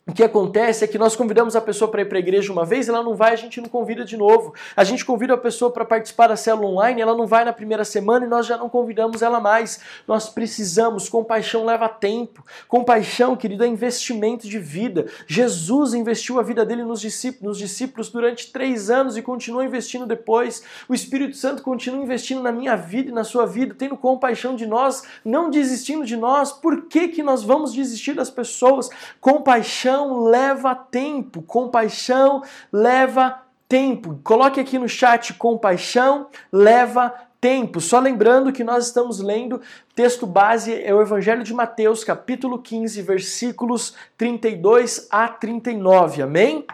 o 0.09 0.13
que 0.13 0.23
acontece 0.23 0.85
é 0.85 0.87
que 0.87 0.99
nós 0.99 1.17
convidamos 1.17 1.57
a 1.57 1.61
pessoa 1.61 1.91
para 1.91 2.03
ir 2.03 2.05
para 2.05 2.17
a 2.17 2.21
igreja 2.21 2.53
uma 2.53 2.65
vez, 2.65 2.89
ela 2.89 3.03
não 3.03 3.17
vai, 3.17 3.33
a 3.33 3.37
gente 3.37 3.61
não 3.61 3.69
convida 3.69 4.05
de 4.05 4.17
novo. 4.17 4.55
A 4.77 4.85
gente 4.85 5.05
convida 5.05 5.35
a 5.35 5.37
pessoa 5.37 5.69
para 5.69 5.85
participar 5.85 6.29
da 6.29 6.37
célula 6.37 6.69
online, 6.69 7.01
ela 7.01 7.17
não 7.17 7.27
vai 7.27 7.45
na 7.45 7.53
primeira 7.53 7.85
semana 7.85 8.25
e 8.25 8.29
nós 8.29 8.47
já 8.47 8.57
não 8.57 8.69
convidamos 8.69 9.21
ela 9.21 9.41
mais. 9.41 9.81
Nós 10.07 10.29
precisamos, 10.29 11.09
compaixão 11.09 11.65
leva 11.65 11.89
tempo. 11.89 12.47
Compaixão, 12.69 13.35
querido, 13.35 13.65
é 13.65 13.67
investimento 13.67 14.47
de 14.47 14.61
vida. 14.61 15.07
Jesus 15.27 15.93
investiu 15.93 16.39
a 16.39 16.43
vida 16.45 16.65
dele 16.65 16.85
nos 16.85 17.01
discípulos, 17.01 17.43
nos 17.43 17.59
discípulos 17.59 18.09
durante 18.09 18.53
três 18.53 18.89
anos 18.89 19.17
e 19.17 19.23
continua 19.23 19.65
investindo 19.65 20.07
depois. 20.07 20.63
O 20.89 20.95
Espírito 20.95 21.37
Santo 21.37 21.65
continua 21.65 22.01
investindo 22.01 22.41
na 22.41 22.53
minha 22.53 22.77
vida 22.77 23.11
e 23.11 23.13
na 23.13 23.25
sua 23.25 23.45
vida, 23.45 23.75
tendo 23.77 23.97
compaixão 23.97 24.55
de 24.55 24.67
nós, 24.67 25.03
não 25.25 25.51
desistindo 25.51 26.07
de 26.07 26.17
nós. 26.17 26.53
Por 26.53 26.83
que, 26.83 27.09
que 27.09 27.25
nós 27.25 27.43
vamos 27.43 27.73
desistir 27.73 28.13
das 28.15 28.31
pessoas? 28.31 28.89
Compaixão 29.21 29.96
compaixão 29.97 30.25
leva 30.25 30.75
tempo. 30.75 31.43
Compaixão 31.43 32.43
leva 32.73 33.43
tempo. 33.69 34.21
Coloque 34.23 34.61
aqui 34.61 34.79
no 34.79 34.89
chat: 34.89 35.35
compaixão 35.35 36.29
leva 36.53 37.13
tempo. 37.41 37.81
Só 37.81 37.99
lembrando 37.99 38.53
que 38.53 38.65
nós 38.65 38.87
estamos 38.87 39.21
lendo 39.21 39.61
texto 39.95 40.27
base 40.27 40.83
é 40.83 40.95
o 40.95 41.01
Evangelho 41.01 41.43
de 41.43 41.55
Mateus, 41.55 42.05
capítulo 42.05 42.59
15, 42.59 43.01
versículos 43.03 43.95
32 44.19 45.09
a 45.11 45.29
39. 45.29 46.23
Amém? 46.23 46.67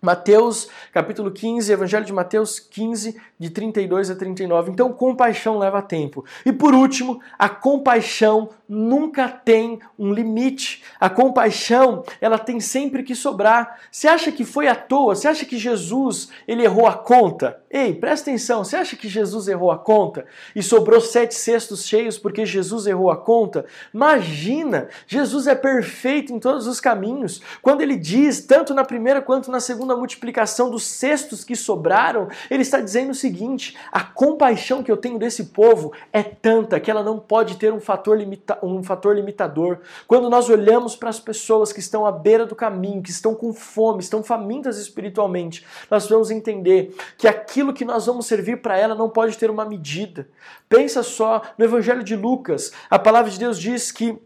Mateus, 0.00 0.68
capítulo 0.92 1.28
15, 1.28 1.72
Evangelho 1.72 2.04
de 2.04 2.12
Mateus 2.12 2.60
15, 2.60 3.20
de 3.36 3.50
32 3.50 4.10
a 4.10 4.14
39. 4.14 4.70
Então, 4.70 4.92
compaixão 4.92 5.58
leva 5.58 5.82
tempo. 5.82 6.24
E 6.46 6.52
por 6.52 6.72
último, 6.72 7.20
a 7.36 7.48
compaixão 7.48 8.50
nunca 8.68 9.28
tem 9.28 9.80
um 9.98 10.12
limite. 10.12 10.84
A 11.00 11.10
compaixão, 11.10 12.04
ela 12.20 12.38
tem 12.38 12.60
sempre 12.60 13.02
que 13.02 13.16
sobrar. 13.16 13.80
Você 13.90 14.06
acha 14.06 14.30
que 14.30 14.44
foi 14.44 14.68
à 14.68 14.74
toa? 14.76 15.16
Você 15.16 15.26
acha 15.26 15.44
que 15.44 15.58
Jesus, 15.58 16.28
ele 16.46 16.62
errou 16.62 16.86
a 16.86 16.94
conta? 16.94 17.60
Ei, 17.70 17.92
presta 17.92 18.30
atenção. 18.30 18.64
Você 18.64 18.76
acha 18.76 18.96
que 18.96 19.08
Jesus 19.08 19.46
errou 19.46 19.70
a 19.70 19.78
conta? 19.78 20.24
E 20.56 20.62
sobrou 20.62 21.02
sete 21.02 21.34
cestos 21.34 21.84
cheios 21.84 22.16
porque 22.16 22.46
Jesus 22.46 22.86
errou 22.86 23.10
a 23.10 23.16
conta? 23.16 23.66
Imagina! 23.92 24.88
Jesus 25.06 25.46
é 25.46 25.54
perfeito 25.54 26.32
em 26.32 26.38
todos 26.38 26.66
os 26.66 26.80
caminhos. 26.80 27.42
Quando 27.60 27.82
ele 27.82 27.96
diz, 27.96 28.40
tanto 28.40 28.72
na 28.72 28.84
primeira 28.84 29.20
quanto 29.20 29.50
na 29.50 29.60
segunda 29.60 29.94
multiplicação 29.94 30.70
dos 30.70 30.84
cestos 30.84 31.44
que 31.44 31.54
sobraram, 31.54 32.28
ele 32.50 32.62
está 32.62 32.80
dizendo 32.80 33.10
o 33.10 33.14
seguinte: 33.14 33.76
a 33.92 34.02
compaixão 34.02 34.82
que 34.82 34.90
eu 34.90 34.96
tenho 34.96 35.18
desse 35.18 35.44
povo 35.46 35.92
é 36.10 36.22
tanta 36.22 36.80
que 36.80 36.90
ela 36.90 37.02
não 37.02 37.18
pode 37.18 37.56
ter 37.56 37.70
um 37.70 37.80
fator, 37.80 38.16
limita 38.16 38.58
um 38.62 38.82
fator 38.82 39.14
limitador. 39.14 39.80
Quando 40.06 40.30
nós 40.30 40.48
olhamos 40.48 40.96
para 40.96 41.10
as 41.10 41.20
pessoas 41.20 41.70
que 41.70 41.80
estão 41.80 42.06
à 42.06 42.12
beira 42.12 42.46
do 42.46 42.54
caminho, 42.54 43.02
que 43.02 43.10
estão 43.10 43.34
com 43.34 43.52
fome, 43.52 44.00
estão 44.00 44.22
famintas 44.22 44.78
espiritualmente, 44.78 45.66
nós 45.90 46.08
vamos 46.08 46.30
entender 46.30 46.94
que 47.18 47.28
aquilo 47.58 47.72
que 47.72 47.84
nós 47.84 48.06
vamos 48.06 48.26
servir 48.26 48.62
para 48.62 48.78
ela 48.78 48.94
não 48.94 49.10
pode 49.10 49.36
ter 49.36 49.50
uma 49.50 49.64
medida. 49.64 50.28
Pensa 50.68 51.02
só 51.02 51.42
no 51.58 51.64
Evangelho 51.64 52.04
de 52.04 52.14
Lucas, 52.14 52.72
a 52.88 52.98
palavra 52.98 53.30
de 53.30 53.38
Deus 53.38 53.58
diz 53.58 53.90
que 53.90 54.16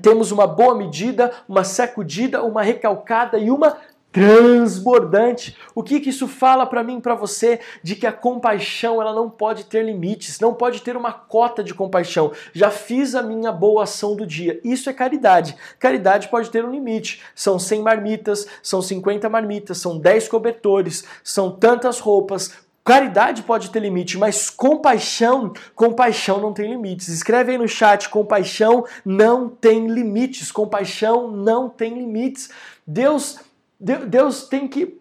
temos 0.00 0.32
uma 0.32 0.46
boa 0.46 0.74
medida, 0.74 1.32
uma 1.46 1.64
sacudida, 1.64 2.42
uma 2.42 2.62
recalcada 2.62 3.38
e 3.38 3.50
uma 3.50 3.76
transbordante. 4.16 5.54
O 5.74 5.82
que, 5.82 6.00
que 6.00 6.08
isso 6.08 6.26
fala 6.26 6.64
para 6.64 6.82
mim, 6.82 7.00
para 7.02 7.14
você, 7.14 7.60
de 7.82 7.94
que 7.94 8.06
a 8.06 8.12
compaixão 8.12 9.02
ela 9.02 9.12
não 9.12 9.28
pode 9.28 9.64
ter 9.66 9.84
limites, 9.84 10.40
não 10.40 10.54
pode 10.54 10.80
ter 10.80 10.96
uma 10.96 11.12
cota 11.12 11.62
de 11.62 11.74
compaixão. 11.74 12.32
Já 12.54 12.70
fiz 12.70 13.14
a 13.14 13.22
minha 13.22 13.52
boa 13.52 13.82
ação 13.82 14.16
do 14.16 14.26
dia. 14.26 14.58
Isso 14.64 14.88
é 14.88 14.94
caridade. 14.94 15.54
Caridade 15.78 16.28
pode 16.28 16.48
ter 16.48 16.64
um 16.64 16.70
limite. 16.70 17.22
São 17.34 17.58
100 17.58 17.82
marmitas, 17.82 18.46
são 18.62 18.80
50 18.80 19.28
marmitas, 19.28 19.76
são 19.76 19.98
10 19.98 20.28
cobertores, 20.28 21.04
são 21.22 21.50
tantas 21.50 21.98
roupas, 21.98 22.54
Caridade 22.86 23.42
pode 23.42 23.70
ter 23.70 23.80
limite, 23.80 24.16
mas 24.16 24.48
compaixão, 24.48 25.52
compaixão 25.74 26.40
não 26.40 26.52
tem 26.52 26.70
limites. 26.70 27.08
Escreve 27.08 27.50
aí 27.50 27.58
no 27.58 27.66
chat, 27.66 28.08
compaixão 28.08 28.84
não 29.04 29.48
tem 29.48 29.88
limites. 29.88 30.52
Compaixão 30.52 31.28
não 31.28 31.68
tem 31.68 31.94
limites. 31.94 32.48
Deus 32.86 33.40
Deus 33.78 34.48
tem 34.48 34.66
que 34.66 34.95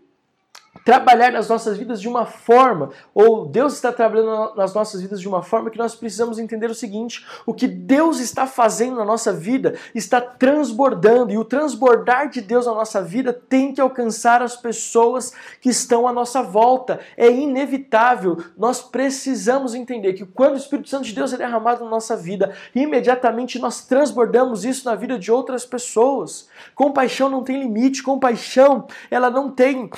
trabalhar 0.84 1.32
nas 1.32 1.50
nossas 1.50 1.78
vidas 1.78 2.02
de 2.02 2.08
uma 2.08 2.26
forma, 2.26 2.90
ou 3.14 3.46
Deus 3.46 3.74
está 3.74 3.92
trabalhando 3.92 4.56
nas 4.56 4.74
nossas 4.74 5.02
vidas 5.02 5.22
de 5.22 5.28
uma 5.28 5.42
forma 5.42 5.70
que 5.70 5.78
nós 5.78 5.96
precisamos 5.96 6.40
entender 6.40 6.70
o 6.70 6.76
seguinte: 6.76 7.26
o 7.46 7.54
que 7.54 7.68
Deus 7.68 8.20
está 8.20 8.46
fazendo 8.46 8.98
na 8.98 9.06
nossa 9.06 9.32
vida 9.32 9.76
está 9.94 10.20
transbordando, 10.20 11.32
e 11.32 11.38
o 11.38 11.46
transbordar 11.46 12.30
de 12.30 12.42
Deus 12.42 12.66
na 12.66 12.74
nossa 12.74 13.02
vida 13.02 13.32
tem 13.34 13.74
que 13.74 13.82
alcançar 13.82 14.42
as 14.42 14.56
pessoas 14.56 15.34
que 15.62 15.70
estão 15.70 16.08
à 16.08 16.14
nossa 16.14 16.42
volta. 16.42 17.00
É 17.16 17.30
inevitável. 17.30 18.38
Nós 18.58 18.82
precisamos 18.82 19.74
entender 19.74 20.14
que 20.14 20.26
quando 20.26 20.54
o 20.54 20.58
Espírito 20.58 20.90
Santo 20.90 21.06
de 21.06 21.14
Deus 21.14 21.34
é 21.34 21.38
derramado 21.38 21.84
na 21.84 21.90
nossa 21.90 22.16
vida, 22.16 22.54
imediatamente 22.74 23.60
nós 23.60 23.86
transbordamos 23.86 24.66
isso 24.66 24.86
na 24.86 24.96
vida 24.96 25.18
de 25.18 25.32
outras 25.32 25.66
pessoas. 25.66 26.48
Compaixão 26.74 27.30
não 27.30 27.44
tem 27.44 27.60
limite, 27.60 28.04
compaixão, 28.04 28.88
ela 29.10 29.30
não 29.30 29.50
tem 29.52 29.90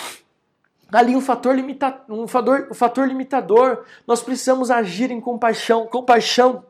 ali 0.92 1.16
um 1.16 1.22
fator, 1.22 1.56
limita, 1.56 2.02
um, 2.10 2.28
fator, 2.28 2.68
um 2.72 2.74
fator 2.74 3.08
limitador. 3.08 3.84
Nós 4.06 4.22
precisamos 4.22 4.72
agir 4.72 5.12
em 5.12 5.20
compaixão. 5.20 5.86
Compaixão 5.88 6.64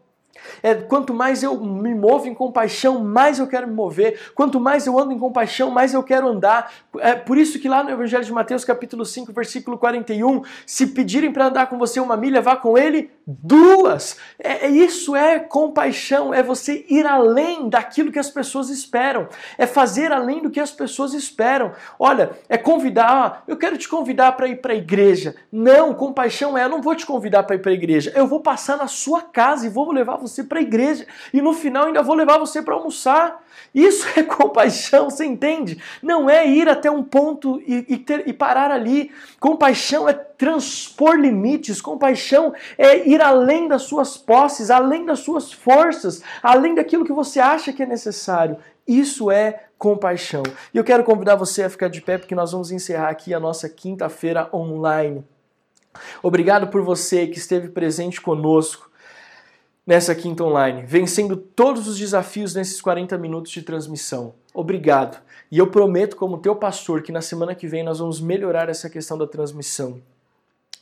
é, 0.62 0.74
quanto 0.76 1.14
mais 1.14 1.44
eu 1.44 1.60
me 1.60 1.94
movo 1.94 2.28
em 2.28 2.34
compaixão, 2.34 3.04
mais 3.04 3.40
eu 3.40 3.48
quero 3.48 3.68
me 3.68 3.74
mover. 3.74 4.32
Quanto 4.34 4.60
mais 4.60 4.88
eu 4.88 4.98
ando 5.00 5.12
em 5.12 5.20
compaixão, 5.20 5.70
mais 5.72 5.94
eu 5.94 6.04
quero 6.04 6.28
andar. 6.28 6.72
É 7.00 7.16
por 7.16 7.38
isso 7.38 7.60
que 7.60 7.68
lá 7.68 7.84
no 7.84 7.90
Evangelho 7.90 8.24
de 8.24 8.32
Mateus, 8.32 8.64
capítulo 8.64 9.06
5, 9.06 9.32
versículo 9.34 9.78
41, 9.78 10.42
se 10.66 10.88
pedirem 10.88 11.32
para 11.32 11.48
andar 11.48 11.68
com 11.68 11.78
você 11.78 12.00
uma 12.00 12.18
milha, 12.18 12.42
vá 12.42 12.56
com 12.56 12.78
ele 12.78 13.12
duas. 13.26 14.18
É, 14.40 14.68
é, 14.68 14.70
isso 14.70 15.16
é 15.16 15.38
compaixão, 15.38 16.34
é 16.34 16.42
você 16.42 16.86
ir 16.90 17.06
além 17.06 17.70
daquilo 17.70 18.12
que 18.12 18.20
as 18.20 18.30
pessoas 18.30 18.70
esperam. 18.70 19.28
É 19.58 19.68
fazer 19.68 20.12
além 20.12 20.42
do 20.42 20.50
que 20.50 20.60
as 20.60 20.72
pessoas 20.72 21.14
esperam. 21.14 21.74
Olha, 22.00 22.32
é 22.48 22.58
convidar, 22.58 23.44
eu 23.48 23.58
quero 23.58 23.78
te 23.78 23.88
convidar 23.90 24.32
para 24.34 24.48
ir 24.48 24.62
para 24.62 24.74
a 24.74 24.78
igreja. 24.78 25.36
Não, 25.52 25.94
compaixão 25.94 26.58
é, 26.58 26.64
eu 26.64 26.70
não 26.70 26.82
vou 26.82 26.96
te 26.96 27.06
convidar 27.06 27.44
para 27.44 27.56
ir 27.56 27.60
para 27.60 27.72
a 27.72 27.76
igreja. 27.76 28.14
Eu 28.16 28.28
vou 28.28 28.40
passar 28.40 28.78
na 28.78 28.88
sua 28.88 29.22
casa 29.22 29.66
e 29.66 29.70
vou 29.70 29.92
levar 29.92 30.16
você 30.16 30.44
para 30.44 30.60
a 30.60 30.62
igreja 30.62 31.06
e 31.34 31.42
no 31.42 31.54
final 31.54 31.88
ainda 31.88 32.02
vou 32.02 32.16
levar 32.16 32.38
você 32.38 32.62
para 32.62 32.76
almoçar. 32.76 33.46
Isso 33.74 34.08
é 34.16 34.24
compaixão, 34.24 35.10
você 35.10 35.26
entende? 35.26 35.82
Não 36.02 36.30
é 36.30 36.48
ir 36.48 36.68
até 36.68 36.90
um 36.90 37.04
ponto 37.04 37.62
e, 37.66 37.86
e, 37.88 37.98
ter, 37.98 38.28
e 38.28 38.34
parar 38.34 38.72
ali. 38.72 39.12
Compaixão 39.40 40.08
é 40.08 40.14
transpor 40.14 41.16
limites, 41.16 41.82
compaixão 41.82 42.54
é 42.78 43.08
ir 43.08 43.22
além 43.22 43.68
das 43.68 43.84
suas 43.84 44.18
posses, 44.18 44.70
além 44.70 45.06
das 45.06 45.20
suas 45.20 45.52
forças, 45.52 46.22
além 46.42 46.76
daquilo 46.76 47.06
que 47.06 47.14
você 47.14 47.40
acha 47.40 47.74
que 47.74 47.84
é 47.84 47.86
necessário. 47.86 48.58
Isso 48.88 49.30
é 49.30 49.64
compaixão. 49.78 50.44
E 50.74 50.78
eu 50.78 50.84
quero 50.84 51.04
convidar 51.04 51.36
você 51.36 51.64
a 51.64 51.70
ficar 51.70 51.90
de 51.90 52.02
pé 52.02 52.18
porque 52.18 52.36
nós 52.36 52.52
vamos 52.52 52.72
encerrar 52.72 53.10
aqui 53.10 53.34
a 53.34 53.40
nossa 53.40 53.68
quinta-feira 53.68 54.50
online. 54.54 55.24
Obrigado 56.22 56.68
por 56.68 56.82
você 56.82 57.28
que 57.28 57.38
esteve 57.38 57.70
presente 57.70 58.22
conosco 58.22 58.87
nessa 59.88 60.14
quinta 60.14 60.44
online, 60.44 60.84
vencendo 60.86 61.38
todos 61.38 61.88
os 61.88 61.98
desafios 61.98 62.54
nesses 62.54 62.82
40 62.82 63.18
minutos 63.18 63.54
de 63.54 63.62
transmissão. 63.62 64.34
Obrigado. 64.54 65.18
E 65.50 65.58
eu 65.58 65.68
prometo, 65.68 66.18
como 66.18 66.40
teu 66.40 66.54
pastor, 66.58 67.02
que 67.02 67.12
na 67.12 67.22
semana 67.22 67.56
que 67.56 67.68
vem 67.68 67.84
nós 67.84 68.00
vamos 68.00 68.20
melhorar 68.20 68.68
essa 68.68 68.90
questão 68.90 69.18
da 69.18 69.26
transmissão. 69.26 70.02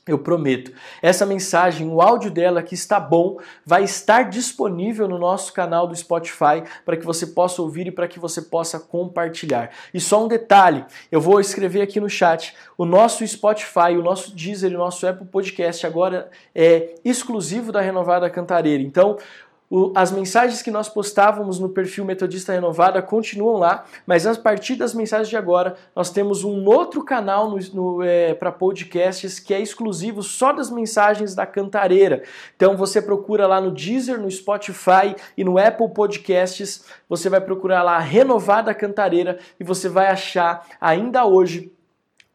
Eu 0.08 0.20
prometo. 0.20 0.72
Essa 1.02 1.26
mensagem, 1.26 1.90
o 1.90 2.00
áudio 2.00 2.30
dela 2.30 2.62
que 2.62 2.76
está 2.76 3.00
bom, 3.00 3.40
vai 3.66 3.84
estar 3.84 4.30
disponível 4.30 5.08
no 5.08 5.18
nosso 5.18 5.52
canal 5.52 5.88
do 5.88 5.96
Spotify 5.96 6.64
para 6.86 6.96
que 6.96 7.04
você 7.04 7.26
possa 7.26 7.62
ouvir 7.62 7.88
e 7.88 7.92
para 7.92 8.08
que 8.08 8.20
você 8.20 8.44
possa 8.44 8.80
compartilhar. 8.80 9.72
E 9.92 10.00
só 10.00 10.24
um 10.24 10.28
detalhe, 10.28 10.86
eu 11.12 11.20
vou 11.20 11.40
escrever 11.40 11.82
aqui 11.82 12.00
no 12.00 12.08
chat, 12.08 12.56
o 12.78 12.86
nosso 12.86 13.26
Spotify, 13.26 13.98
o 13.98 14.04
nosso 14.04 14.36
Deezer 14.36 14.76
o 14.76 14.78
nosso 14.78 15.08
Apple 15.08 15.26
Podcast 15.26 15.88
agora 15.88 16.30
é 16.54 16.96
exclusivo 17.04 17.72
da 17.72 17.82
Renovada 17.82 18.30
Cantareira. 18.30 18.84
Então, 18.84 19.18
o, 19.76 19.92
as 19.94 20.10
mensagens 20.10 20.62
que 20.62 20.72
nós 20.72 20.88
postávamos 20.88 21.60
no 21.60 21.68
perfil 21.68 22.06
Metodista 22.06 22.54
Renovada 22.54 23.02
continuam 23.02 23.58
lá, 23.58 23.84
mas 24.08 24.26
a 24.26 24.34
partir 24.34 24.78
das 24.78 24.94
mensagens 24.94 25.28
de 25.28 25.36
agora, 25.36 25.76
nós 25.94 26.10
temos 26.10 26.46
um 26.46 26.64
outro 26.66 27.04
canal 27.04 27.50
no, 27.50 27.58
no, 27.74 28.02
é, 28.02 28.34
para 28.34 28.54
podcasts 28.54 29.38
que 29.38 29.54
é 29.54 29.60
exclusivo 29.60 30.24
só 30.24 30.54
das 30.54 30.72
mensagens 30.72 31.36
da 31.36 31.46
Cantareira. 31.46 32.24
Então 32.56 32.78
você 32.78 33.02
procura 33.02 33.46
lá 33.48 33.60
no 33.60 33.70
Deezer, 33.70 34.18
no 34.18 34.32
Spotify 34.32 35.14
e 35.36 35.44
no 35.44 35.58
Apple 35.58 35.90
Podcasts, 35.90 36.86
você 37.10 37.28
vai 37.28 37.42
procurar 37.42 37.84
lá 37.84 38.00
Renovada 38.00 38.74
Cantareira 38.74 39.40
e 39.60 39.64
você 39.66 39.90
vai 39.90 40.08
achar 40.08 40.66
ainda 40.80 41.26
hoje 41.26 41.75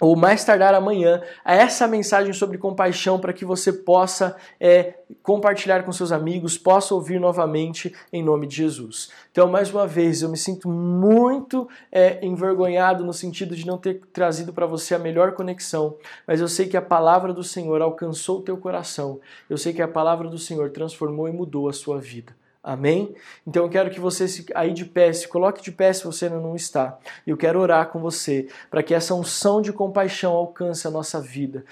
ou 0.00 0.16
mais 0.16 0.42
tardar 0.42 0.74
amanhã, 0.74 1.22
essa 1.44 1.86
mensagem 1.86 2.32
sobre 2.32 2.56
compaixão 2.56 3.20
para 3.20 3.32
que 3.32 3.44
você 3.44 3.72
possa 3.72 4.34
é, 4.58 4.94
compartilhar 5.22 5.82
com 5.84 5.92
seus 5.92 6.10
amigos, 6.10 6.56
possa 6.56 6.94
ouvir 6.94 7.20
novamente 7.20 7.94
em 8.12 8.22
nome 8.22 8.46
de 8.46 8.56
Jesus. 8.56 9.10
Então, 9.30 9.48
mais 9.48 9.70
uma 9.70 9.86
vez, 9.86 10.22
eu 10.22 10.28
me 10.30 10.38
sinto 10.38 10.68
muito 10.68 11.68
é, 11.92 12.24
envergonhado 12.24 13.04
no 13.04 13.12
sentido 13.12 13.54
de 13.54 13.66
não 13.66 13.76
ter 13.76 14.00
trazido 14.12 14.52
para 14.52 14.66
você 14.66 14.94
a 14.94 14.98
melhor 14.98 15.32
conexão, 15.32 15.96
mas 16.26 16.40
eu 16.40 16.48
sei 16.48 16.66
que 16.66 16.76
a 16.76 16.82
palavra 16.82 17.32
do 17.32 17.44
Senhor 17.44 17.82
alcançou 17.82 18.38
o 18.38 18.42
teu 18.42 18.56
coração, 18.56 19.20
eu 19.48 19.58
sei 19.58 19.72
que 19.72 19.82
a 19.82 19.88
palavra 19.88 20.28
do 20.28 20.38
Senhor 20.38 20.70
transformou 20.70 21.28
e 21.28 21.32
mudou 21.32 21.68
a 21.68 21.72
sua 21.72 22.00
vida. 22.00 22.39
Amém? 22.62 23.14
Então 23.46 23.64
eu 23.64 23.70
quero 23.70 23.90
que 23.90 23.98
você 23.98 24.28
se, 24.28 24.44
aí 24.54 24.72
de 24.72 24.84
pé, 24.84 25.12
se 25.12 25.26
coloque 25.26 25.62
de 25.62 25.72
pé 25.72 25.92
se 25.92 26.04
você 26.04 26.26
ainda 26.26 26.38
não 26.38 26.54
está. 26.54 26.98
Eu 27.26 27.36
quero 27.36 27.58
orar 27.58 27.88
com 27.88 27.98
você 27.98 28.48
para 28.70 28.82
que 28.82 28.92
essa 28.92 29.14
unção 29.14 29.62
de 29.62 29.72
compaixão 29.72 30.32
alcance 30.32 30.86
a 30.86 30.90
nossa 30.90 31.20
vida. 31.20 31.64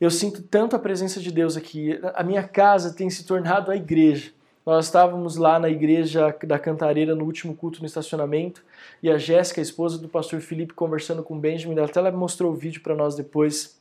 Eu 0.00 0.10
sinto 0.10 0.42
tanto 0.42 0.76
a 0.76 0.78
presença 0.78 1.18
de 1.18 1.32
Deus 1.32 1.56
aqui. 1.56 1.98
A 2.14 2.22
minha 2.22 2.44
casa 2.44 2.94
tem 2.94 3.10
se 3.10 3.24
tornado 3.24 3.70
a 3.70 3.76
igreja. 3.76 4.32
Nós 4.64 4.86
estávamos 4.86 5.36
lá 5.36 5.58
na 5.58 5.68
igreja 5.68 6.34
da 6.46 6.58
Cantareira 6.58 7.14
no 7.14 7.24
último 7.24 7.54
culto 7.54 7.80
no 7.80 7.86
estacionamento 7.86 8.62
e 9.02 9.10
a 9.10 9.18
Jéssica, 9.18 9.60
a 9.60 9.62
esposa 9.62 9.98
do 9.98 10.08
pastor 10.08 10.40
Felipe, 10.40 10.72
conversando 10.72 11.22
com 11.22 11.36
o 11.36 11.38
Benjamin, 11.38 11.76
ela 11.76 11.86
até 11.86 12.10
mostrou 12.10 12.52
o 12.52 12.54
vídeo 12.54 12.82
para 12.82 12.94
nós 12.94 13.14
depois 13.14 13.78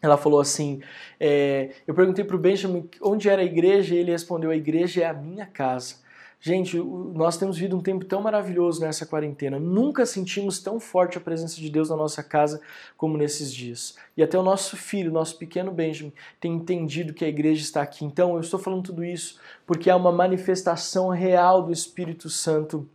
ela 0.00 0.16
falou 0.16 0.40
assim: 0.40 0.80
é, 1.18 1.70
eu 1.86 1.94
perguntei 1.94 2.24
para 2.24 2.36
o 2.36 2.38
Benjamin 2.38 2.88
onde 3.02 3.28
era 3.28 3.42
a 3.42 3.44
igreja 3.44 3.94
e 3.94 3.98
ele 3.98 4.12
respondeu: 4.12 4.50
a 4.50 4.56
igreja 4.56 5.02
é 5.02 5.06
a 5.06 5.12
minha 5.12 5.46
casa. 5.46 5.96
Gente, 6.40 6.78
nós 6.78 7.36
temos 7.36 7.56
vivido 7.56 7.76
um 7.76 7.82
tempo 7.82 8.04
tão 8.04 8.22
maravilhoso 8.22 8.80
nessa 8.80 9.04
quarentena. 9.04 9.58
Nunca 9.58 10.06
sentimos 10.06 10.60
tão 10.60 10.78
forte 10.78 11.18
a 11.18 11.20
presença 11.20 11.56
de 11.56 11.68
Deus 11.68 11.90
na 11.90 11.96
nossa 11.96 12.22
casa 12.22 12.60
como 12.96 13.18
nesses 13.18 13.52
dias. 13.52 13.96
E 14.16 14.22
até 14.22 14.38
o 14.38 14.42
nosso 14.42 14.76
filho, 14.76 15.10
nosso 15.10 15.36
pequeno 15.36 15.72
Benjamin, 15.72 16.12
tem 16.40 16.54
entendido 16.54 17.12
que 17.12 17.24
a 17.24 17.28
igreja 17.28 17.62
está 17.62 17.82
aqui. 17.82 18.04
Então, 18.04 18.34
eu 18.34 18.40
estou 18.40 18.60
falando 18.60 18.84
tudo 18.84 19.04
isso 19.04 19.40
porque 19.66 19.90
há 19.90 19.96
uma 19.96 20.12
manifestação 20.12 21.08
real 21.08 21.60
do 21.62 21.72
Espírito 21.72 22.30
Santo 22.30 22.88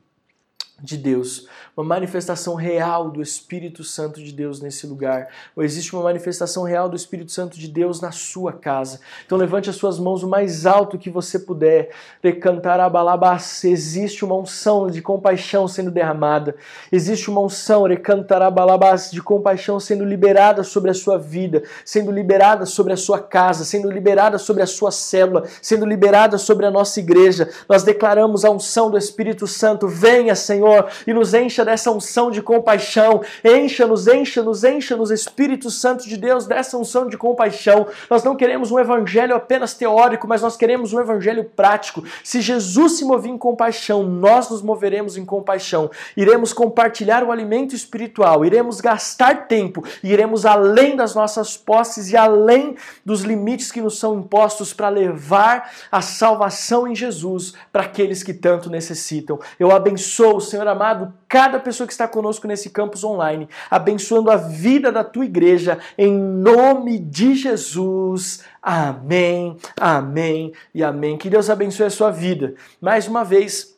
de 0.82 0.97
Deus, 0.97 1.47
uma 1.78 1.86
manifestação 1.86 2.55
real 2.55 3.09
do 3.09 3.21
Espírito 3.21 3.84
Santo 3.84 4.21
de 4.21 4.34
Deus 4.34 4.59
nesse 4.59 4.86
lugar, 4.86 5.30
ou 5.55 5.63
existe 5.63 5.93
uma 5.95 6.03
manifestação 6.03 6.63
real 6.63 6.89
do 6.89 6.95
Espírito 6.95 7.32
Santo 7.32 7.57
de 7.57 7.69
Deus 7.69 8.01
na 8.01 8.11
sua 8.11 8.51
casa. 8.51 8.99
Então 9.26 9.38
levante 9.38 9.69
as 9.69 9.78
suas 9.78 9.97
mãos 9.97 10.24
o 10.24 10.28
mais 10.28 10.65
alto 10.65 10.97
que 10.97 11.09
você 11.09 11.39
puder, 11.39 11.91
recantar 12.21 12.80
abalabas, 12.82 13.63
existe 13.63 14.26
uma 14.26 14.36
unção 14.36 14.88
de 14.88 15.01
compaixão 15.01 15.67
sendo 15.67 15.89
derramada, 15.89 16.55
existe 16.91 17.30
uma 17.30 17.41
unção, 17.41 17.84
recantar 17.84 18.41
abalabas, 18.41 19.09
de 19.09 19.21
compaixão 19.21 19.80
sendo 19.80 20.03
liberada 20.03 20.63
sobre 20.63 20.91
a 20.91 20.93
sua 20.93 21.17
vida, 21.17 21.63
sendo 21.86 22.11
liberada 22.11 22.65
sobre 22.65 22.91
a 22.91 22.97
sua 22.97 23.19
casa, 23.19 23.63
sendo 23.63 23.89
liberada 23.89 24.38
sobre 24.38 24.61
a 24.61 24.67
sua 24.67 24.91
célula, 24.91 25.43
sendo 25.61 25.86
liberada 25.86 26.38
sobre 26.38 26.65
a 26.65 26.71
nossa 26.71 26.99
igreja. 26.99 27.49
Nós 27.69 27.84
declaramos 27.84 28.43
a 28.43 28.51
unção 28.51 28.91
do 28.91 28.97
Espírito 28.97 29.47
Santo, 29.47 29.88
venha 29.88 30.36
Senhor, 30.36 30.62
Senhor, 30.64 30.88
e 31.05 31.14
nos 31.14 31.34
encha 31.34 31.66
dessa 31.66 31.91
unção 31.91 32.32
de 32.32 32.41
compaixão. 32.41 33.22
Encha-nos, 33.43 34.07
encha-nos, 34.07 34.64
encha-nos, 34.64 35.11
Espírito 35.11 35.70
Santo 35.70 36.07
de 36.07 36.16
Deus, 36.16 36.47
dessa 36.47 36.78
unção 36.78 37.07
de 37.07 37.18
compaixão. 37.18 37.86
Nós 38.09 38.24
não 38.24 38.36
queremos 38.36 38.72
um 38.72 38.80
evangelho 38.80 39.36
apenas 39.36 39.74
teórico, 39.74 40.28
mas 40.28 40.41
nós 40.41 40.55
queremos 40.55 40.93
um 40.93 41.01
evangelho 41.01 41.43
prático. 41.43 42.03
Se 42.24 42.39
Jesus 42.39 42.93
se 42.93 43.05
movia 43.05 43.32
em 43.32 43.38
compaixão, 43.38 44.03
nós 44.03 44.49
nos 44.49 44.61
moveremos 44.61 45.18
em 45.18 45.26
compaixão. 45.26 45.91
Iremos 46.16 46.53
compartilhar 46.53 47.24
o 47.24 47.32
alimento 47.32 47.76
espiritual, 47.76 48.45
iremos 48.45 48.80
gastar 48.80 49.47
tempo, 49.47 49.84
iremos 50.01 50.45
além 50.45 50.95
das 50.95 51.14
nossas 51.14 51.57
posses 51.57 52.09
e 52.09 52.18
além 52.18 52.76
dos 53.05 53.22
limites 53.22 53.72
que 53.72 53.82
nos 53.82 53.99
são 53.99 54.18
impostos 54.18 54.74
para 54.74 54.88
levar 54.88 55.72
a 55.91 56.01
salvação 56.01 56.88
em 56.88 56.95
Jesus 56.95 57.53
para 57.72 57.84
aqueles 57.84 58.24
que 58.24 58.34
tanto 58.34 58.70
necessitam. 58.70 59.39
Eu 59.59 59.72
abençoo, 59.72 60.39
Senhor 60.39 60.53
Senhor 60.54 60.68
amado, 60.68 61.12
cada 61.28 61.60
pessoa 61.60 61.88
que 61.88 61.93
está 61.93 62.08
conosco 62.08 62.47
nesse 62.47 62.70
campus 62.70 63.04
online, 63.04 63.49
abençoando 63.72 64.30
a 64.30 64.36
vida 64.36 64.91
da 64.91 65.04
tua 65.04 65.26
igreja, 65.26 65.80
em 65.97 66.14
nome 66.14 66.99
de 66.99 67.34
Jesus. 67.34 68.43
Amém, 68.62 69.58
amém 69.76 70.54
e 70.72 70.84
amém. 70.84 71.18
Que 71.18 71.28
Deus 71.28 71.49
abençoe 71.49 71.88
a 71.88 71.89
sua 71.89 72.12
vida. 72.12 72.54
Mais 72.80 73.08
uma 73.08 73.24
vez, 73.24 73.72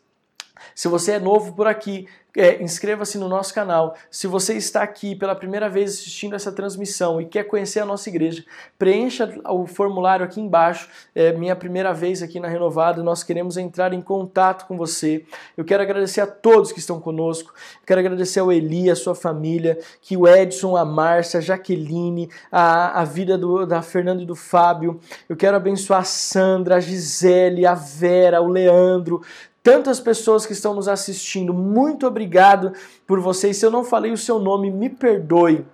se 0.75 0.89
você 0.89 1.13
é 1.13 1.19
novo 1.19 1.53
por 1.53 1.67
aqui, 1.67 2.05
é, 2.37 2.61
inscreva-se 2.61 3.17
no 3.17 3.29
nosso 3.29 3.53
canal. 3.53 3.95
Se 4.11 4.27
você 4.27 4.55
está 4.55 4.83
aqui 4.83 5.15
pela 5.15 5.33
primeira 5.33 5.69
vez 5.69 5.91
assistindo 5.91 6.35
essa 6.35 6.51
transmissão 6.51 7.21
e 7.21 7.25
quer 7.25 7.45
conhecer 7.45 7.79
a 7.79 7.85
nossa 7.85 8.09
igreja, 8.09 8.43
preencha 8.77 9.33
o 9.49 9.65
formulário 9.65 10.25
aqui 10.25 10.41
embaixo. 10.41 10.89
É 11.15 11.31
minha 11.31 11.55
primeira 11.55 11.93
vez 11.93 12.21
aqui 12.21 12.39
na 12.39 12.49
Renovada. 12.49 13.01
Nós 13.01 13.23
queremos 13.23 13.55
entrar 13.55 13.93
em 13.93 14.01
contato 14.01 14.67
com 14.67 14.75
você. 14.75 15.23
Eu 15.55 15.63
quero 15.63 15.81
agradecer 15.81 16.21
a 16.21 16.27
todos 16.27 16.73
que 16.73 16.79
estão 16.79 16.99
conosco. 16.99 17.53
Eu 17.81 17.87
quero 17.87 18.01
agradecer 18.01 18.41
ao 18.41 18.51
Eli, 18.51 18.89
a 18.89 18.95
sua 18.95 19.15
família, 19.15 19.79
que 20.01 20.17
o 20.17 20.27
Edson, 20.27 20.75
a 20.75 20.83
Márcia, 20.83 21.37
a 21.37 21.41
Jaqueline, 21.41 22.29
a, 22.51 22.99
a 22.99 23.05
vida 23.05 23.37
do, 23.37 23.65
da 23.65 23.81
Fernanda 23.81 24.21
e 24.21 24.25
do 24.25 24.35
Fábio. 24.35 24.99
Eu 25.29 25.37
quero 25.37 25.55
abençoar 25.55 26.01
a 26.01 26.03
Sandra, 26.03 26.75
a 26.75 26.79
Gisele, 26.81 27.65
a 27.65 27.73
Vera, 27.73 28.41
o 28.41 28.47
Leandro, 28.49 29.21
tantas 29.65 29.99
pessoas 29.99 30.45
que 30.45 30.53
estão 30.53 30.75
nos 30.75 30.87
assistindo. 30.87 31.51
Muito 31.51 32.05
obrigado 32.05 32.71
por 33.07 33.19
vocês. 33.19 33.57
Se 33.57 33.65
eu 33.65 33.71
não 33.71 33.83
falei 33.83 34.11
o 34.11 34.17
seu 34.17 34.37
nome, 34.37 34.69
me 34.69 34.91
perdoe. 34.91 35.65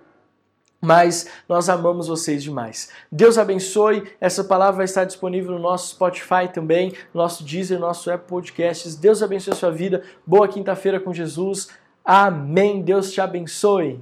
Mas 0.80 1.28
nós 1.46 1.68
amamos 1.68 2.08
vocês 2.08 2.42
demais. 2.42 2.88
Deus 3.12 3.36
abençoe. 3.36 4.10
Essa 4.18 4.42
palavra 4.42 4.78
vai 4.78 4.84
estar 4.86 5.04
disponível 5.04 5.52
no 5.52 5.58
nosso 5.58 5.90
Spotify 5.90 6.48
também, 6.50 6.94
no 7.12 7.20
nosso 7.20 7.44
Deezer, 7.44 7.78
no 7.78 7.86
nosso 7.86 8.10
Apple 8.10 8.26
Podcasts. 8.26 8.96
Deus 8.96 9.22
abençoe 9.22 9.52
a 9.52 9.56
sua 9.56 9.70
vida. 9.70 10.02
Boa 10.26 10.48
quinta-feira 10.48 10.98
com 10.98 11.12
Jesus. 11.12 11.68
Amém. 12.02 12.80
Deus 12.80 13.12
te 13.12 13.20
abençoe. 13.20 14.00